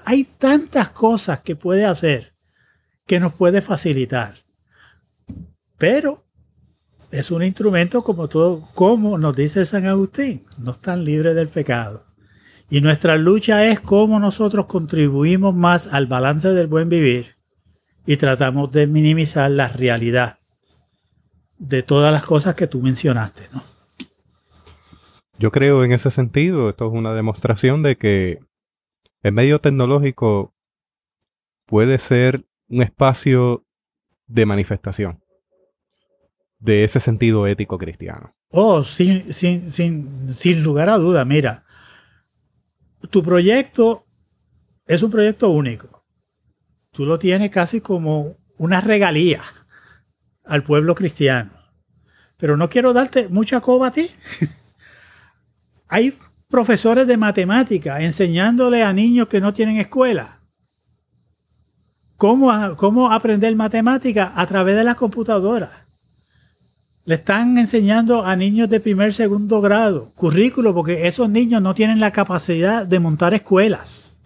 hay 0.05 0.25
tantas 0.25 0.91
cosas 0.91 1.41
que 1.41 1.57
puede 1.57 1.85
hacer 1.85 2.35
que 3.07 3.21
nos 3.21 3.35
puede 3.35 3.61
facilitar. 3.61 4.37
Pero 5.77 6.25
es 7.11 7.31
un 7.31 7.43
instrumento 7.43 8.03
como 8.03 8.29
todo, 8.29 8.69
como 8.75 9.19
nos 9.19 9.37
dice 9.37 9.65
San 9.65 9.87
Agustín, 9.87 10.45
no 10.59 10.73
están 10.73 11.05
libres 11.05 11.35
del 11.35 11.49
pecado. 11.49 12.04
Y 12.75 12.81
nuestra 12.81 13.17
lucha 13.17 13.65
es 13.69 13.79
cómo 13.79 14.19
nosotros 14.19 14.67
contribuimos 14.67 15.55
más 15.55 15.87
al 15.87 16.09
balance 16.09 16.49
del 16.49 16.67
buen 16.67 16.89
vivir 16.89 17.37
y 18.05 18.17
tratamos 18.17 18.73
de 18.73 18.89
minimizar 18.89 19.49
la 19.49 19.69
realidad 19.69 20.41
de 21.57 21.85
todas 21.85 22.13
las 22.13 22.27
cosas 22.27 22.57
que 22.57 22.67
tú 22.67 22.83
mencionaste, 22.83 23.45
¿no? 23.53 23.63
Yo 25.39 25.53
creo 25.53 25.85
en 25.85 25.93
ese 25.93 26.11
sentido, 26.11 26.69
esto 26.69 26.87
es 26.87 26.91
una 26.93 27.15
demostración 27.15 27.85
de 27.85 27.97
que 27.97 28.41
el 29.23 29.31
medio 29.31 29.61
tecnológico 29.61 30.53
puede 31.67 31.99
ser 31.99 32.45
un 32.69 32.83
espacio 32.83 33.65
de 34.27 34.47
manifestación 34.47 35.23
de 36.59 36.83
ese 36.83 36.99
sentido 36.99 37.47
ético 37.47 37.79
cristiano. 37.79 38.35
Oh, 38.51 38.83
sin, 38.83 39.33
sin, 39.33 39.71
sin, 39.71 40.35
sin 40.35 40.65
lugar 40.65 40.91
a 40.91 40.99
duda, 40.99 41.25
mira, 41.25 41.64
tu 43.11 43.23
proyecto 43.23 44.07
es 44.87 45.03
un 45.03 45.11
proyecto 45.11 45.51
único. 45.51 46.05
Tú 46.91 47.05
lo 47.05 47.19
tienes 47.19 47.51
casi 47.51 47.81
como 47.81 48.37
una 48.57 48.81
regalía 48.81 49.43
al 50.45 50.63
pueblo 50.63 50.95
cristiano. 50.95 51.51
Pero 52.37 52.57
no 52.57 52.69
quiero 52.69 52.93
darte 52.93 53.29
mucha 53.29 53.61
coba 53.61 53.89
a 53.89 53.93
ti. 53.93 54.11
Hay 55.89 56.17
profesores 56.49 57.07
de 57.07 57.17
matemática 57.17 58.01
enseñándole 58.01 58.83
a 58.83 58.93
niños 58.93 59.29
que 59.29 59.41
no 59.41 59.53
tienen 59.53 59.79
escuela 59.79 60.41
cómo, 62.17 62.77
cómo 62.77 63.11
aprender 63.13 63.55
matemática 63.57 64.33
a 64.35 64.47
través 64.47 64.77
de 64.77 64.85
las 64.85 64.97
computadoras. 64.97 65.84
Le 67.07 67.17
están 67.17 67.59
enseñando 67.59 68.25
a 68.25 68.35
niños 68.35 68.71
de 68.71 68.81
primer, 68.81 69.13
segundo 69.13 69.61
grado 69.61 70.13
currículo 70.15 70.73
porque 70.73 71.07
esos 71.07 71.29
niños 71.29 71.61
no 71.61 71.75
tienen 71.75 72.01
la 72.01 72.13
capacidad 72.13 72.87
de 72.87 72.99
montar 72.99 73.35
escuelas. 73.35 74.17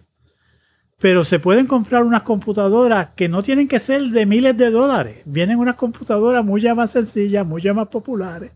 Pero 0.97 1.25
se 1.25 1.39
pueden 1.39 1.67
comprar 1.67 2.03
unas 2.03 2.23
computadoras 2.23 3.09
que 3.17 3.27
no 3.27 3.43
tienen 3.43 3.67
que 3.67 3.79
ser 3.79 4.01
de 4.03 4.25
miles 4.25 4.55
de 4.55 4.71
dólares. 4.71 5.23
Vienen 5.25 5.57
unas 5.57 5.75
computadoras 5.75 6.43
mucho 6.43 6.73
más 6.73 6.91
sencillas, 6.91 7.45
mucho 7.45 7.73
más 7.75 7.87
populares, 7.89 8.51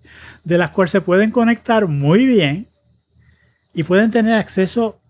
de 0.46 0.58
las 0.58 0.70
cuales 0.70 0.92
se 0.92 1.02
pueden 1.02 1.32
conectar 1.32 1.88
muy 1.88 2.26
bien 2.26 2.70
y 3.74 3.84
pueden 3.84 4.12
tener 4.12 4.36
acceso 4.36 5.02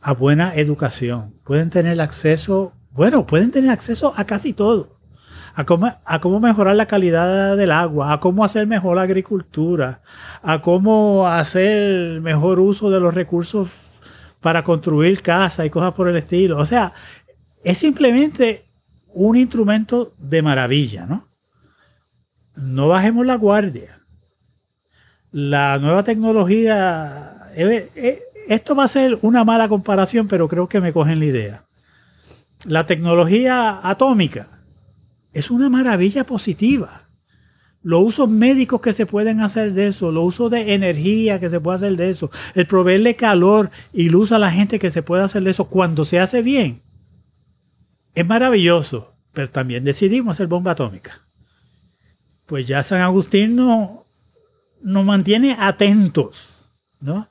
a 0.00 0.14
buena 0.14 0.54
educación. 0.54 1.34
Pueden 1.42 1.70
tener 1.70 2.00
acceso, 2.00 2.72
bueno, 2.92 3.26
pueden 3.26 3.50
tener 3.50 3.70
acceso 3.70 4.12
a 4.16 4.24
casi 4.26 4.52
todo 4.52 4.99
a 5.54 5.64
cómo, 5.64 6.40
mejorar 6.40 6.76
la 6.76 6.86
calidad 6.86 7.56
del 7.56 7.72
agua, 7.72 8.12
a 8.12 8.20
cómo 8.20 8.44
hacer 8.44 8.66
mejor 8.66 8.96
la 8.96 9.02
agricultura, 9.02 10.02
a 10.42 10.60
cómo 10.62 11.26
hacer 11.26 12.20
mejor 12.20 12.60
uso 12.60 12.90
de 12.90 13.00
los 13.00 13.14
recursos 13.14 13.68
para 14.40 14.62
construir 14.62 15.22
casas 15.22 15.66
y 15.66 15.70
cosas 15.70 15.92
por 15.92 16.08
el 16.08 16.16
estilo. 16.16 16.58
O 16.58 16.66
sea, 16.66 16.92
es 17.62 17.78
simplemente 17.78 18.70
un 19.08 19.36
instrumento 19.36 20.14
de 20.18 20.42
maravilla, 20.42 21.06
¿no? 21.06 21.28
No 22.54 22.88
bajemos 22.88 23.26
la 23.26 23.36
guardia. 23.36 24.00
La 25.32 25.78
nueva 25.78 26.02
tecnología, 26.04 27.50
eh, 27.54 27.90
eh, 27.94 28.20
esto 28.48 28.74
va 28.74 28.84
a 28.84 28.88
ser 28.88 29.18
una 29.22 29.44
mala 29.44 29.68
comparación, 29.68 30.26
pero 30.26 30.48
creo 30.48 30.68
que 30.68 30.80
me 30.80 30.92
cogen 30.92 31.20
la 31.20 31.24
idea. 31.24 31.64
La 32.64 32.86
tecnología 32.86 33.80
atómica 33.82 34.59
es 35.32 35.50
una 35.50 35.68
maravilla 35.68 36.24
positiva. 36.24 37.08
Los 37.82 38.02
usos 38.02 38.28
médicos 38.28 38.80
que 38.80 38.92
se 38.92 39.06
pueden 39.06 39.40
hacer 39.40 39.72
de 39.72 39.86
eso, 39.86 40.12
los 40.12 40.24
usos 40.24 40.50
de 40.50 40.74
energía 40.74 41.40
que 41.40 41.48
se 41.48 41.60
puede 41.60 41.76
hacer 41.76 41.96
de 41.96 42.10
eso, 42.10 42.30
el 42.54 42.66
proveerle 42.66 43.16
calor 43.16 43.70
y 43.92 44.10
luz 44.10 44.32
a 44.32 44.38
la 44.38 44.50
gente 44.50 44.78
que 44.78 44.90
se 44.90 45.02
puede 45.02 45.22
hacer 45.22 45.42
de 45.42 45.50
eso 45.52 45.64
cuando 45.64 46.04
se 46.04 46.20
hace 46.20 46.42
bien, 46.42 46.82
es 48.14 48.26
maravilloso. 48.26 49.14
Pero 49.32 49.48
también 49.50 49.84
decidimos 49.84 50.36
hacer 50.36 50.48
bomba 50.48 50.72
atómica. 50.72 51.26
Pues 52.46 52.66
ya 52.66 52.82
San 52.82 53.00
Agustín 53.00 53.54
no, 53.54 54.06
nos 54.82 55.04
mantiene 55.04 55.56
atentos, 55.58 56.66
¿no? 57.00 57.30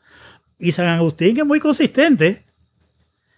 Y 0.57 0.71
San 0.71 0.87
Agustín 0.87 1.37
es 1.37 1.45
muy 1.45 1.59
consistente, 1.59 2.45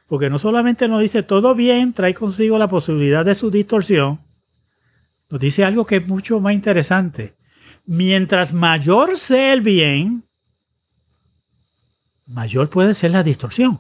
porque 0.08 0.30
no 0.30 0.38
solamente 0.38 0.88
nos 0.88 1.02
dice 1.02 1.24
todo 1.24 1.56
bien, 1.56 1.94
trae 1.94 2.14
consigo 2.14 2.58
la 2.58 2.68
posibilidad 2.68 3.26
de 3.26 3.36
su 3.36 3.50
distorsión, 3.50 4.20
nos 5.32 5.40
dice 5.40 5.64
algo 5.64 5.86
que 5.86 5.96
es 5.96 6.08
mucho 6.08 6.42
más 6.42 6.54
interesante. 6.54 7.36
Mientras 7.86 8.54
mayor 8.54 9.18
sea 9.18 9.54
el 9.54 9.62
bien, 9.62 10.26
mayor 12.26 12.70
puede 12.70 12.94
ser 12.94 13.12
la 13.12 13.24
distorsión. 13.24 13.80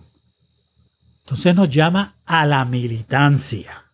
Entonces 1.19 1.53
nos 1.53 1.69
llama 1.69 2.15
a 2.25 2.45
la 2.45 2.63
militancia, 2.63 3.91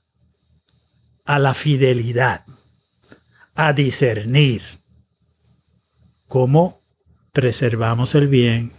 a 1.25 1.39
la 1.39 1.55
fidelidad, 1.55 2.45
a 3.55 3.73
discernir 3.73 4.61
cómo 6.27 6.83
preservamos 7.33 8.13
el 8.13 8.27
bien 8.27 8.71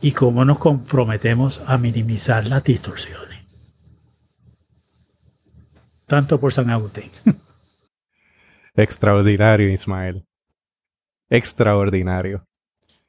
y 0.00 0.12
cómo 0.12 0.44
nos 0.46 0.58
comprometemos 0.58 1.60
a 1.66 1.76
minimizar 1.76 2.48
las 2.48 2.64
distorsiones. 2.64 3.44
Tanto 6.06 6.40
por 6.40 6.52
San 6.52 6.70
Agustín. 6.70 7.10
Extraordinario, 8.76 9.70
Ismael. 9.70 10.26
Extraordinario. 11.30 12.46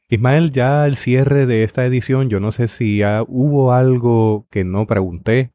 Ismael, 0.09 0.53
ya 0.53 0.83
al 0.83 0.95
cierre 0.95 1.45
de 1.45 1.63
esta 1.63 1.85
edición, 1.85 2.29
yo 2.29 2.39
no 2.39 2.53
sé 2.53 2.69
si 2.69 3.01
hubo 3.27 3.73
algo 3.73 4.47
que 4.49 4.63
no 4.63 4.87
pregunté 4.87 5.51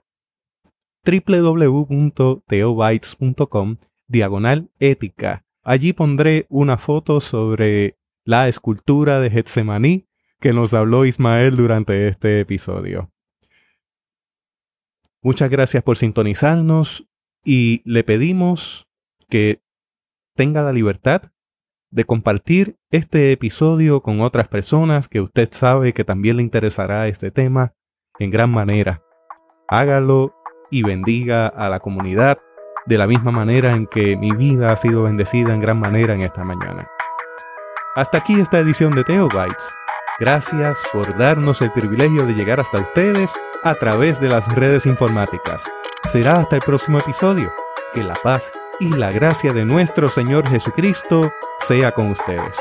www.teobytes.com 1.05 3.75
diagonal 4.07 4.71
ética. 4.79 5.45
Allí 5.63 5.91
pondré 5.91 6.45
una 6.49 6.77
foto 6.77 7.19
sobre 7.19 7.97
la 8.23 8.47
escultura 8.47 9.19
de 9.19 9.29
Getsemaní 9.29 10.07
que 10.39 10.53
nos 10.53 10.73
habló 10.73 11.03
Ismael 11.05 11.57
durante 11.57 12.07
este 12.07 12.39
episodio. 12.39 13.11
Muchas 15.21 15.49
gracias 15.49 15.83
por 15.83 15.97
sintonizarnos 15.97 17.05
y 17.43 17.81
le 17.83 18.05
pedimos 18.05 18.87
que 19.27 19.61
tenga 20.35 20.63
la 20.63 20.71
libertad 20.71 21.32
de 21.93 22.05
compartir 22.05 22.77
este 22.89 23.31
episodio 23.31 24.01
con 24.01 24.19
otras 24.21 24.47
personas 24.47 25.07
que 25.07 25.21
usted 25.21 25.47
sabe 25.51 25.93
que 25.93 26.03
también 26.03 26.37
le 26.37 26.43
interesará 26.43 27.07
este 27.07 27.29
tema 27.29 27.73
en 28.17 28.31
gran 28.31 28.49
manera. 28.49 29.03
Hágalo 29.67 30.33
y 30.71 30.81
bendiga 30.81 31.45
a 31.47 31.69
la 31.69 31.79
comunidad 31.79 32.39
de 32.87 32.97
la 32.97 33.05
misma 33.05 33.31
manera 33.31 33.75
en 33.75 33.85
que 33.85 34.17
mi 34.17 34.31
vida 34.31 34.71
ha 34.71 34.75
sido 34.75 35.03
bendecida 35.03 35.53
en 35.53 35.61
gran 35.61 35.79
manera 35.79 36.15
en 36.15 36.21
esta 36.21 36.43
mañana. 36.43 36.87
Hasta 37.95 38.17
aquí 38.17 38.39
esta 38.39 38.57
edición 38.57 38.95
de 38.95 39.03
Teobytes. 39.03 39.75
Gracias 40.19 40.81
por 40.91 41.15
darnos 41.17 41.61
el 41.61 41.71
privilegio 41.71 42.25
de 42.25 42.33
llegar 42.33 42.59
hasta 42.59 42.79
ustedes 42.79 43.31
a 43.63 43.75
través 43.75 44.19
de 44.19 44.29
las 44.29 44.47
redes 44.55 44.87
informáticas. 44.87 45.63
Será 46.11 46.37
hasta 46.37 46.55
el 46.55 46.61
próximo 46.65 46.97
episodio. 46.97 47.53
Que 47.93 48.03
la 48.03 48.15
paz 48.15 48.51
y 48.79 48.89
la 48.89 49.11
gracia 49.11 49.53
de 49.53 49.65
nuestro 49.65 50.07
Señor 50.07 50.47
Jesucristo 50.49 51.31
sea 51.67 51.91
con 51.91 52.09
ustedes. 52.09 52.57